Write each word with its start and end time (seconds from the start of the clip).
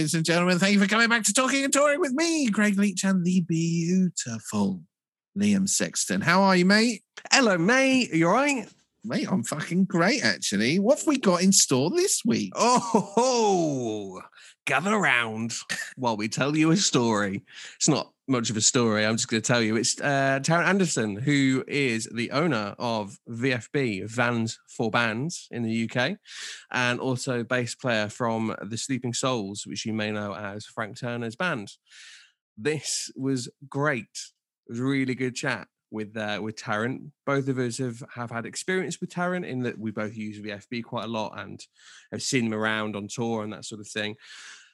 ladies 0.00 0.14
and 0.14 0.24
gentlemen. 0.24 0.58
Thank 0.58 0.72
you 0.72 0.80
for 0.80 0.88
coming 0.88 1.10
back 1.10 1.24
to 1.24 1.32
Talking 1.34 1.62
and 1.62 1.70
Touring 1.70 2.00
with 2.00 2.12
me, 2.12 2.50
Craig 2.50 2.78
Leach, 2.78 3.04
and 3.04 3.22
the 3.22 3.42
beautiful 3.42 4.80
Liam 5.38 5.68
Sexton. 5.68 6.22
How 6.22 6.40
are 6.40 6.56
you, 6.56 6.64
mate? 6.64 7.02
Hello, 7.30 7.58
mate. 7.58 8.10
Are 8.10 8.16
you 8.16 8.28
all 8.28 8.32
right? 8.32 8.66
Mate, 9.04 9.30
I'm 9.30 9.44
fucking 9.44 9.84
great, 9.84 10.24
actually. 10.24 10.78
What 10.78 11.00
have 11.00 11.06
we 11.06 11.18
got 11.18 11.42
in 11.42 11.52
store 11.52 11.90
this 11.90 12.22
week? 12.24 12.50
Oh, 12.56 14.22
gather 14.64 14.94
around 14.94 15.52
while 15.96 16.16
we 16.16 16.28
tell 16.28 16.56
you 16.56 16.70
a 16.70 16.78
story. 16.78 17.44
It's 17.76 17.88
not 17.88 18.10
much 18.30 18.48
of 18.48 18.56
a 18.56 18.60
story. 18.60 19.04
I'm 19.04 19.16
just 19.16 19.28
going 19.28 19.42
to 19.42 19.46
tell 19.46 19.60
you. 19.60 19.76
It's 19.76 20.00
uh, 20.00 20.38
Tarrant 20.42 20.68
Anderson, 20.68 21.16
who 21.16 21.64
is 21.66 22.08
the 22.14 22.30
owner 22.30 22.76
of 22.78 23.18
VFB, 23.28 24.08
Vans 24.08 24.58
for 24.68 24.90
Bands 24.90 25.48
in 25.50 25.64
the 25.64 25.90
UK, 25.90 26.16
and 26.70 27.00
also 27.00 27.42
bass 27.42 27.74
player 27.74 28.08
from 28.08 28.54
The 28.62 28.78
Sleeping 28.78 29.12
Souls, 29.12 29.64
which 29.66 29.84
you 29.84 29.92
may 29.92 30.12
know 30.12 30.34
as 30.34 30.64
Frank 30.64 30.98
Turner's 30.98 31.34
band. 31.34 31.72
This 32.56 33.10
was 33.16 33.48
great. 33.68 34.04
It 34.68 34.72
was 34.72 34.80
really 34.80 35.16
good 35.16 35.34
chat 35.34 35.66
with 35.90 36.16
uh, 36.16 36.38
with 36.40 36.56
Tarrant. 36.56 37.10
Both 37.26 37.48
of 37.48 37.58
us 37.58 37.78
have 37.78 38.02
have 38.14 38.30
had 38.30 38.46
experience 38.46 39.00
with 39.00 39.10
Tarrant 39.10 39.44
in 39.44 39.62
that 39.64 39.78
we 39.78 39.90
both 39.90 40.16
use 40.16 40.40
VFB 40.40 40.84
quite 40.84 41.04
a 41.04 41.08
lot 41.08 41.38
and 41.38 41.60
have 42.12 42.22
seen 42.22 42.46
him 42.46 42.54
around 42.54 42.94
on 42.94 43.08
tour 43.08 43.42
and 43.42 43.52
that 43.52 43.64
sort 43.64 43.80
of 43.80 43.88
thing. 43.88 44.14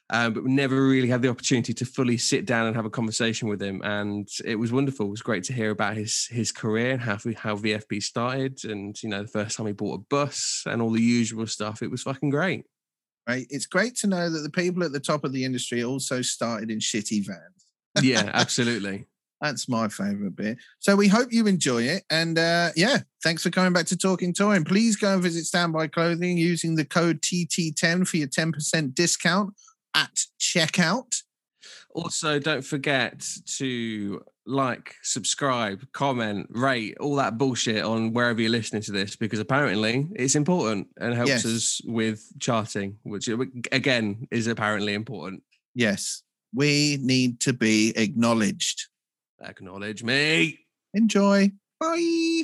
Um, 0.09 0.33
but 0.33 0.43
we 0.43 0.51
never 0.51 0.87
really 0.87 1.09
had 1.09 1.21
the 1.21 1.29
opportunity 1.29 1.73
to 1.73 1.85
fully 1.85 2.17
sit 2.17 2.45
down 2.45 2.67
and 2.67 2.75
have 2.75 2.85
a 2.85 2.89
conversation 2.89 3.49
with 3.49 3.61
him, 3.61 3.81
and 3.83 4.29
it 4.45 4.55
was 4.55 4.71
wonderful. 4.71 5.07
It 5.07 5.11
was 5.11 5.21
great 5.21 5.43
to 5.45 5.53
hear 5.53 5.71
about 5.71 5.97
his 5.97 6.27
his 6.31 6.51
career 6.51 6.91
and 6.91 7.01
how 7.01 7.17
how 7.35 7.57
VFB 7.57 8.01
started, 8.01 8.63
and 8.63 9.01
you 9.03 9.09
know 9.09 9.23
the 9.23 9.27
first 9.27 9.57
time 9.57 9.67
he 9.67 9.73
bought 9.73 9.99
a 9.99 10.05
bus 10.09 10.63
and 10.65 10.81
all 10.81 10.91
the 10.91 11.01
usual 11.01 11.45
stuff. 11.45 11.81
It 11.81 11.91
was 11.91 12.03
fucking 12.03 12.29
great. 12.29 12.65
Right. 13.27 13.45
It's 13.49 13.65
great 13.65 13.95
to 13.97 14.07
know 14.07 14.29
that 14.29 14.39
the 14.39 14.49
people 14.49 14.83
at 14.83 14.93
the 14.93 15.01
top 15.01 15.25
of 15.25 15.33
the 15.33 15.43
industry 15.43 15.83
also 15.83 16.21
started 16.21 16.71
in 16.71 16.79
shitty 16.79 17.25
vans. 17.25 18.01
Yeah, 18.01 18.31
absolutely. 18.33 19.05
That's 19.41 19.67
my 19.67 19.89
favorite 19.89 20.35
bit. 20.35 20.57
So 20.79 20.95
we 20.95 21.09
hope 21.09 21.31
you 21.31 21.45
enjoy 21.45 21.83
it. 21.83 22.03
And 22.09 22.39
uh, 22.39 22.69
yeah, 22.75 22.99
thanks 23.21 23.43
for 23.43 23.49
coming 23.49 23.73
back 23.73 23.85
to 23.87 23.97
Talking 23.97 24.33
Touring. 24.33 24.63
Please 24.63 24.95
go 24.95 25.13
and 25.13 25.21
visit 25.21 25.45
Standby 25.45 25.87
Clothing 25.87 26.37
using 26.37 26.75
the 26.75 26.85
code 26.85 27.21
TT10 27.21 28.07
for 28.07 28.17
your 28.17 28.29
10% 28.29 28.95
discount 28.95 29.53
at 29.97 30.19
checkout. 30.39 31.23
Also, 31.95 32.37
don't 32.39 32.63
forget 32.63 33.27
to 33.57 34.21
like, 34.45 34.95
subscribe, 35.01 35.81
comment, 35.93 36.47
rate, 36.51 36.95
all 36.99 37.15
that 37.15 37.37
bullshit 37.37 37.83
on 37.83 38.13
wherever 38.13 38.39
you're 38.39 38.51
listening 38.51 38.83
to 38.83 38.91
this 38.91 39.15
because 39.15 39.39
apparently 39.39 40.07
it's 40.15 40.35
important 40.35 40.87
and 40.97 41.13
helps 41.15 41.29
Yes. 41.29 41.45
us 41.45 41.81
with 41.85 42.23
charting, 42.39 42.97
which 43.03 43.27
uh, 43.27 43.37
again 43.71 44.27
is 44.31 44.47
apparently 44.47 44.93
important. 44.93 45.41
Yes, 45.75 46.21
we 46.53 46.97
need 47.01 47.39
to 47.41 47.53
be 47.53 47.93
acknowledged. 47.97 48.87
Acknowledge 49.41 50.03
me. 50.03 50.59
Enjoy. 50.93 51.51
Bye. 51.79 52.43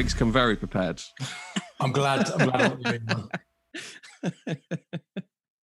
Craig's 0.00 0.14
come 0.14 0.32
very 0.32 0.56
prepared. 0.56 1.02
I'm 1.80 1.92
glad. 1.92 2.26
I'm 2.30 2.48
glad 2.48 2.72
I'm 2.72 2.80
doing. 2.82 4.30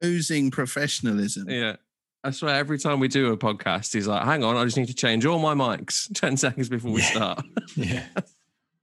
Oozing 0.04 0.50
professionalism. 0.50 1.48
Yeah. 1.48 1.76
I 2.22 2.32
swear, 2.32 2.54
every 2.54 2.78
time 2.78 3.00
we 3.00 3.08
do 3.08 3.32
a 3.32 3.36
podcast, 3.38 3.94
he's 3.94 4.06
like, 4.06 4.24
hang 4.26 4.44
on, 4.44 4.54
I 4.58 4.64
just 4.66 4.76
need 4.76 4.88
to 4.88 4.94
change 4.94 5.24
all 5.24 5.38
my 5.38 5.54
mics 5.54 6.12
10 6.20 6.36
seconds 6.36 6.68
before 6.68 6.90
we 6.90 7.00
Yeah. 7.00 7.06
start. 7.10 7.44
Yeah. 7.76 8.04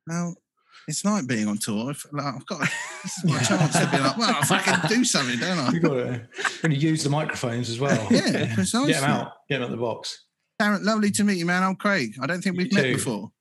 Well, 0.07 0.35
it's 0.87 1.05
like 1.05 1.27
being 1.27 1.47
on 1.47 1.59
tour. 1.59 1.91
If- 1.91 2.07
Like, 2.11 2.33
I've 2.33 2.45
got 2.47 2.61
this 3.03 3.17
is 3.19 3.23
my 3.25 3.39
chance 3.43 3.73
to 3.79 3.87
be 3.91 3.99
like, 3.99 4.17
well, 4.17 4.35
if 4.41 4.51
I 4.51 4.57
can 4.59 4.89
do 4.89 5.03
something, 5.05 5.37
don't 5.37 5.59
I? 5.59 5.69
You've 5.71 5.83
got 5.83 5.93
to 5.93 6.27
when 6.61 6.71
you 6.71 6.79
use 6.79 7.03
the 7.03 7.11
microphones 7.11 7.69
as 7.69 7.79
well. 7.79 8.07
Yeah, 8.09 8.55
precisely. 8.55 8.93
Get 8.93 9.01
them 9.01 9.09
out. 9.11 9.31
Get 9.47 9.57
them 9.59 9.65
out 9.65 9.69
the 9.71 9.77
box. 9.77 10.25
Tarrant, 10.57 10.83
lovely 10.83 11.11
to 11.11 11.23
meet 11.23 11.37
you, 11.37 11.45
man. 11.45 11.61
I'm 11.61 11.75
Craig. 11.75 12.15
I 12.19 12.25
don't 12.25 12.41
think 12.41 12.57
we've 12.57 12.71
You 12.71 12.75
met 12.75 12.83
too. 12.85 12.93
before. 12.95 13.31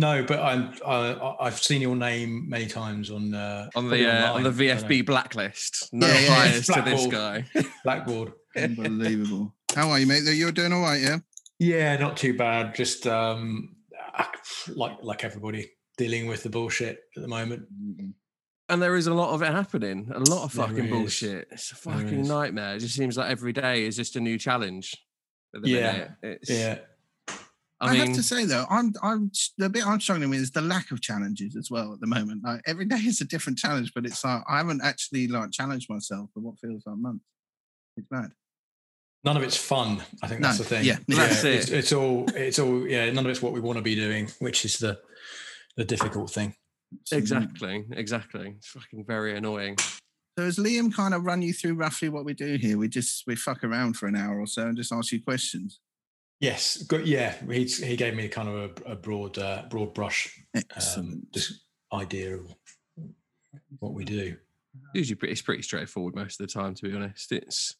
No, 0.00 0.22
but 0.22 0.40
I'm. 0.40 0.72
I, 0.86 1.34
I've 1.40 1.62
seen 1.62 1.82
your 1.82 1.94
name 1.94 2.48
many 2.48 2.66
times 2.66 3.10
on 3.10 3.34
uh, 3.34 3.64
On 3.76 3.82
probably 3.82 4.04
the 4.04 4.10
uh, 4.10 4.32
on 4.32 4.42
the 4.42 4.48
online, 4.50 4.72
I 4.72 4.78
don't 4.78 4.88
VFB 4.88 5.06
blacklist. 5.06 5.88
No 5.92 6.06
Yeah, 6.06 6.14
yeah, 6.14 6.20
yeah. 6.20 6.28
bias 6.28 6.66
to 6.68 6.82
this 6.82 7.06
guy. 7.06 7.44
Blackboard. 7.84 8.32
Unbelievable. 8.56 9.54
How 9.74 9.90
are 9.90 9.98
you, 9.98 10.06
mate? 10.06 10.22
You're 10.24 10.52
doing 10.52 10.72
all 10.72 10.80
right, 10.80 11.00
yeah? 11.00 11.18
Yeah, 11.58 11.96
not 11.98 12.16
too 12.16 12.34
bad. 12.34 12.74
Just 12.74 13.06
um, 13.06 13.76
like 14.74 14.96
like 15.02 15.22
everybody 15.22 15.70
dealing 15.98 16.26
with 16.28 16.42
the 16.42 16.50
bullshit 16.50 17.00
at 17.14 17.22
the 17.22 17.28
moment. 17.28 17.64
And 18.70 18.80
there 18.80 18.96
is 18.96 19.06
a 19.06 19.12
lot 19.12 19.34
of 19.34 19.42
it 19.42 19.52
happening. 19.52 20.10
A 20.14 20.20
lot 20.20 20.44
of 20.44 20.52
fucking 20.52 20.88
bullshit. 20.88 21.48
It's 21.50 21.72
a 21.72 21.74
fucking 21.74 22.22
nightmare. 22.26 22.76
It 22.76 22.80
just 22.80 22.94
seems 22.94 23.18
like 23.18 23.30
every 23.30 23.52
day 23.52 23.84
is 23.84 23.96
just 23.96 24.16
a 24.16 24.20
new 24.20 24.38
challenge. 24.38 24.96
at 25.54 25.62
the 25.62 25.68
Yeah. 25.68 26.08
It's, 26.22 26.48
Yeah, 26.48 26.78
I, 27.80 27.88
I 27.88 27.92
mean, 27.92 28.06
have 28.08 28.16
to 28.16 28.22
say 28.22 28.44
though, 28.44 28.66
I'm 28.68 28.92
I'm 29.02 29.30
the 29.58 29.68
bit 29.70 29.86
I'm 29.86 30.00
struggling 30.00 30.28
with 30.30 30.40
is 30.40 30.50
the 30.50 30.60
lack 30.60 30.90
of 30.90 31.00
challenges 31.00 31.56
as 31.56 31.70
well 31.70 31.92
at 31.94 32.00
the 32.00 32.06
moment. 32.06 32.42
Like 32.44 32.60
every 32.66 32.84
day 32.84 32.96
is 32.96 33.20
a 33.20 33.24
different 33.24 33.58
challenge, 33.58 33.92
but 33.94 34.04
it's 34.04 34.22
like 34.24 34.42
I 34.48 34.58
haven't 34.58 34.82
actually 34.84 35.28
like 35.28 35.50
challenged 35.52 35.88
myself 35.88 36.28
for 36.34 36.40
what 36.40 36.58
feels 36.58 36.82
like 36.86 36.96
months. 36.98 37.24
It's 37.96 38.06
bad. 38.08 38.30
none 39.24 39.36
of 39.36 39.42
it's 39.42 39.56
fun. 39.56 40.02
I 40.22 40.28
think 40.28 40.42
that's 40.42 40.58
No, 40.58 40.62
the 40.64 40.68
thing. 40.68 40.84
yeah, 40.84 40.98
that's 41.08 41.42
It's, 41.44 41.68
it. 41.70 41.78
it's 41.78 41.92
all. 41.92 42.26
It's 42.34 42.58
all. 42.58 42.86
Yeah, 42.86 43.10
none 43.12 43.24
of 43.24 43.30
it's 43.30 43.40
what 43.42 43.52
we 43.52 43.60
want 43.60 43.76
to 43.78 43.82
be 43.82 43.94
doing, 43.94 44.28
which 44.40 44.64
is 44.64 44.78
the 44.78 45.00
the 45.76 45.84
difficult 45.84 46.30
thing. 46.30 46.54
exactly, 47.12 47.84
exactly. 47.92 48.54
It's 48.58 48.68
fucking 48.68 49.04
very 49.06 49.36
annoying. 49.36 49.76
So 50.38 50.44
has 50.44 50.58
Liam 50.58 50.94
kind 50.94 51.12
of 51.14 51.24
run 51.24 51.42
you 51.42 51.52
through 51.52 51.74
roughly 51.74 52.08
what 52.08 52.24
we 52.24 52.34
do 52.34 52.56
here? 52.56 52.78
We 52.78 52.88
just 52.88 53.24
we 53.26 53.36
fuck 53.36 53.64
around 53.64 53.96
for 53.96 54.06
an 54.06 54.16
hour 54.16 54.38
or 54.40 54.46
so 54.46 54.66
and 54.66 54.76
just 54.76 54.92
ask 54.92 55.12
you 55.12 55.22
questions. 55.22 55.80
Yes, 56.40 56.82
good. 56.84 57.06
Yeah, 57.06 57.34
he 57.50 57.64
he 57.64 57.96
gave 57.96 58.14
me 58.14 58.26
kind 58.28 58.48
of 58.48 58.54
a, 58.86 58.92
a 58.92 58.96
broad 58.96 59.38
uh, 59.38 59.64
broad 59.68 59.92
brush 59.92 60.40
um, 60.96 61.26
just 61.34 61.64
idea 61.92 62.34
of 62.36 62.54
what 63.78 63.92
we 63.92 64.04
do. 64.04 64.36
Usually, 64.94 65.16
pretty, 65.16 65.32
it's 65.32 65.42
pretty 65.42 65.62
straightforward 65.62 66.14
most 66.14 66.40
of 66.40 66.46
the 66.46 66.52
time. 66.52 66.74
To 66.74 66.88
be 66.88 66.94
honest, 66.94 67.30
it's 67.32 67.76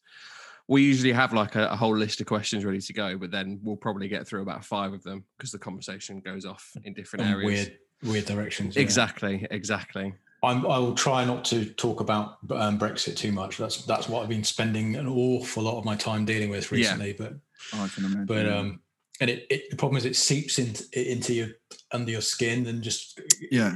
we 0.67 0.83
usually 0.83 1.11
have 1.11 1.33
like 1.33 1.55
a, 1.55 1.69
a 1.69 1.75
whole 1.75 1.97
list 1.97 2.21
of 2.21 2.27
questions 2.27 2.63
ready 2.63 2.79
to 2.79 2.93
go, 2.93 3.17
but 3.17 3.31
then 3.31 3.59
we'll 3.63 3.75
probably 3.77 4.07
get 4.07 4.27
through 4.27 4.43
about 4.43 4.63
five 4.63 4.93
of 4.93 5.01
them 5.03 5.23
because 5.37 5.51
the 5.51 5.59
conversation 5.59 6.19
goes 6.19 6.45
off 6.45 6.71
in 6.83 6.93
different 6.93 7.25
In 7.25 7.31
areas. 7.31 7.67
weird 7.67 7.77
weird 8.03 8.25
directions. 8.25 8.75
yeah. 8.75 8.81
Exactly, 8.83 9.47
exactly. 9.49 10.13
I'm, 10.43 10.65
I 10.65 10.79
will 10.79 10.95
try 10.95 11.23
not 11.23 11.45
to 11.45 11.65
talk 11.65 11.99
about 11.99 12.37
um, 12.49 12.79
Brexit 12.79 13.15
too 13.15 13.31
much. 13.31 13.57
That's 13.57 13.85
that's 13.85 14.09
what 14.09 14.23
I've 14.23 14.29
been 14.29 14.43
spending 14.43 14.95
an 14.95 15.07
awful 15.07 15.63
lot 15.63 15.77
of 15.77 15.85
my 15.85 15.95
time 15.95 16.25
dealing 16.25 16.49
with 16.49 16.71
Yeah. 16.71 16.77
recently. 16.77 17.13
But 17.13 17.33
I 17.73 17.87
can 17.89 18.05
imagine. 18.05 18.25
but 18.25 18.47
um, 18.49 18.79
and 19.19 19.29
it, 19.29 19.45
it 19.51 19.69
the 19.69 19.75
problem 19.77 19.97
is 19.97 20.05
it 20.05 20.15
seeps 20.15 20.57
into 20.57 20.83
into 21.11 21.33
your 21.33 21.47
under 21.91 22.11
your 22.11 22.21
skin 22.21 22.65
and 22.67 22.81
just 22.81 23.21
Yeah. 23.51 23.75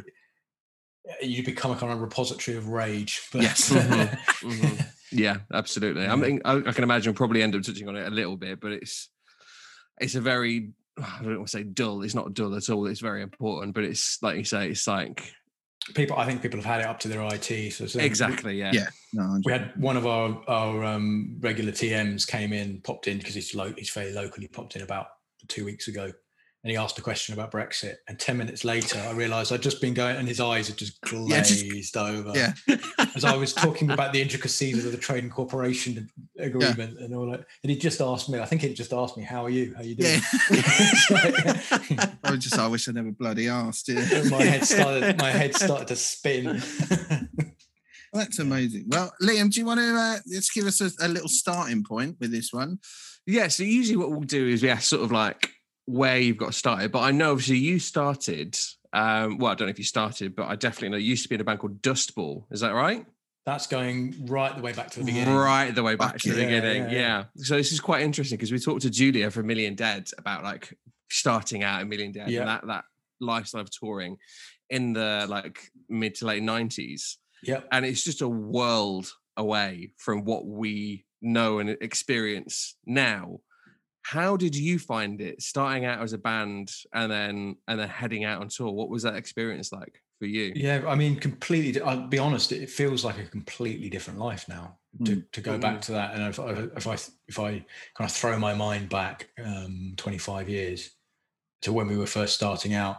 you 1.21 1.43
become 1.45 1.69
a 1.71 1.75
kind 1.75 1.93
of 1.93 2.01
repository 2.01 2.57
of 2.57 2.69
rage. 2.69 3.21
But 3.31 3.43
Yes. 3.43 3.69
Mhm, 3.71 4.17
mhm. 4.41 4.85
Yeah, 5.11 5.37
absolutely. 5.53 6.07
I 6.07 6.15
mean, 6.15 6.41
I, 6.43 6.55
I 6.55 6.71
can 6.73 6.83
imagine 6.83 7.11
we'll 7.11 7.17
probably 7.17 7.43
end 7.43 7.55
up 7.55 7.61
touching 7.61 7.87
on 7.87 7.95
it 7.95 8.07
a 8.07 8.09
little 8.09 8.35
bit, 8.37 8.59
but 8.59 8.71
it's 8.71 9.09
it's 10.01 10.15
a 10.15 10.21
very 10.21 10.71
I 10.97 11.19
don't 11.21 11.35
want 11.37 11.47
to 11.47 11.57
say 11.57 11.63
dull. 11.63 12.01
It's 12.01 12.15
not 12.15 12.33
dull 12.33 12.55
at 12.55 12.69
all. 12.71 12.87
It's 12.87 13.01
very 13.01 13.21
important, 13.21 13.75
but 13.75 13.83
it's 13.83 14.21
like 14.23 14.37
you 14.37 14.43
say, 14.45 14.69
it's 14.71 14.87
like 14.87 15.31
people, 15.93 16.17
I 16.17 16.25
think 16.25 16.41
people 16.41 16.57
have 16.59 16.65
had 16.65 16.81
it 16.81 16.87
up 16.87 16.99
to 17.01 17.07
their 17.07 17.21
IT. 17.33 17.71
So, 17.73 17.85
so 17.85 17.99
we- 17.99 18.05
exactly, 18.05 18.57
yeah, 18.57 18.71
Yeah. 18.73 18.87
no, 19.13 19.39
We 19.45 19.51
had 19.51 19.71
one 19.79 19.97
of 19.97 20.05
our 20.07 20.41
our 20.47 20.83
um, 20.83 21.37
regular 21.39 21.71
TMs 21.71 22.25
came 22.27 22.53
in, 22.53 22.81
popped 22.81 23.07
in 23.07 23.17
because 23.19 23.35
he's 23.35 23.53
lo- 23.53 23.73
he's 23.77 23.89
fairly 23.89 24.13
local. 24.13 24.41
He 24.41 24.47
popped 24.47 24.75
in 24.75 24.81
about 24.81 25.07
two 25.47 25.63
weeks 25.65 25.87
ago, 25.87 26.05
and 26.05 26.71
he 26.71 26.75
asked 26.75 26.97
a 26.97 27.01
question 27.01 27.33
about 27.33 27.51
Brexit. 27.51 27.95
And 28.07 28.17
ten 28.17 28.37
minutes 28.37 28.63
later, 28.65 28.97
I 28.99 29.11
realised 29.11 29.53
I'd 29.53 29.61
just 29.61 29.79
been 29.79 29.93
going, 29.93 30.15
and 30.17 30.27
his 30.27 30.39
eyes 30.39 30.67
had 30.69 30.77
just 30.77 30.97
Yeah, 31.13 31.41
just- 31.41 31.69
glazed 31.69 31.97
over. 31.97 32.31
yeah. 32.35 32.53
as 33.15 33.23
I 33.25 33.35
was 33.35 33.53
talking 33.53 33.89
about 33.91 34.13
the 34.13 34.21
intricacies 34.21 34.85
of 34.85 34.91
the 34.91 34.97
trade 34.97 35.23
and 35.23 35.31
cooperation 35.31 36.09
agreement 36.37 36.99
and 36.99 37.15
all 37.15 37.29
that, 37.31 37.45
and 37.63 37.69
he 37.71 37.77
just 37.77 38.01
asked 38.01 38.29
me. 38.29 38.39
I 38.39 38.45
think 38.45 38.61
he 38.61 38.73
just 38.73 38.93
asked 38.93 39.17
me, 39.17 39.23
"How 39.23 39.45
are 39.45 39.49
you? 39.49 39.73
How 39.73 39.81
are 39.81 39.85
you 39.85 39.95
doing?" 39.95 40.21
It's 40.49 41.11
like- 41.91 42.09
I 42.23 42.31
was 42.31 42.39
just 42.43 42.57
I 42.59 42.67
wish 42.67 42.87
I 42.87 42.91
never 42.91 43.11
bloody 43.11 43.47
asked. 43.47 43.87
Yeah. 43.89 44.23
my 44.29 44.43
head 44.43 44.63
started. 44.65 45.17
My 45.19 45.31
head 45.31 45.55
started 45.55 45.87
to 45.87 45.95
spin. 45.95 46.61
That's 48.13 48.39
amazing. 48.39 48.85
Well, 48.87 49.11
Liam, 49.21 49.51
do 49.51 49.59
you 49.59 49.65
want 49.65 49.79
to 49.81 49.93
uh, 49.95 50.17
just 50.31 50.53
give 50.53 50.65
us 50.65 50.79
a, 50.79 50.89
a 51.05 51.07
little 51.09 51.27
starting 51.27 51.83
point 51.83 52.17
with 52.19 52.31
this 52.31 52.53
one? 52.53 52.79
yeah. 53.25 53.47
So 53.49 53.63
usually, 53.63 53.97
what 53.97 54.11
we'll 54.11 54.21
do 54.21 54.47
is 54.47 54.63
we 54.63 54.69
ask 54.69 54.83
sort 54.83 55.03
of 55.03 55.11
like 55.11 55.49
where 55.85 56.17
you've 56.17 56.37
got 56.37 56.53
started. 56.53 56.91
But 56.91 57.01
I 57.01 57.11
know 57.11 57.31
obviously 57.31 57.57
you 57.57 57.79
started. 57.79 58.57
Um, 58.95 59.39
well, 59.39 59.51
I 59.51 59.55
don't 59.55 59.67
know 59.67 59.71
if 59.71 59.77
you 59.77 59.83
started, 59.83 60.35
but 60.35 60.47
I 60.47 60.55
definitely 60.55 60.89
know 60.89 60.97
you 60.97 61.09
used 61.09 61.23
to 61.23 61.29
be 61.29 61.35
in 61.35 61.41
a 61.41 61.43
band 61.43 61.59
called 61.59 61.81
Dustball. 61.81 62.45
Is 62.49 62.61
that 62.61 62.73
right? 62.73 63.05
That's 63.45 63.67
going 63.67 64.15
right 64.25 64.55
the 64.55 64.61
way 64.61 64.71
back 64.71 64.89
to 64.91 64.99
the 64.99 65.05
beginning. 65.05 65.35
Right 65.35 65.75
the 65.75 65.83
way 65.83 65.95
back 65.95 66.13
Fuck 66.13 66.21
to 66.21 66.33
the 66.33 66.39
yeah, 66.39 66.45
beginning. 66.45 66.83
yeah, 66.83 66.91
Yeah, 66.91 67.23
yeah. 67.35 67.43
So 67.43 67.57
this 67.57 67.73
is 67.73 67.81
quite 67.81 68.03
interesting 68.03 68.37
because 68.37 68.53
we 68.53 68.57
talked 68.57 68.83
to 68.83 68.89
Julia 68.89 69.29
from 69.29 69.47
Million 69.47 69.75
Dead 69.75 70.09
about 70.17 70.43
like 70.43 70.73
starting 71.09 71.61
out 71.63 71.81
in 71.81 71.89
Million 71.89 72.13
Dead 72.13 72.29
and 72.29 72.47
that 72.47 72.65
that 72.67 72.85
lifestyle 73.19 73.61
of 73.61 73.69
touring 73.69 74.17
in 74.69 74.93
the 74.93 75.25
like 75.29 75.59
mid 75.89 76.15
to 76.15 76.25
late 76.25 76.41
nineties. 76.41 77.17
Yeah. 77.43 77.61
And 77.71 77.85
it's 77.85 78.03
just 78.03 78.21
a 78.21 78.29
world 78.29 79.11
away 79.37 79.91
from 79.97 80.23
what 80.23 80.47
we 80.47 81.05
know 81.21 81.59
and 81.59 81.69
experience 81.81 82.77
now. 82.85 83.41
How 84.05 84.37
did 84.37 84.55
you 84.55 84.77
find 84.77 85.19
it 85.19 85.41
starting 85.41 85.83
out 85.83 85.99
as 85.99 86.13
a 86.13 86.19
band 86.19 86.71
and 86.93 87.11
then 87.11 87.57
and 87.67 87.79
then 87.79 87.89
heading 87.89 88.23
out 88.23 88.39
on 88.39 88.49
tour? 88.49 88.71
What 88.71 88.89
was 88.89 89.01
that 89.01 89.15
experience 89.15 89.71
like 89.71 89.99
for 90.19 90.27
you? 90.27 90.53
Yeah, 90.55 90.83
I 90.87 90.93
mean, 90.93 91.19
completely. 91.19 91.81
I'll 91.81 92.07
be 92.07 92.19
honest. 92.19 92.51
It 92.51 92.69
feels 92.69 93.03
like 93.03 93.17
a 93.17 93.25
completely 93.25 93.89
different 93.89 94.19
life 94.19 94.47
now. 94.47 94.77
To, 95.05 95.21
to 95.33 95.41
go 95.41 95.57
back 95.57 95.81
to 95.81 95.91
that, 95.93 96.13
and 96.13 96.23
if 96.23 96.39
I 96.39 96.51
if 96.77 96.87
I 96.87 96.93
if 97.27 97.39
I 97.39 97.65
kind 97.95 98.09
of 98.09 98.11
throw 98.11 98.39
my 98.39 98.53
mind 98.53 98.89
back 98.89 99.29
um, 99.43 99.93
25 99.97 100.47
years 100.47 100.91
to 101.63 101.73
when 101.73 101.87
we 101.87 101.97
were 101.97 102.05
first 102.07 102.35
starting 102.35 102.73
out, 102.75 102.97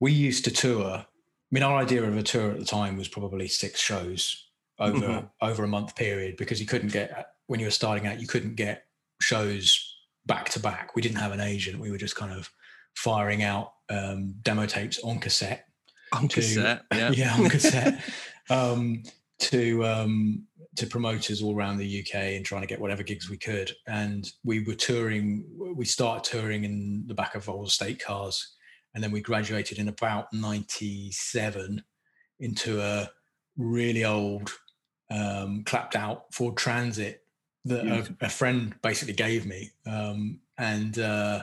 we 0.00 0.10
used 0.12 0.44
to 0.46 0.50
tour. 0.50 0.86
I 0.86 1.06
mean, 1.52 1.62
our 1.62 1.76
idea 1.76 2.02
of 2.02 2.16
a 2.16 2.22
tour 2.22 2.50
at 2.50 2.58
the 2.58 2.64
time 2.64 2.96
was 2.96 3.08
probably 3.08 3.46
six 3.46 3.78
shows 3.78 4.50
over 4.78 5.06
Mhm. 5.06 5.30
over 5.42 5.64
a 5.64 5.68
month 5.68 5.94
period 5.96 6.36
because 6.36 6.60
you 6.60 6.66
couldn't 6.66 6.92
get 6.92 7.34
when 7.46 7.60
you 7.60 7.66
were 7.66 7.70
starting 7.70 8.06
out, 8.06 8.20
you 8.20 8.26
couldn't 8.26 8.54
get 8.56 8.86
shows 9.20 9.89
back 10.30 10.48
to 10.50 10.60
back. 10.60 10.94
We 10.94 11.02
didn't 11.02 11.18
have 11.18 11.32
an 11.32 11.40
agent. 11.40 11.80
We 11.80 11.90
were 11.90 11.98
just 11.98 12.14
kind 12.14 12.32
of 12.32 12.48
firing 12.94 13.42
out 13.42 13.72
um, 13.88 14.34
demo 14.42 14.64
tapes 14.66 15.00
on 15.02 15.18
cassette 15.18 15.64
On 16.12 16.28
to- 16.28 16.34
cassette. 16.40 16.82
Yeah. 16.92 17.10
yeah, 17.10 17.34
on 17.34 17.48
cassette 17.54 18.00
um, 18.48 19.02
to 19.40 19.84
um, 19.84 20.46
to 20.76 20.86
promoters 20.86 21.42
all 21.42 21.56
around 21.56 21.78
the 21.78 22.00
UK 22.00 22.14
and 22.36 22.44
trying 22.46 22.60
to 22.62 22.68
get 22.68 22.80
whatever 22.80 23.02
gigs 23.02 23.28
we 23.28 23.36
could. 23.38 23.72
And 23.88 24.24
we 24.44 24.62
were 24.64 24.74
touring. 24.74 25.44
We 25.76 25.84
started 25.84 26.24
touring 26.30 26.62
in 26.64 27.04
the 27.08 27.14
back 27.14 27.34
of 27.34 27.48
old 27.48 27.66
estate 27.66 28.00
cars, 28.02 28.54
and 28.94 29.02
then 29.02 29.10
we 29.10 29.20
graduated 29.20 29.78
in 29.78 29.88
about 29.88 30.32
'97 30.32 31.82
into 32.38 32.80
a 32.80 33.10
really 33.56 34.04
old, 34.04 34.52
um, 35.10 35.64
clapped 35.64 35.96
out 35.96 36.32
Ford 36.32 36.56
Transit 36.56 37.20
that 37.64 37.86
a, 37.86 38.26
a 38.26 38.28
friend 38.28 38.74
basically 38.82 39.14
gave 39.14 39.46
me. 39.46 39.70
Um, 39.86 40.40
and 40.58 40.98
uh, 40.98 41.42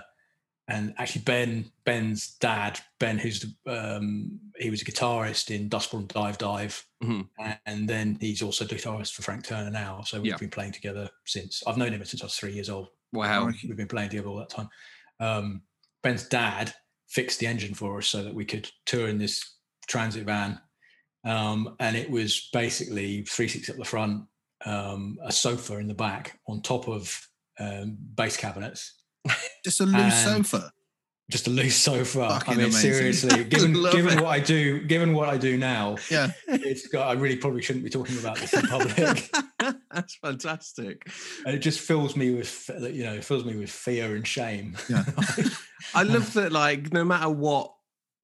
and 0.67 0.93
actually 0.97 1.21
Ben 1.21 1.71
Ben's 1.85 2.35
dad 2.39 2.79
Ben 2.99 3.17
who's 3.17 3.39
the, 3.65 3.95
um, 3.97 4.39
he 4.57 4.69
was 4.69 4.81
a 4.81 4.85
guitarist 4.85 5.49
in 5.55 5.69
Dustbowl 5.69 5.99
and 5.99 6.07
Dive 6.09 6.37
Dive 6.37 6.85
Mhm. 7.03 7.29
and 7.67 7.87
then 7.87 8.17
he's 8.19 8.41
also 8.41 8.65
the 8.65 8.75
guitarist 8.75 9.13
for 9.13 9.21
Frank 9.21 9.43
Turner 9.45 9.69
now 9.71 10.01
so 10.01 10.17
we've 10.17 10.31
Yeah. 10.31 10.37
been 10.37 10.49
playing 10.49 10.71
together 10.73 11.09
since 11.25 11.61
I've 11.67 11.77
known 11.77 11.93
him 11.93 12.03
since 12.05 12.21
I 12.21 12.25
was 12.25 12.35
three 12.35 12.53
years 12.53 12.69
old 12.69 12.89
Wow. 13.13 13.45
We've 13.45 13.77
been 13.77 13.87
playing 13.87 14.09
together 14.09 14.27
all 14.27 14.37
that 14.37 14.49
time 14.49 14.69
um, 15.19 15.61
Ben's 16.03 16.27
dad 16.27 16.73
fixed 17.07 17.39
the 17.39 17.47
engine 17.47 17.73
for 17.75 17.99
us 17.99 18.07
so 18.09 18.23
that 18.23 18.33
we 18.33 18.43
could 18.45 18.69
tour 18.85 19.07
in 19.07 19.19
this 19.19 19.57
transit 19.87 20.25
van 20.25 20.59
um, 21.23 21.75
and 21.79 21.95
it 21.95 22.09
was 22.09 22.49
basically 22.51 23.21
three 23.23 23.47
seats 23.47 23.69
up 23.69 23.77
the 23.77 23.85
front 23.85 24.23
um, 24.65 25.17
a 25.23 25.31
sofa 25.31 25.77
in 25.77 25.87
the 25.87 25.93
back 25.93 26.39
on 26.47 26.61
top 26.61 26.87
of 26.87 27.27
um, 27.59 27.97
bass 28.15 28.37
cabinets 28.37 28.93
Just 29.65 29.81
a 29.81 29.85
loose 29.85 30.23
sofa. 30.23 30.71
just 31.29 31.47
a 31.47 31.49
loose 31.49 31.75
sofa. 31.75 32.39
I 32.47 32.51
mean, 32.51 32.59
amazing. 32.67 32.79
seriously, 32.93 33.43
given 33.49 33.73
given 33.91 34.17
it. 34.17 34.21
what 34.23 34.29
I 34.31 34.39
do, 34.39 34.81
given 34.85 35.13
what 35.13 35.27
I 35.27 35.37
do 35.37 35.57
now, 35.57 35.97
Yeah. 36.09 36.31
it's 36.47 36.87
got. 36.87 37.07
I 37.09 37.13
really 37.19 37.35
probably 37.35 37.61
shouldn't 37.61 37.83
be 37.83 37.89
talking 37.89 38.17
about 38.17 38.37
this 38.37 38.53
in 38.53 38.61
public. 38.67 39.29
That's 39.91 40.15
fantastic. 40.15 41.09
and 41.45 41.53
it 41.55 41.59
just 41.59 41.79
fills 41.81 42.15
me 42.15 42.33
with, 42.33 42.69
you 42.93 43.03
know, 43.03 43.13
it 43.15 43.25
fills 43.25 43.43
me 43.43 43.57
with 43.57 43.69
fear 43.69 44.15
and 44.15 44.25
shame. 44.25 44.77
Yeah. 44.89 45.03
I 45.93 46.03
love 46.03 46.31
that, 46.33 46.51
like, 46.53 46.93
no 46.93 47.03
matter 47.03 47.29
what, 47.29 47.73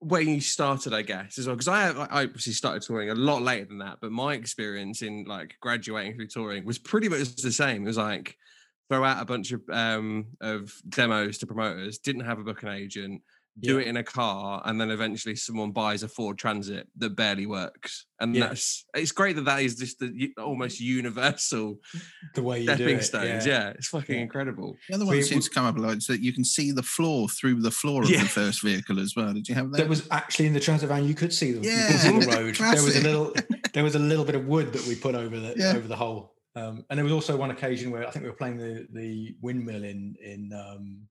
when 0.03 0.27
you 0.29 0.41
started, 0.41 0.94
I 0.94 1.01
guess, 1.01 1.38
as 1.38 1.47
well, 1.47 1.55
because 1.55 1.67
I, 1.67 1.89
I 1.89 2.23
obviously 2.23 2.53
started 2.53 2.81
touring 2.81 3.09
a 3.09 3.15
lot 3.15 3.41
later 3.41 3.65
than 3.65 3.79
that, 3.79 3.97
but 4.01 4.11
my 4.11 4.33
experience 4.33 5.01
in 5.01 5.25
like 5.25 5.55
graduating 5.61 6.15
through 6.15 6.27
touring 6.27 6.65
was 6.65 6.77
pretty 6.77 7.09
much 7.09 7.35
the 7.35 7.51
same. 7.51 7.83
It 7.83 7.88
was 7.88 7.97
like 7.97 8.38
throw 8.89 9.03
out 9.03 9.21
a 9.21 9.25
bunch 9.25 9.51
of 9.51 9.61
um 9.71 10.27
of 10.41 10.73
demos 10.89 11.38
to 11.39 11.47
promoters, 11.47 11.97
didn't 11.97 12.25
have 12.25 12.39
a 12.39 12.44
booking 12.44 12.69
agent, 12.69 13.21
do 13.59 13.75
Yeah. 13.75 13.81
it 13.81 13.88
in 13.88 13.97
a 13.97 14.03
car, 14.03 14.61
and 14.65 14.81
then 14.81 14.89
eventually 14.89 15.35
someone 15.35 15.71
buys 15.71 16.01
a 16.01 16.07
Ford 16.07 16.38
Transit 16.39 16.88
that 16.97 17.15
barely 17.15 17.45
works, 17.45 18.07
and 18.19 18.35
Yeah. 18.35 18.47
that's 18.47 18.85
it's 18.95 19.11
great 19.11 19.35
that 19.35 19.45
that 19.45 19.61
is 19.61 19.75
just 19.75 20.00
the 20.00 20.31
almost 20.38 20.79
universal 20.79 21.79
the 22.35 22.41
way 22.41 22.61
you 22.61 22.67
do 22.67 22.73
stepping 22.75 22.95
it. 22.97 23.03
stones. 23.03 23.45
yeah. 23.45 23.53
Yeah, 23.65 23.69
it's 23.71 23.89
fucking 23.89 24.15
Yeah. 24.15 24.21
incredible. 24.21 24.75
The 24.89 24.95
other 24.95 25.05
one 25.05 25.15
We- 25.15 25.21
that 25.21 25.27
seems 25.27 25.45
to 25.50 25.51
come 25.51 25.65
up 25.65 25.77
a 25.77 25.79
lot 25.79 25.97
is 25.97 26.07
that 26.07 26.21
you 26.21 26.33
can 26.33 26.44
see 26.44 26.71
the 26.71 26.81
floor 26.81 27.29
through 27.29 27.61
the 27.61 27.69
floor 27.71 28.03
of 28.03 28.09
Yeah. 28.09 28.23
the 28.23 28.29
first 28.29 28.63
vehicle 28.63 29.00
as 29.00 29.15
well. 29.15 29.33
Did 29.33 29.47
you 29.47 29.56
have 29.56 29.69
that? 29.71 29.77
There 29.77 29.88
was 29.88 30.07
actually 30.09 30.47
in 30.47 30.53
the 30.53 30.59
transit 30.59 30.89
van 30.89 31.07
you 31.07 31.13
could 31.13 31.31
see 31.33 31.51
the, 31.51 31.61
Yeah, 31.61 32.11
the 32.11 32.25
road. 32.27 32.57
There 32.59 32.83
was 32.83 32.95
a 32.95 33.01
little 33.01 33.33
there 33.73 33.83
was 33.83 33.95
a 33.95 33.99
little 33.99 34.25
bit 34.25 34.35
of 34.35 34.45
wood 34.45 34.73
that 34.73 34.85
we 34.88 34.95
put 34.95 35.13
over 35.15 35.39
the 35.39 35.53
Yeah. 35.57 35.73
over 35.75 35.88
the 35.88 35.95
hole. 35.95 36.31
Um, 36.56 36.85
and 36.89 36.97
there 36.97 37.03
was 37.03 37.13
also 37.13 37.35
one 37.35 37.49
occasion 37.51 37.89
where 37.91 38.07
I 38.07 38.11
think 38.11 38.23
we 38.23 38.29
were 38.29 38.35
playing 38.35 38.57
the 38.57 38.88
the 38.91 39.35
windmill 39.41 39.83
in 39.83 40.15
in 40.21 40.51
um, 40.53 41.07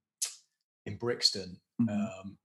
in 0.87 0.97
Brixton, 0.97 1.61
Mhm. 1.89 2.21
um, 2.21 2.37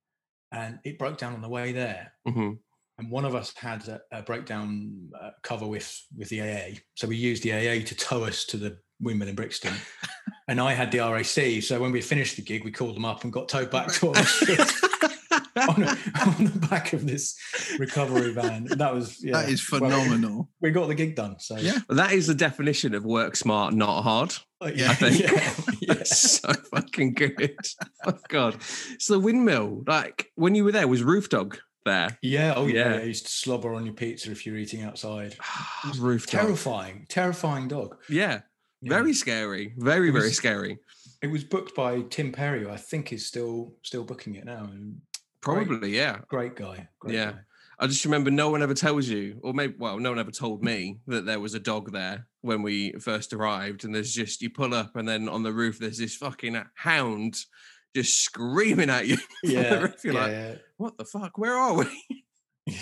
and 0.51 0.79
it 0.85 0.97
broke 0.97 1.17
down 1.17 1.33
on 1.33 1.41
the 1.41 1.49
way 1.49 1.71
there. 1.73 2.13
hmm 2.25 2.53
And 2.99 3.11
one 3.11 3.25
of 3.25 3.35
us 3.35 3.53
had 3.55 3.87
a, 3.87 4.01
a 4.11 4.21
breakdown 4.23 5.09
uh, 5.21 5.31
cover 5.43 5.67
with 5.67 5.89
with 6.17 6.29
the 6.29 6.41
AA, 6.41 6.79
so 6.95 7.07
we 7.07 7.15
used 7.17 7.43
the 7.43 7.51
AA 7.53 7.83
to 7.85 7.95
tow 7.95 8.23
us 8.23 8.45
to 8.45 8.57
the 8.57 8.77
windmill 8.99 9.27
in 9.29 9.35
Brixton. 9.35 9.73
and 10.47 10.59
I 10.59 10.73
had 10.73 10.91
the 10.91 10.99
RAC, 10.99 11.61
so 11.63 11.79
when 11.79 11.91
we 11.91 12.01
finished 12.01 12.35
the 12.37 12.41
gig, 12.41 12.63
we 12.65 12.71
called 12.71 12.95
them 12.95 13.05
up 13.05 13.23
and 13.23 13.31
got 13.33 13.49
towed 13.49 13.69
back 13.69 13.91
to 13.93 14.07
our 14.09 14.15
on, 15.69 15.83
on 15.83 16.45
the 16.45 16.67
back 16.69 16.93
of 16.93 17.05
this 17.07 17.35
recovery 17.79 18.31
van. 18.33 18.65
That 18.65 18.93
was 18.93 19.23
yeah, 19.23 19.33
that 19.41 19.49
is 19.49 19.69
well, 19.71 19.81
phenomenal. 19.81 20.49
we 20.61 20.71
got 20.71 20.87
the 20.87 20.95
gig 20.95 21.15
done. 21.15 21.39
So 21.39 21.57
Yeah. 21.57 21.79
That 21.89 22.11
is 22.13 22.27
the 22.27 22.35
definition 22.35 22.93
of 22.95 23.03
work 23.05 23.35
smart, 23.35 23.73
not 23.73 24.01
hard. 24.03 24.33
uh, 24.61 24.65
I 24.65 24.93
think. 24.95 25.19
yeah, 25.25 25.53
That's 25.95 26.19
so 26.41 26.51
fucking 26.73 27.13
good. 27.13 27.57
Oh 28.05 28.17
god. 28.29 28.57
So 28.99 29.13
the 29.13 29.19
windmill, 29.19 29.83
like 29.87 30.31
when 30.35 30.53
you 30.55 30.63
were 30.63 30.71
there, 30.71 30.87
was 30.87 31.03
Roof 31.03 31.29
Dog 31.29 31.57
there? 31.85 32.17
Yeah, 32.21 32.53
oh 32.55 32.67
yeah. 32.67 32.95
Yeah. 32.95 33.03
Used 33.03 33.25
to 33.25 33.31
slobber 33.31 33.73
on 33.73 33.85
your 33.85 33.93
pizza 33.93 34.31
if 34.31 34.45
you're 34.45 34.57
eating 34.57 34.83
outside. 34.83 35.35
Ah, 35.41 35.93
Roof 35.97 36.27
Dog. 36.27 36.41
Terrifying, 36.41 37.05
terrifying 37.09 37.67
dog. 37.67 37.97
Yeah. 38.09 38.41
Yeah. 38.81 38.89
Very 38.89 39.13
scary. 39.13 39.73
Very, 39.77 40.09
It 40.09 40.13
very 40.13 40.29
scary. 40.31 40.77
It 41.23 41.27
was 41.27 41.43
booked 41.43 41.73
by 41.75 42.01
Tim 42.09 42.31
Perry, 42.31 42.63
who 42.63 42.69
I 42.69 42.77
think 42.77 43.11
is 43.11 43.25
still 43.25 43.73
still 43.81 44.03
booking 44.03 44.35
it 44.35 44.45
now. 44.45 44.69
Probably, 45.41 45.95
yeah. 45.95 46.19
Great 46.27 46.55
guy. 46.55 46.87
Great 46.99 47.15
Yeah. 47.15 47.31
guy. 47.31 47.37
I 47.79 47.87
just 47.87 48.05
remember 48.05 48.31
no 48.31 48.49
one 48.49 48.63
ever 48.63 48.73
tells 48.73 49.07
you, 49.07 49.39
or 49.43 49.53
maybe, 49.53 49.75
well, 49.77 49.99
no 49.99 50.09
one 50.09 50.19
ever 50.19 50.31
told 50.31 50.63
me 50.63 50.97
that 51.07 51.25
there 51.25 51.39
was 51.39 51.53
a 51.53 51.59
dog 51.59 51.91
there 51.91 52.27
when 52.41 52.63
we 52.63 52.93
first 52.93 53.33
arrived. 53.33 53.83
And 53.83 53.93
there's 53.93 54.13
just, 54.13 54.41
you 54.41 54.49
pull 54.49 54.73
up, 54.73 54.95
and 54.95 55.07
then 55.07 55.29
on 55.29 55.43
the 55.43 55.53
roof, 55.53 55.77
there's 55.77 55.99
this 55.99 56.15
fucking 56.15 56.59
hound 56.73 57.39
just 57.95 58.21
screaming 58.23 58.89
at 58.89 59.07
you. 59.07 59.17
Yeah, 59.43 59.81
roof. 59.81 60.03
You're 60.03 60.13
yeah, 60.15 60.21
like, 60.21 60.31
yeah. 60.31 60.55
what 60.77 60.97
the 60.97 61.05
fuck? 61.05 61.37
Where 61.37 61.55
are 61.55 61.75
we? 61.75 62.25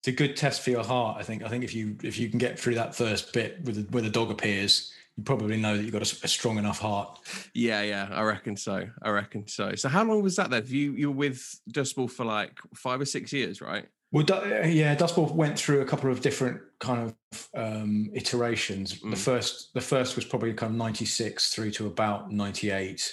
It's 0.00 0.08
a 0.08 0.12
good 0.12 0.36
test 0.36 0.60
for 0.60 0.68
your 0.68 0.84
heart. 0.84 1.16
I 1.18 1.22
think. 1.22 1.42
I 1.42 1.48
think 1.48 1.64
if 1.64 1.74
you 1.74 1.96
if 2.02 2.18
you 2.18 2.28
can 2.28 2.38
get 2.38 2.58
through 2.58 2.74
that 2.74 2.94
first 2.94 3.32
bit 3.32 3.64
with 3.64 3.76
the, 3.76 3.82
where 3.90 4.02
the 4.02 4.10
dog 4.10 4.30
appears, 4.30 4.92
you 5.16 5.22
probably 5.22 5.56
know 5.56 5.76
that 5.76 5.82
you've 5.82 5.92
got 5.92 6.02
a 6.02 6.28
strong 6.28 6.58
enough 6.58 6.80
heart. 6.80 7.18
Yeah, 7.54 7.82
yeah, 7.82 8.08
I 8.10 8.22
reckon 8.22 8.56
so. 8.56 8.88
I 9.02 9.10
reckon 9.10 9.46
so. 9.46 9.74
So 9.76 9.88
how 9.88 10.04
long 10.04 10.22
was 10.22 10.36
that 10.36 10.50
then? 10.50 10.64
You 10.66 10.92
you 10.92 11.10
were 11.10 11.16
with 11.16 11.60
Dust 11.68 11.94
Bowl 11.94 12.08
for 12.08 12.24
like 12.24 12.58
five 12.74 13.00
or 13.00 13.04
six 13.04 13.32
years, 13.32 13.60
right? 13.60 13.86
Well, 14.14 14.24
uh, 14.30 14.66
yeah, 14.66 14.94
Dust 14.94 15.16
Bowl 15.16 15.26
went 15.26 15.58
through 15.58 15.80
a 15.80 15.84
couple 15.84 16.10
of 16.10 16.20
different 16.20 16.60
kind 16.78 17.12
of 17.32 17.48
um, 17.56 18.10
iterations. 18.14 19.00
Mm. 19.00 19.10
The 19.10 19.16
first, 19.16 19.74
the 19.74 19.80
first 19.80 20.14
was 20.14 20.24
probably 20.24 20.52
kind 20.54 20.70
of 20.70 20.78
'96 20.78 21.52
through 21.52 21.72
to 21.72 21.86
about 21.86 22.30
'98, 22.30 23.12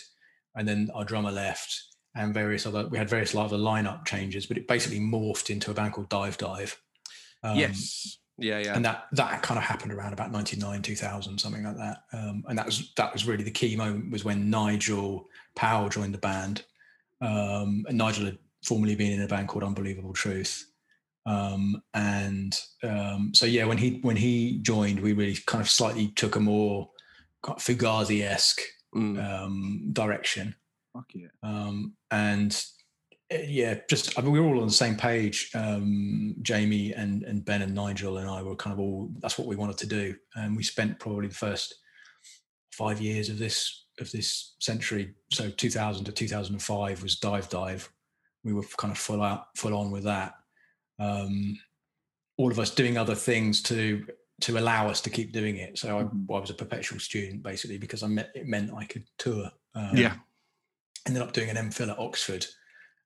and 0.56 0.68
then 0.68 0.90
our 0.94 1.04
drummer 1.04 1.32
left, 1.32 1.84
and 2.16 2.34
various 2.34 2.66
other. 2.66 2.88
We 2.88 2.98
had 2.98 3.10
various 3.10 3.36
other 3.36 3.58
lineup 3.58 4.06
changes, 4.06 4.46
but 4.46 4.58
it 4.58 4.68
basically 4.68 5.00
morphed 5.00 5.50
into 5.50 5.72
a 5.72 5.74
band 5.74 5.94
called 5.94 6.10
Dive 6.10 6.38
Dive. 6.38 6.80
Um, 7.44 7.58
yes. 7.58 8.20
Yeah, 8.42 8.60
yeah. 8.60 8.76
and 8.76 8.84
that 8.86 9.08
that 9.14 9.42
kind 9.44 9.58
of 9.58 9.64
happened 9.64 9.94
around 9.94 10.14
about 10.14 10.32
99 10.32 10.82
2000 10.82 11.38
something 11.38 11.64
like 11.64 11.78
that 11.78 12.04
um, 12.14 12.44
and 12.48 12.58
that 12.58 12.66
was 12.66 12.92
that 12.98 13.14
was 13.14 13.28
really 13.28 13.44
the 13.44 13.52
key 13.52 13.76
moment 13.76 14.12
was 14.12 14.26
when 14.26 14.50
nigel 14.50 15.28
powell 15.56 15.90
joined 15.90 16.14
the 16.14 16.18
band 16.18 16.64
um, 17.22 17.86
and 17.88 17.98
nigel 17.98 18.26
had 18.26 18.38
formerly 18.64 18.96
been 18.96 19.12
in 19.14 19.22
a 19.22 19.28
band 19.28 19.48
called 19.48 19.64
unbelievable 19.64 20.14
truth 20.14 20.68
um, 21.26 21.82
and 21.94 22.60
um, 22.84 23.32
so 23.34 23.46
yeah 23.46 23.66
when 23.66 23.78
he 23.78 24.00
when 24.02 24.16
he 24.16 24.60
joined 24.64 25.00
we 25.00 25.14
really 25.14 25.38
kind 25.46 25.62
of 25.62 25.70
slightly 25.70 26.08
took 26.10 26.36
a 26.36 26.40
more 26.40 26.90
kind 27.44 27.58
of 27.58 27.64
fugazi-esque 27.64 28.62
Mm. 28.94 29.24
um, 29.24 29.90
direction 29.94 30.54
Fuck 30.92 31.06
yeah. 31.14 31.28
um, 31.44 31.94
and 32.12 32.62
yeah, 33.32 33.80
just 33.90 34.18
I 34.18 34.22
mean, 34.22 34.32
we 34.32 34.40
were 34.40 34.48
all 34.48 34.62
on 34.62 34.68
the 34.68 34.74
same 34.74 34.96
page. 34.96 35.50
Um, 35.56 36.36
Jamie 36.42 36.94
and 36.94 37.24
and 37.24 37.44
Ben 37.46 37.62
and 37.62 37.74
Nigel 37.74 38.18
and 38.18 38.30
I 38.30 38.42
were 38.44 38.56
kind 38.56 38.74
of 38.74 38.80
all. 38.80 39.10
That's 39.20 39.38
what 39.38 39.48
we 39.48 39.56
wanted 39.56 39.78
to 39.80 39.88
do, 39.88 40.16
and 40.36 40.56
we 40.56 40.64
spent 40.64 41.00
probably 41.00 41.28
the 41.28 41.36
first 41.36 41.76
five 42.72 43.00
years 43.02 43.30
of 43.30 43.38
this 43.38 43.86
of 44.00 44.12
this 44.12 44.56
century. 44.60 45.14
So 45.32 45.50
2000 45.50 46.06
to 46.06 46.12
2005 46.12 47.04
was 47.04 47.18
dive 47.20 47.50
dive. 47.50 47.90
We 48.44 48.54
were 48.54 48.64
kind 48.78 48.92
of 48.92 48.98
full 48.98 49.22
out, 49.22 49.48
full 49.56 49.76
on 49.76 49.92
with 49.92 50.04
that. 50.06 50.34
Um, 51.00 51.60
all 52.38 52.52
of 52.52 52.60
us 52.60 52.74
doing 52.74 52.98
other 52.98 53.16
things 53.16 53.62
to 53.64 54.06
to 54.42 54.58
allow 54.58 54.88
us 54.88 55.02
to 55.02 55.10
keep 55.12 55.32
doing 55.34 55.58
it. 55.58 55.78
So 55.78 56.00
I, 56.00 56.04
Mhm. 56.04 56.26
I 56.36 56.40
was 56.40 56.50
a 56.50 56.56
perpetual 56.56 57.00
student 57.00 57.44
basically 57.44 57.78
because 57.78 58.02
I 58.02 58.08
met, 58.08 58.32
it 58.34 58.48
meant 58.48 58.74
I 58.74 58.86
could 58.86 59.06
tour. 59.20 59.52
Um, 59.76 59.96
Yeah. 59.96 60.16
ended 61.08 61.22
up 61.22 61.32
doing 61.34 61.50
an 61.52 61.58
MPhil 61.58 61.92
at 61.92 62.00
Oxford 62.00 62.48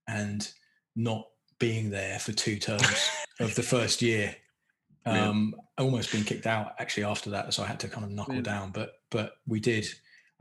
and 0.07 0.50
not 0.95 1.25
being 1.59 1.89
there 1.89 2.19
for 2.19 2.31
two 2.31 2.57
terms 2.57 3.09
of 3.39 3.55
the 3.55 3.63
first 3.63 4.01
year. 4.01 4.35
Yeah. 5.05 5.29
Um, 5.29 5.55
almost 5.77 6.12
being 6.12 6.24
kicked 6.24 6.47
out 6.47 6.74
actually 6.79 7.03
after 7.03 7.29
that, 7.31 7.53
so 7.53 7.62
I 7.63 7.67
had 7.67 7.79
to 7.81 7.88
kind 7.88 8.03
of 8.05 8.12
knuckle 8.12 8.35
Yeah. 8.35 8.41
down. 8.41 8.71
But 8.71 8.93
but 9.12 9.33
we 9.45 9.59
did. 9.59 9.88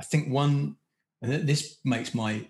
I 0.00 0.04
think 0.04 0.30
one, 0.33 0.76
and 1.23 1.47
this 1.47 1.78
makes 1.85 2.14
my 2.14 2.49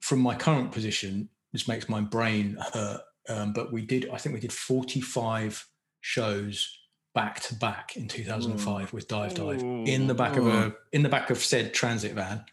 from 0.00 0.20
my 0.20 0.34
current 0.34 0.72
position, 0.72 1.30
this 1.52 1.66
makes 1.66 1.88
my 1.88 2.00
brain 2.02 2.58
hurt. 2.72 3.00
Um, 3.30 3.54
but 3.54 3.72
we 3.72 3.80
did. 3.86 4.10
I 4.12 4.18
think 4.18 4.34
we 4.34 4.40
did 4.40 4.52
forty 4.52 5.00
five 5.00 5.66
shows 6.02 6.78
back 7.14 7.38
to 7.40 7.54
back 7.54 7.96
in 7.96 8.08
2005 8.08 8.92
with 8.92 9.06
Dive 9.08 9.34
Dive 9.34 9.62
in 9.62 10.06
the 10.08 10.14
back 10.14 10.36
of 10.36 10.46
a 10.46 10.74
in 10.92 11.02
the 11.02 11.08
back 11.08 11.30
of 11.30 11.38
said 11.38 11.72
transit 11.72 12.12
van. 12.12 12.44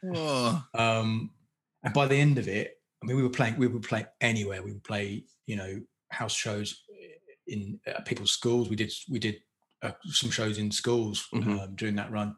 Um, 0.74 1.32
and 1.84 1.94
by 1.94 2.06
the 2.08 2.16
end 2.16 2.38
of 2.38 2.48
it, 2.48 2.78
I 3.02 3.06
mean, 3.08 3.16
we 3.18 3.24
were 3.24 3.30
playing, 3.30 3.58
we 3.58 3.68
would 3.68 3.84
play 3.84 4.06
anywhere. 4.22 4.62
We 4.62 4.74
would 4.74 4.84
play, 4.84 5.24
you 5.48 5.56
know, 5.56 5.82
house 6.12 6.36
shows 6.36 6.84
in 7.48 7.80
uh, 7.88 8.02
people's 8.02 8.32
schools. 8.32 8.70
We 8.70 8.76
did, 8.76 8.92
we 9.10 9.20
did 9.20 9.38
uh, 9.82 9.92
some 10.06 10.30
shows 10.30 10.58
in 10.60 10.70
schools 10.72 11.28
Mhm. 11.34 11.60
um, 11.60 11.76
during 11.76 11.96
that 11.96 12.12
run, 12.12 12.36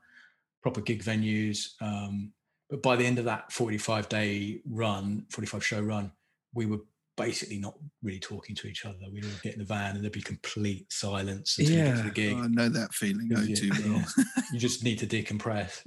proper 0.62 0.80
gig 0.82 1.04
venues. 1.04 1.72
Um, 1.82 2.32
but 2.70 2.82
by 2.82 2.96
the 2.96 3.06
end 3.06 3.20
of 3.20 3.26
that 3.26 3.52
45 3.52 4.08
day 4.10 4.62
run, 4.70 5.26
45 5.30 5.66
show 5.66 5.82
run, 5.82 6.12
we 6.54 6.66
were 6.66 6.80
basically 7.18 7.60
not 7.60 7.76
really 8.02 8.20
talking 8.20 8.56
to 8.56 8.68
each 8.68 8.86
other. 8.86 8.98
We'd 9.12 9.26
all 9.26 9.32
get 9.44 9.54
in 9.54 9.60
the 9.60 9.66
van 9.66 9.96
and 9.96 10.04
there'd 10.04 10.14
be 10.14 10.22
complete 10.22 10.92
silence 10.92 11.58
until 11.60 11.76
you 11.76 11.84
get 11.84 11.98
to 11.98 12.04
the 12.04 12.10
gig. 12.12 12.38
I 12.38 12.48
know 12.48 12.70
that 12.70 12.94
feeling. 12.94 13.30
Oh, 13.36 13.42
Yeah, 13.42 13.56
too 13.56 13.70
well. 13.70 14.06
yeah. 14.18 14.24
you 14.54 14.60
just 14.60 14.84
need 14.84 14.98
to 15.00 15.06
decompress. 15.08 15.82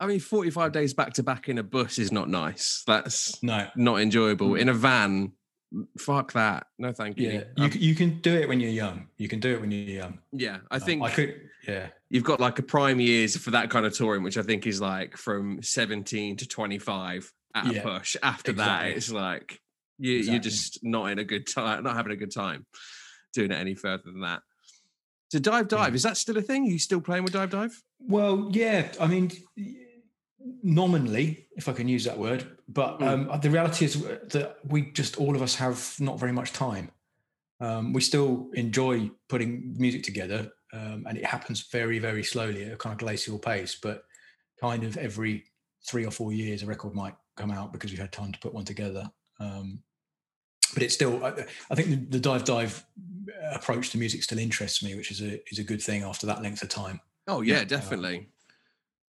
I 0.00 0.06
mean, 0.06 0.20
45 0.20 0.72
days 0.72 0.92
back 0.94 1.12
to 1.14 1.22
back 1.22 1.48
in 1.48 1.58
a 1.58 1.62
bus 1.62 1.98
is 1.98 2.10
not 2.12 2.28
nice. 2.28 2.82
That's 2.86 3.42
No, 3.42 3.68
not 3.76 4.00
enjoyable. 4.00 4.50
Mm. 4.50 4.60
In 4.60 4.68
a 4.68 4.74
van, 4.74 5.32
fuck 5.98 6.32
that. 6.32 6.66
No, 6.78 6.92
thank 6.92 7.18
you. 7.18 7.28
Yeah, 7.30 7.44
you, 7.56 7.64
Um, 7.64 7.70
you 7.74 7.94
can 7.94 8.20
do 8.20 8.34
it 8.34 8.48
when 8.48 8.60
you're 8.60 8.70
young. 8.70 9.08
You 9.18 9.28
can 9.28 9.40
do 9.40 9.52
it 9.54 9.60
when 9.60 9.70
you're 9.70 9.82
young. 9.96 10.18
yeah, 10.32 10.58
I 10.70 10.76
Um, 10.76 10.80
think 10.82 11.02
I 11.02 11.10
could. 11.10 11.48
Yeah, 11.66 11.88
you've 12.10 12.24
got 12.24 12.40
like 12.40 12.58
a 12.58 12.62
prime 12.62 13.00
years 13.00 13.36
for 13.36 13.50
that 13.52 13.70
kind 13.70 13.86
of 13.86 13.94
touring, 13.96 14.22
which 14.22 14.36
I 14.36 14.42
think 14.42 14.66
is 14.66 14.80
like 14.80 15.16
from 15.16 15.62
17 15.62 16.36
to 16.38 16.46
25 16.46 17.32
at 17.54 17.74
a 17.76 17.80
push. 17.80 18.16
After 18.22 18.52
that, 18.54 18.88
it's 18.88 19.10
like 19.10 19.60
you, 19.98 20.12
you're 20.12 20.40
just 20.40 20.80
not 20.82 21.06
in 21.12 21.18
a 21.18 21.24
good 21.24 21.46
time, 21.46 21.84
not 21.84 21.96
having 21.96 22.12
a 22.12 22.16
good 22.16 22.32
time 22.34 22.66
doing 23.32 23.50
it 23.52 23.54
any 23.54 23.74
further 23.74 24.02
than 24.04 24.20
that. 24.20 24.42
So 25.32 25.38
dive 25.38 25.68
dive, 25.68 25.92
Yeah. 25.92 25.94
is 25.96 26.02
that 26.02 26.16
still 26.16 26.36
a 26.36 26.42
thing? 26.42 26.64
Are 26.66 26.70
you 26.70 26.78
still 26.78 27.00
playing 27.00 27.24
with 27.24 27.32
dive 27.32 27.50
dive? 27.50 27.82
Well, 27.98 28.50
yeah. 28.52 28.92
I 29.00 29.06
mean, 29.06 29.30
nominally, 30.62 31.46
if 31.56 31.68
I 31.68 31.72
can 31.72 31.88
use 31.88 32.04
that 32.04 32.18
word, 32.18 32.58
but 32.68 32.98
Mm. 33.00 33.30
um, 33.32 33.40
the 33.40 33.50
reality 33.50 33.84
is 33.84 33.94
that 34.02 34.58
we 34.64 34.90
just 34.92 35.16
all 35.16 35.34
of 35.36 35.42
us 35.42 35.54
have 35.56 35.94
not 36.00 36.18
very 36.18 36.32
much 36.32 36.52
time. 36.52 36.90
Um, 37.60 37.92
we 37.92 38.00
still 38.00 38.50
enjoy 38.54 39.10
putting 39.28 39.74
music 39.78 40.02
together, 40.02 40.52
um, 40.72 41.06
and 41.08 41.16
it 41.16 41.24
happens 41.24 41.62
very, 41.70 41.98
very 41.98 42.24
slowly 42.24 42.64
at 42.64 42.72
a 42.72 42.76
kind 42.76 42.92
of 42.92 42.98
glacial 42.98 43.38
pace. 43.38 43.74
But 43.80 44.04
kind 44.60 44.84
of 44.84 44.96
every 44.96 45.44
three 45.86 46.04
or 46.04 46.10
four 46.10 46.32
years, 46.32 46.62
a 46.62 46.66
record 46.66 46.94
might 46.94 47.14
come 47.36 47.50
out 47.50 47.72
because 47.72 47.90
we've 47.90 48.00
had 48.00 48.12
time 48.12 48.32
to 48.32 48.38
put 48.38 48.54
one 48.54 48.64
together. 48.64 49.10
Um, 49.40 49.82
but 50.74 50.82
it's 50.82 50.94
still, 50.94 51.24
I, 51.24 51.44
I 51.70 51.74
think 51.74 51.88
the, 51.88 51.96
the 51.96 52.20
dive 52.20 52.44
dive 52.44 52.84
approach 53.52 53.90
to 53.90 53.98
music 53.98 54.22
still 54.22 54.38
interests 54.38 54.82
me, 54.82 54.94
which 54.94 55.10
is 55.10 55.20
a 55.22 55.40
is 55.50 55.58
a 55.58 55.64
good 55.64 55.80
thing 55.82 56.02
after 56.02 56.26
that 56.26 56.42
length 56.42 56.62
of 56.62 56.68
time. 56.68 57.00
Oh 57.28 57.40
yeah, 57.40 57.58
Yeah. 57.58 57.64
definitely. 57.64 58.28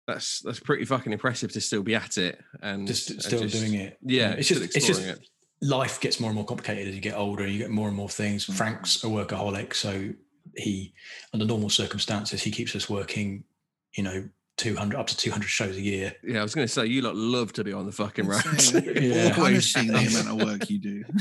That's 0.07 0.41
that's 0.41 0.59
pretty 0.59 0.85
fucking 0.85 1.13
impressive 1.13 1.51
to 1.53 1.61
still 1.61 1.83
be 1.83 1.95
at 1.95 2.17
it 2.17 2.39
and 2.61 2.87
Just 2.87 3.11
and 3.11 3.21
still 3.21 3.41
just- 3.41 3.55
doing 3.55 3.75
it. 3.75 3.97
Yeah, 4.01 4.31
it's 4.31 4.47
just 4.47 4.75
it's 4.75 4.87
just 4.87 5.01
it. 5.03 5.19
life 5.61 5.99
gets 6.01 6.19
more 6.19 6.29
and 6.29 6.35
more 6.35 6.45
complicated 6.45 6.87
as 6.87 6.95
you 6.95 7.01
get 7.01 7.15
older. 7.15 7.47
You 7.47 7.59
get 7.59 7.69
more 7.69 7.87
and 7.87 7.95
more 7.95 8.09
things. 8.09 8.45
Mhm. 8.47 8.53
Frank's 8.55 9.03
a 9.03 9.07
workaholic, 9.07 9.73
so 9.75 10.09
he, 10.57 10.93
under 11.33 11.45
normal 11.45 11.69
circumstances, 11.69 12.41
he 12.43 12.51
keeps 12.51 12.75
us 12.75 12.89
working. 12.89 13.43
You 13.95 14.03
know, 14.03 14.29
two 14.57 14.75
hundred 14.75 14.97
up 14.99 15.07
to 15.07 15.15
two 15.17 15.29
hundred 15.31 15.49
shows 15.49 15.77
a 15.77 15.81
year. 15.81 16.13
Yeah, 16.23 16.39
I 16.39 16.43
was 16.43 16.55
going 16.55 16.65
to 16.67 16.73
say 16.73 16.85
you 16.87 17.01
lot 17.03 17.15
love 17.15 17.53
to 17.53 17.63
be 17.63 17.71
on 17.73 17.85
the 17.85 17.91
fucking 17.91 18.25
road. 18.25 18.41
Yeah. 18.73 19.35
Always 19.37 19.71
Punishing 19.73 19.87
the 19.87 19.97
amount 19.99 20.41
of 20.41 20.47
work 20.47 20.69
you 20.69 20.79
do. 20.79 21.03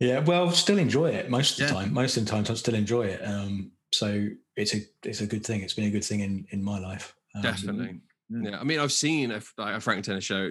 Yeah, 0.00 0.20
well, 0.20 0.52
still 0.52 0.78
enjoy 0.78 1.10
it 1.10 1.28
most 1.28 1.58
of 1.60 1.66
the 1.66 1.74
time. 1.74 1.92
Most 1.92 2.16
of 2.16 2.24
the 2.24 2.30
time, 2.30 2.44
I 2.48 2.54
still 2.54 2.76
enjoy 2.76 3.06
it. 3.06 3.20
Um, 3.20 3.72
so 3.92 4.28
it's 4.54 4.72
a 4.72 4.78
it's 5.02 5.20
a 5.22 5.26
good 5.26 5.44
thing. 5.44 5.62
It's 5.62 5.74
been 5.74 5.86
a 5.86 5.90
good 5.90 6.04
thing 6.04 6.20
in 6.20 6.46
in 6.50 6.62
my 6.62 6.78
life. 6.78 7.16
Um, 7.34 7.42
Definitely. 7.42 8.00
Yeah. 8.30 8.50
Yeah. 8.50 8.60
I 8.60 8.64
mean, 8.64 8.78
I've 8.78 8.92
seen 8.92 9.30
a, 9.30 9.40
like 9.56 9.76
a 9.76 9.80
Frank 9.80 10.04
Turner 10.04 10.20
show 10.20 10.50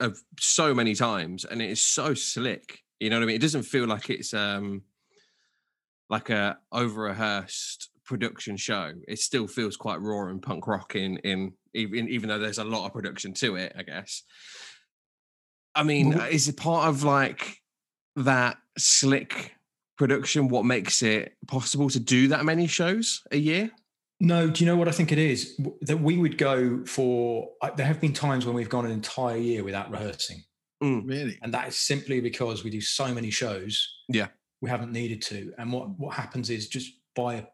of 0.00 0.18
so 0.38 0.74
many 0.74 0.94
times, 0.94 1.44
and 1.44 1.60
it 1.60 1.70
is 1.70 1.82
so 1.82 2.14
slick. 2.14 2.80
You 2.98 3.10
know 3.10 3.16
what 3.16 3.24
I 3.24 3.26
mean? 3.26 3.36
It 3.36 3.42
doesn't 3.42 3.62
feel 3.64 3.86
like 3.86 4.08
it's 4.10 4.32
um 4.34 4.82
like 6.08 6.30
a 6.30 6.58
over 6.72 7.02
rehearsed 7.02 7.90
production 8.04 8.56
show. 8.56 8.92
It 9.06 9.18
still 9.18 9.46
feels 9.46 9.76
quite 9.76 10.00
raw 10.00 10.28
and 10.28 10.42
punk 10.42 10.66
rock 10.66 10.94
in 10.96 11.18
in 11.18 11.52
even 11.74 12.08
even 12.08 12.28
though 12.28 12.38
there's 12.38 12.58
a 12.58 12.64
lot 12.64 12.86
of 12.86 12.92
production 12.92 13.32
to 13.34 13.56
it. 13.56 13.74
I 13.78 13.82
guess. 13.82 14.22
I 15.74 15.82
mean, 15.82 16.10
Well- 16.10 16.28
is 16.28 16.48
it 16.48 16.56
part 16.56 16.88
of 16.88 17.04
like 17.04 17.58
that 18.16 18.56
slick 18.78 19.52
production? 19.96 20.48
What 20.48 20.64
makes 20.64 21.02
it 21.02 21.34
possible 21.46 21.88
to 21.90 22.00
do 22.00 22.28
that 22.28 22.44
many 22.44 22.66
shows 22.66 23.22
a 23.30 23.36
year? 23.36 23.70
No, 24.20 24.50
do 24.50 24.62
you 24.62 24.70
know 24.70 24.76
what 24.76 24.86
I 24.86 24.90
think 24.92 25.12
it 25.12 25.18
is? 25.18 25.58
That 25.82 25.98
we 26.00 26.18
would 26.18 26.36
go 26.36 26.84
for. 26.84 27.50
There 27.76 27.86
have 27.86 28.00
been 28.00 28.12
times 28.12 28.44
when 28.46 28.54
we've 28.54 28.68
gone 28.68 28.84
an 28.84 28.90
entire 28.92 29.36
year 29.36 29.64
without 29.64 29.90
rehearsing. 29.90 30.44
Really? 30.82 31.38
and 31.42 31.52
that 31.52 31.68
is 31.68 31.76
simply 31.76 32.20
because 32.22 32.64
we 32.64 32.70
do 32.70 32.80
so 32.80 33.12
many 33.12 33.28
shows 33.30 33.86
Yeah. 34.08 34.28
we 34.62 34.70
haven't 34.70 34.92
needed 34.92 35.20
to 35.22 35.52
and 35.58 35.70
what 35.70 35.90
what 35.98 36.14
happens 36.14 36.48
is 36.48 36.68
just 36.68 36.90
by 37.14 37.34
a 37.34 37.44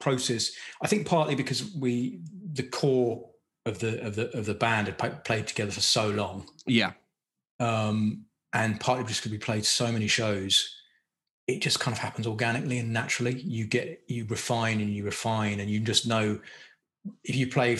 process 0.00 0.50
i 0.82 0.88
think 0.88 1.06
partly 1.06 1.36
because 1.36 1.72
we 1.76 2.18
the 2.52 2.64
core 2.64 3.30
of 3.64 3.78
the 3.78 4.04
of 4.04 4.16
the 4.16 4.36
of 4.36 4.44
the 4.46 4.54
band 4.54 4.88
had 4.88 5.24
played 5.24 5.46
together 5.46 5.70
for 5.70 5.82
so 5.82 6.08
long 6.10 6.48
Yeah. 6.66 6.94
um 7.60 8.24
and 8.52 8.80
partly 8.80 9.04
just 9.04 9.20
because 9.20 9.30
we 9.30 9.38
played 9.38 9.64
so 9.64 9.92
many 9.92 10.08
shows 10.08 10.68
it 11.46 11.60
just 11.60 11.78
kind 11.80 11.94
of 11.94 11.98
happens 11.98 12.26
organically 12.26 12.78
and 12.78 12.92
naturally 12.92 13.38
you 13.40 13.66
get 13.66 14.02
you 14.08 14.24
refine 14.28 14.80
and 14.80 14.90
you 14.94 15.04
refine 15.04 15.60
and 15.60 15.68
you 15.70 15.80
just 15.80 16.06
know 16.06 16.38
if 17.24 17.36
you 17.36 17.46
play 17.46 17.76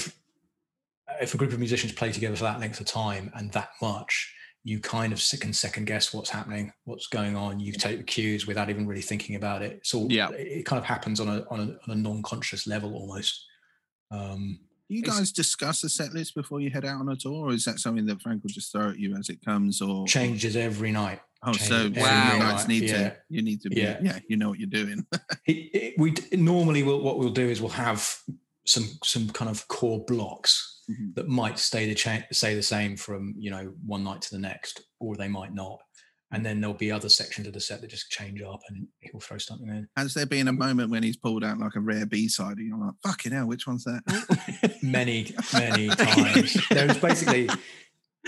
if 1.20 1.34
a 1.34 1.36
group 1.36 1.52
of 1.52 1.58
musicians 1.58 1.92
play 1.92 2.10
together 2.12 2.36
for 2.36 2.44
that 2.44 2.60
length 2.60 2.80
of 2.80 2.86
time 2.86 3.30
and 3.34 3.52
that 3.52 3.70
much 3.80 4.34
you 4.66 4.80
kind 4.80 5.12
of 5.12 5.20
se- 5.20 5.36
can 5.38 5.52
second 5.52 5.86
guess 5.86 6.12
what's 6.12 6.30
happening 6.30 6.72
what's 6.84 7.06
going 7.06 7.36
on 7.36 7.60
you 7.60 7.72
take 7.72 7.98
the 7.98 8.04
cues 8.04 8.46
without 8.46 8.68
even 8.70 8.86
really 8.86 9.02
thinking 9.02 9.36
about 9.36 9.62
it 9.62 9.72
it's 9.72 9.94
all 9.94 10.10
Yeah. 10.10 10.30
it 10.30 10.46
it 10.58 10.66
kind 10.66 10.78
of 10.78 10.84
happens 10.84 11.20
on 11.20 11.28
a 11.28 11.44
on 11.50 11.60
a, 11.60 11.62
on 11.62 11.88
a 11.88 11.94
non-conscious 11.94 12.66
level 12.66 12.94
almost 12.94 13.44
um 14.10 14.58
you 14.88 15.02
guys 15.02 15.32
discuss 15.32 15.80
the 15.80 15.88
set 15.88 16.12
list 16.12 16.34
before 16.34 16.60
you 16.60 16.68
head 16.68 16.84
out 16.84 17.00
on 17.00 17.08
a 17.08 17.16
tour, 17.16 17.46
or 17.48 17.52
is 17.52 17.64
that 17.64 17.78
something 17.78 18.04
that 18.04 18.20
Frank 18.20 18.42
will 18.42 18.50
just 18.50 18.70
throw 18.70 18.90
at 18.90 18.98
you 18.98 19.16
as 19.16 19.30
it 19.30 19.42
comes? 19.42 19.80
Or 19.80 20.06
changes 20.06 20.56
every 20.56 20.92
night 20.92 21.20
Oh, 21.46 21.52
so 21.52 21.84
changes 21.84 22.02
so 22.02 22.08
every 22.10 22.36
you 22.36 22.42
guys 22.42 22.68
need 22.68 22.82
yeah. 22.84 22.96
to. 23.10 23.16
You 23.28 23.42
need 23.42 23.60
to 23.62 23.68
be. 23.70 23.80
Yeah. 23.80 23.98
Yeah. 24.02 24.18
you 24.28 24.36
know 24.36 24.48
what 24.50 24.58
you're 24.58 24.68
doing. 24.68 25.06
it, 25.46 25.52
it, 25.52 25.94
we 25.98 26.14
normally 26.32 26.82
will, 26.82 27.02
what 27.02 27.18
we'll 27.18 27.30
do 27.30 27.48
is 27.48 27.60
we'll 27.60 27.70
have 27.70 28.16
some 28.66 28.86
some 29.04 29.28
kind 29.30 29.50
of 29.50 29.66
core 29.68 30.04
blocks 30.06 30.70
Mhm. 30.90 31.14
that 31.14 31.28
might 31.28 31.58
stay 31.58 31.88
the 31.88 31.94
cha- 31.94 32.26
stay 32.30 32.54
the 32.54 32.62
same 32.62 32.94
from 32.98 33.34
you 33.38 33.50
know 33.50 33.72
one 33.86 34.04
night 34.04 34.20
to 34.22 34.30
the 34.30 34.38
next, 34.38 34.82
or 35.00 35.16
they 35.16 35.28
might 35.28 35.54
not. 35.54 35.78
And 36.30 36.44
then 36.44 36.60
there'll 36.60 36.74
be 36.76 36.90
other 36.90 37.08
sections 37.08 37.46
of 37.46 37.52
the 37.54 37.60
set 37.60 37.80
that 37.80 37.88
just 37.88 38.10
change 38.10 38.42
up, 38.42 38.60
and 38.68 38.86
he'll 39.00 39.20
throw 39.20 39.38
something 39.38 39.68
in. 39.68 39.88
Has 39.96 40.12
there 40.12 40.26
been 40.26 40.48
a 40.48 40.52
moment 40.52 40.90
when 40.90 41.02
he's 41.02 41.16
pulled 41.16 41.42
out 41.44 41.56
like 41.58 41.76
a 41.76 41.80
rare 41.80 42.04
B 42.04 42.28
side, 42.28 42.58
and 42.58 42.66
you're 42.68 42.76
like, 42.78 42.94
"Fucking 43.02 43.32
hell, 43.32 43.46
which 43.46 43.66
one's 43.66 43.84
that?" 43.84 44.78
Many 44.82 45.34
many 45.54 45.88
times. 45.88 46.58
There's 46.68 46.98
basically 46.98 47.48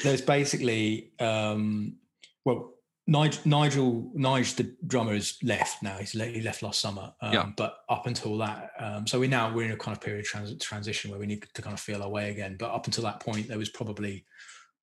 there's 0.03 0.23
basically 0.23 1.13
um, 1.19 1.97
well 2.45 2.73
Nigel, 3.09 3.41
Nigel 3.45 4.11
Nigel 4.15 4.57
the 4.65 4.77
drummer 4.87 5.15
has 5.15 5.39
left 5.43 5.83
now. 5.83 5.97
He's 5.99 6.15
le- 6.15 6.27
he 6.27 6.41
left 6.41 6.63
last 6.63 6.81
summer. 6.81 7.13
Um, 7.21 7.33
Yeah. 7.33 7.51
But 7.57 7.79
up 7.89 8.07
until 8.07 8.37
that, 8.39 8.71
um, 8.81 9.07
so 9.07 9.21
we 9.21 9.29
now 9.29 9.53
we're 9.55 9.65
in 9.67 9.71
a 9.73 9.77
kind 9.77 9.97
of 9.97 10.03
period 10.03 10.25
of 10.25 10.27
trans- 10.27 10.59
transition 10.65 11.11
where 11.11 11.21
we 11.21 11.27
need 11.27 11.47
to 11.55 11.63
kind 11.63 11.75
of 11.75 11.81
feel 11.81 12.03
our 12.03 12.09
way 12.09 12.31
again. 12.31 12.57
But 12.59 12.73
up 12.73 12.87
until 12.87 13.05
that 13.05 13.21
point, 13.21 13.47
there 13.49 13.59
was 13.59 13.69
probably, 13.71 14.25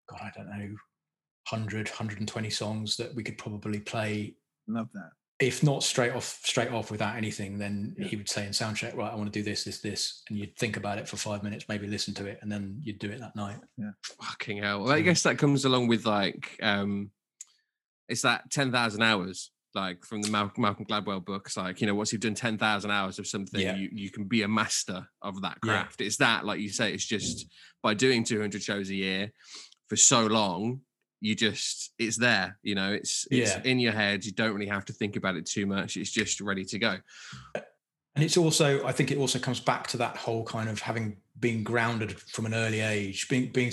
God, 0.10 0.22
I 0.22 0.32
don't 0.36 0.48
know, 0.48 0.76
100 1.50 1.90
120 1.90 2.50
songs 2.50 2.96
that 2.96 3.14
we 3.14 3.24
could 3.24 3.38
probably 3.38 3.80
play 3.82 4.36
Love 4.70 4.88
that. 4.94 5.12
if 5.40 5.62
not 5.62 5.84
straight 5.84 6.14
off 6.14 6.40
straight 6.46 6.70
off 6.72 6.90
without 6.90 7.18
anything 7.18 7.58
then 7.58 7.94
Yeah. 8.00 8.08
he 8.08 8.16
would 8.16 8.30
say 8.30 8.48
in 8.48 8.54
sound 8.54 8.78
check 8.78 8.96
right 8.96 9.12
i 9.12 9.16
want 9.16 9.32
to 9.34 9.38
do 9.38 9.44
this 9.44 9.66
this 9.66 9.82
this 9.82 10.24
and 10.30 10.38
you'd 10.40 10.56
think 10.58 10.78
about 10.78 11.00
it 11.00 11.10
for 11.10 11.18
five 11.18 11.44
minutes 11.44 11.66
maybe 11.68 11.86
listen 11.86 12.14
to 12.14 12.26
it 12.28 12.40
and 12.42 12.50
then 12.50 12.80
you'd 12.82 12.98
do 13.00 13.12
it 13.12 13.20
that 13.20 13.36
night 13.36 13.58
Yeah. 13.78 13.92
Fucking 14.22 14.60
hell. 14.64 14.84
Well, 14.84 14.94
I 14.94 15.02
guess 15.02 15.24
that 15.24 15.38
comes 15.38 15.66
along 15.66 15.88
with 15.88 16.06
like 16.06 16.58
um 16.64 17.12
it's 18.10 18.22
that 18.24 18.50
ten 18.52 18.72
thousand 18.72 19.02
hours, 19.02 19.52
like 19.76 20.04
from 20.06 20.22
the 20.22 20.30
Malcolm, 20.30 20.62
Malcolm 20.62 20.86
Gladwell 20.86 21.24
books. 21.24 21.58
Like, 21.58 21.82
you 21.82 21.88
know, 21.88 21.96
once 21.96 22.12
you've 22.12 22.22
done 22.22 22.36
ten 22.36 22.58
thousand 22.58 22.92
hours 22.92 23.20
of 23.20 23.28
something, 23.28 23.60
Yeah. 23.62 23.76
you, 23.76 23.90
you 23.92 24.10
can 24.12 24.26
be 24.26 24.42
a 24.44 24.48
master 24.48 25.08
of 25.22 25.42
that 25.42 25.58
Yeah. 25.64 25.72
craft. 25.74 26.02
It's 26.02 26.18
that, 26.18 26.46
like 26.46 26.60
you 26.60 26.70
say, 26.70 26.94
it's 26.94 27.06
just 27.06 27.48
by 27.82 27.94
doing 27.94 28.24
two 28.24 28.40
hundred 28.40 28.62
shows 28.64 28.90
a 28.90 28.96
year 28.96 29.32
for 29.88 29.96
so 29.96 30.26
long, 30.28 30.82
you 31.22 31.36
just 31.36 31.94
it's 31.98 32.18
there, 32.18 32.58
you 32.64 32.76
know, 32.76 32.92
it's 32.94 33.28
it's 33.32 33.52
Yeah. 33.52 33.62
in 33.64 33.80
your 33.80 33.94
head. 33.94 34.26
You 34.26 34.32
don't 34.34 34.54
really 34.54 34.68
have 34.68 34.86
to 34.86 34.94
think 34.94 35.16
about 35.16 35.36
it 35.36 35.46
too 35.46 35.66
much. 35.66 35.98
It's 35.98 36.12
just 36.12 36.42
ready 36.42 36.66
to 36.66 36.80
go. 36.80 36.98
and 38.16 38.24
it's 38.24 38.38
also 38.38 38.86
i 38.86 38.92
think 38.92 39.10
it 39.10 39.18
also 39.18 39.40
comes 39.40 39.60
back 39.60 39.88
to 39.88 39.98
that 39.98 40.16
whole 40.16 40.46
kind 40.46 40.70
of 40.70 40.80
having 40.80 41.18
been 41.40 41.64
grounded 41.64 42.12
from 42.20 42.46
an 42.46 42.54
early 42.54 42.80
age 42.80 43.28
being 43.28 43.52
being 43.52 43.72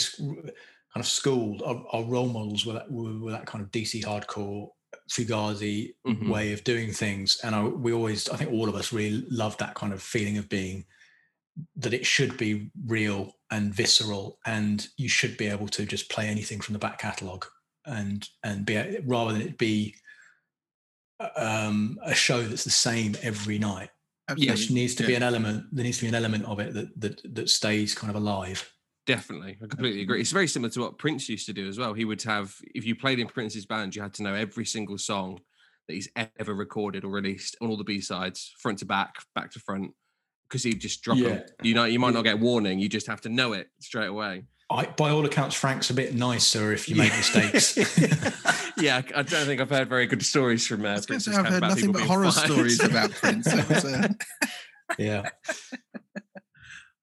kind 0.93 1.05
of 1.05 1.07
schooled 1.07 1.63
our, 1.63 1.85
our 1.93 2.05
role 2.05 2.29
models 2.29 2.67
were 2.67 2.73
that, 2.75 2.91
were, 2.91 3.19
were 3.19 3.31
that 3.31 3.47
kind 3.47 3.63
of 3.65 3.71
dc 3.71 4.03
hardcore 4.05 4.69
fugazi 5.11 5.91
Mhm. 6.07 6.29
way 6.29 6.53
of 6.53 6.65
doing 6.65 6.93
things 6.93 7.39
and 7.45 7.55
I, 7.55 7.63
we 7.65 7.93
always 7.93 8.29
i 8.29 8.37
think 8.37 8.51
all 8.53 8.69
of 8.69 8.75
us 8.75 8.93
really 8.93 9.25
loved 9.31 9.59
that 9.61 9.75
kind 9.75 9.93
of 9.93 10.03
feeling 10.03 10.37
of 10.39 10.49
being 10.49 10.85
that 11.77 11.93
it 11.95 12.07
should 12.07 12.37
be 12.37 12.71
real 12.87 13.33
and 13.51 13.75
visceral 13.75 14.39
and 14.47 14.87
you 14.97 15.09
should 15.09 15.37
be 15.37 15.47
able 15.47 15.69
to 15.69 15.85
just 15.85 16.09
play 16.11 16.27
anything 16.29 16.61
from 16.61 16.73
the 16.73 16.79
back 16.79 16.99
catalogue 16.99 17.47
and 17.87 18.29
and 18.45 18.65
be 18.67 18.99
rather 19.05 19.33
than 19.33 19.43
it 19.43 19.59
be 19.59 19.95
um, 21.37 21.99
a 22.03 22.15
show 22.15 22.43
that's 22.43 22.65
the 22.65 22.71
same 22.71 23.15
every 23.23 23.59
night 23.59 23.91
Absolutely. 24.29 24.61
yes 24.61 24.71
needs 24.71 24.95
to 24.97 25.03
Yeah. 25.03 25.09
be 25.09 25.15
an 25.17 25.23
element 25.23 25.65
there 25.73 25.85
needs 25.85 25.99
to 25.99 26.05
be 26.05 26.09
an 26.09 26.15
element 26.15 26.45
of 26.47 26.61
it 26.61 26.73
that 26.75 27.01
that 27.01 27.35
that 27.35 27.49
stays 27.51 27.95
kind 27.95 28.11
of 28.11 28.17
alive 28.17 28.71
Definitely. 29.11 29.59
I 29.63 29.67
completely 29.67 30.03
agree. 30.03 30.21
It's 30.21 30.31
very 30.31 30.47
similar 30.47 30.71
to 30.71 30.81
what 30.81 30.99
Prince 30.99 31.29
used 31.29 31.47
to 31.47 31.53
do 31.53 31.69
as 31.69 31.79
well. 31.79 31.95
He 31.95 32.05
would 32.05 32.23
have, 32.23 32.55
if 32.75 32.85
you 32.85 32.95
played 32.95 33.19
in 33.19 33.27
Prince's 33.27 33.67
band, 33.67 33.97
you 33.97 34.03
had 34.03 34.15
to 34.15 34.23
know 34.23 34.35
every 34.35 34.65
single 34.65 34.99
song 34.99 35.41
that 35.89 35.95
he's 35.95 36.09
ever 36.39 36.55
recorded 36.55 37.05
or 37.05 37.11
released 37.11 37.57
on 37.61 37.69
all 37.69 37.77
the 37.77 37.85
B 37.85 38.01
sides, 38.01 38.55
front 38.59 38.79
to 38.79 38.85
back, 38.85 39.17
back 39.35 39.51
to 39.53 39.59
front, 39.59 39.93
because 40.49 40.63
he'd 40.63 40.81
just 40.81 41.03
drop 41.03 41.19
them. 41.19 41.43
You 41.63 41.75
know, 41.75 41.85
you 41.85 41.99
might 41.99 42.15
not 42.15 42.23
get 42.23 42.39
warning. 42.39 42.79
You 42.79 42.89
just 42.89 43.09
have 43.09 43.21
to 43.23 43.29
know 43.29 43.53
it 43.53 43.69
straight 43.81 44.07
away. 44.07 44.45
I, 44.71 44.87
by 44.87 45.11
all 45.11 45.27
accounts 45.27 45.57
frank's 45.57 45.91
a 45.91 45.95
bit 45.95 46.15
nicer 46.15 46.73
if 46.73 46.89
you 46.89 46.95
make 46.95 47.11
mistakes 47.11 47.77
yeah, 48.79 49.03
I 49.17 49.23
don't 49.23 49.45
think 49.45 49.61
I've 49.61 49.69
heard 49.69 49.89
very 49.89 50.07
good 50.07 50.25
stories 50.25 50.65
from 50.65 50.87
I 50.87 50.91
uh, 50.91 50.95
was 50.95 51.07
gonna 51.07 51.19
say, 51.19 51.35
I've 51.35 51.47
heard 51.47 51.63
nothing 51.63 51.91
but 51.91 52.03
horror 52.03 52.31
stories 52.31 52.81
about 52.81 53.11
Prince. 53.21 53.47
That 53.47 53.69
was, 53.69 54.97
yeah 54.97 55.29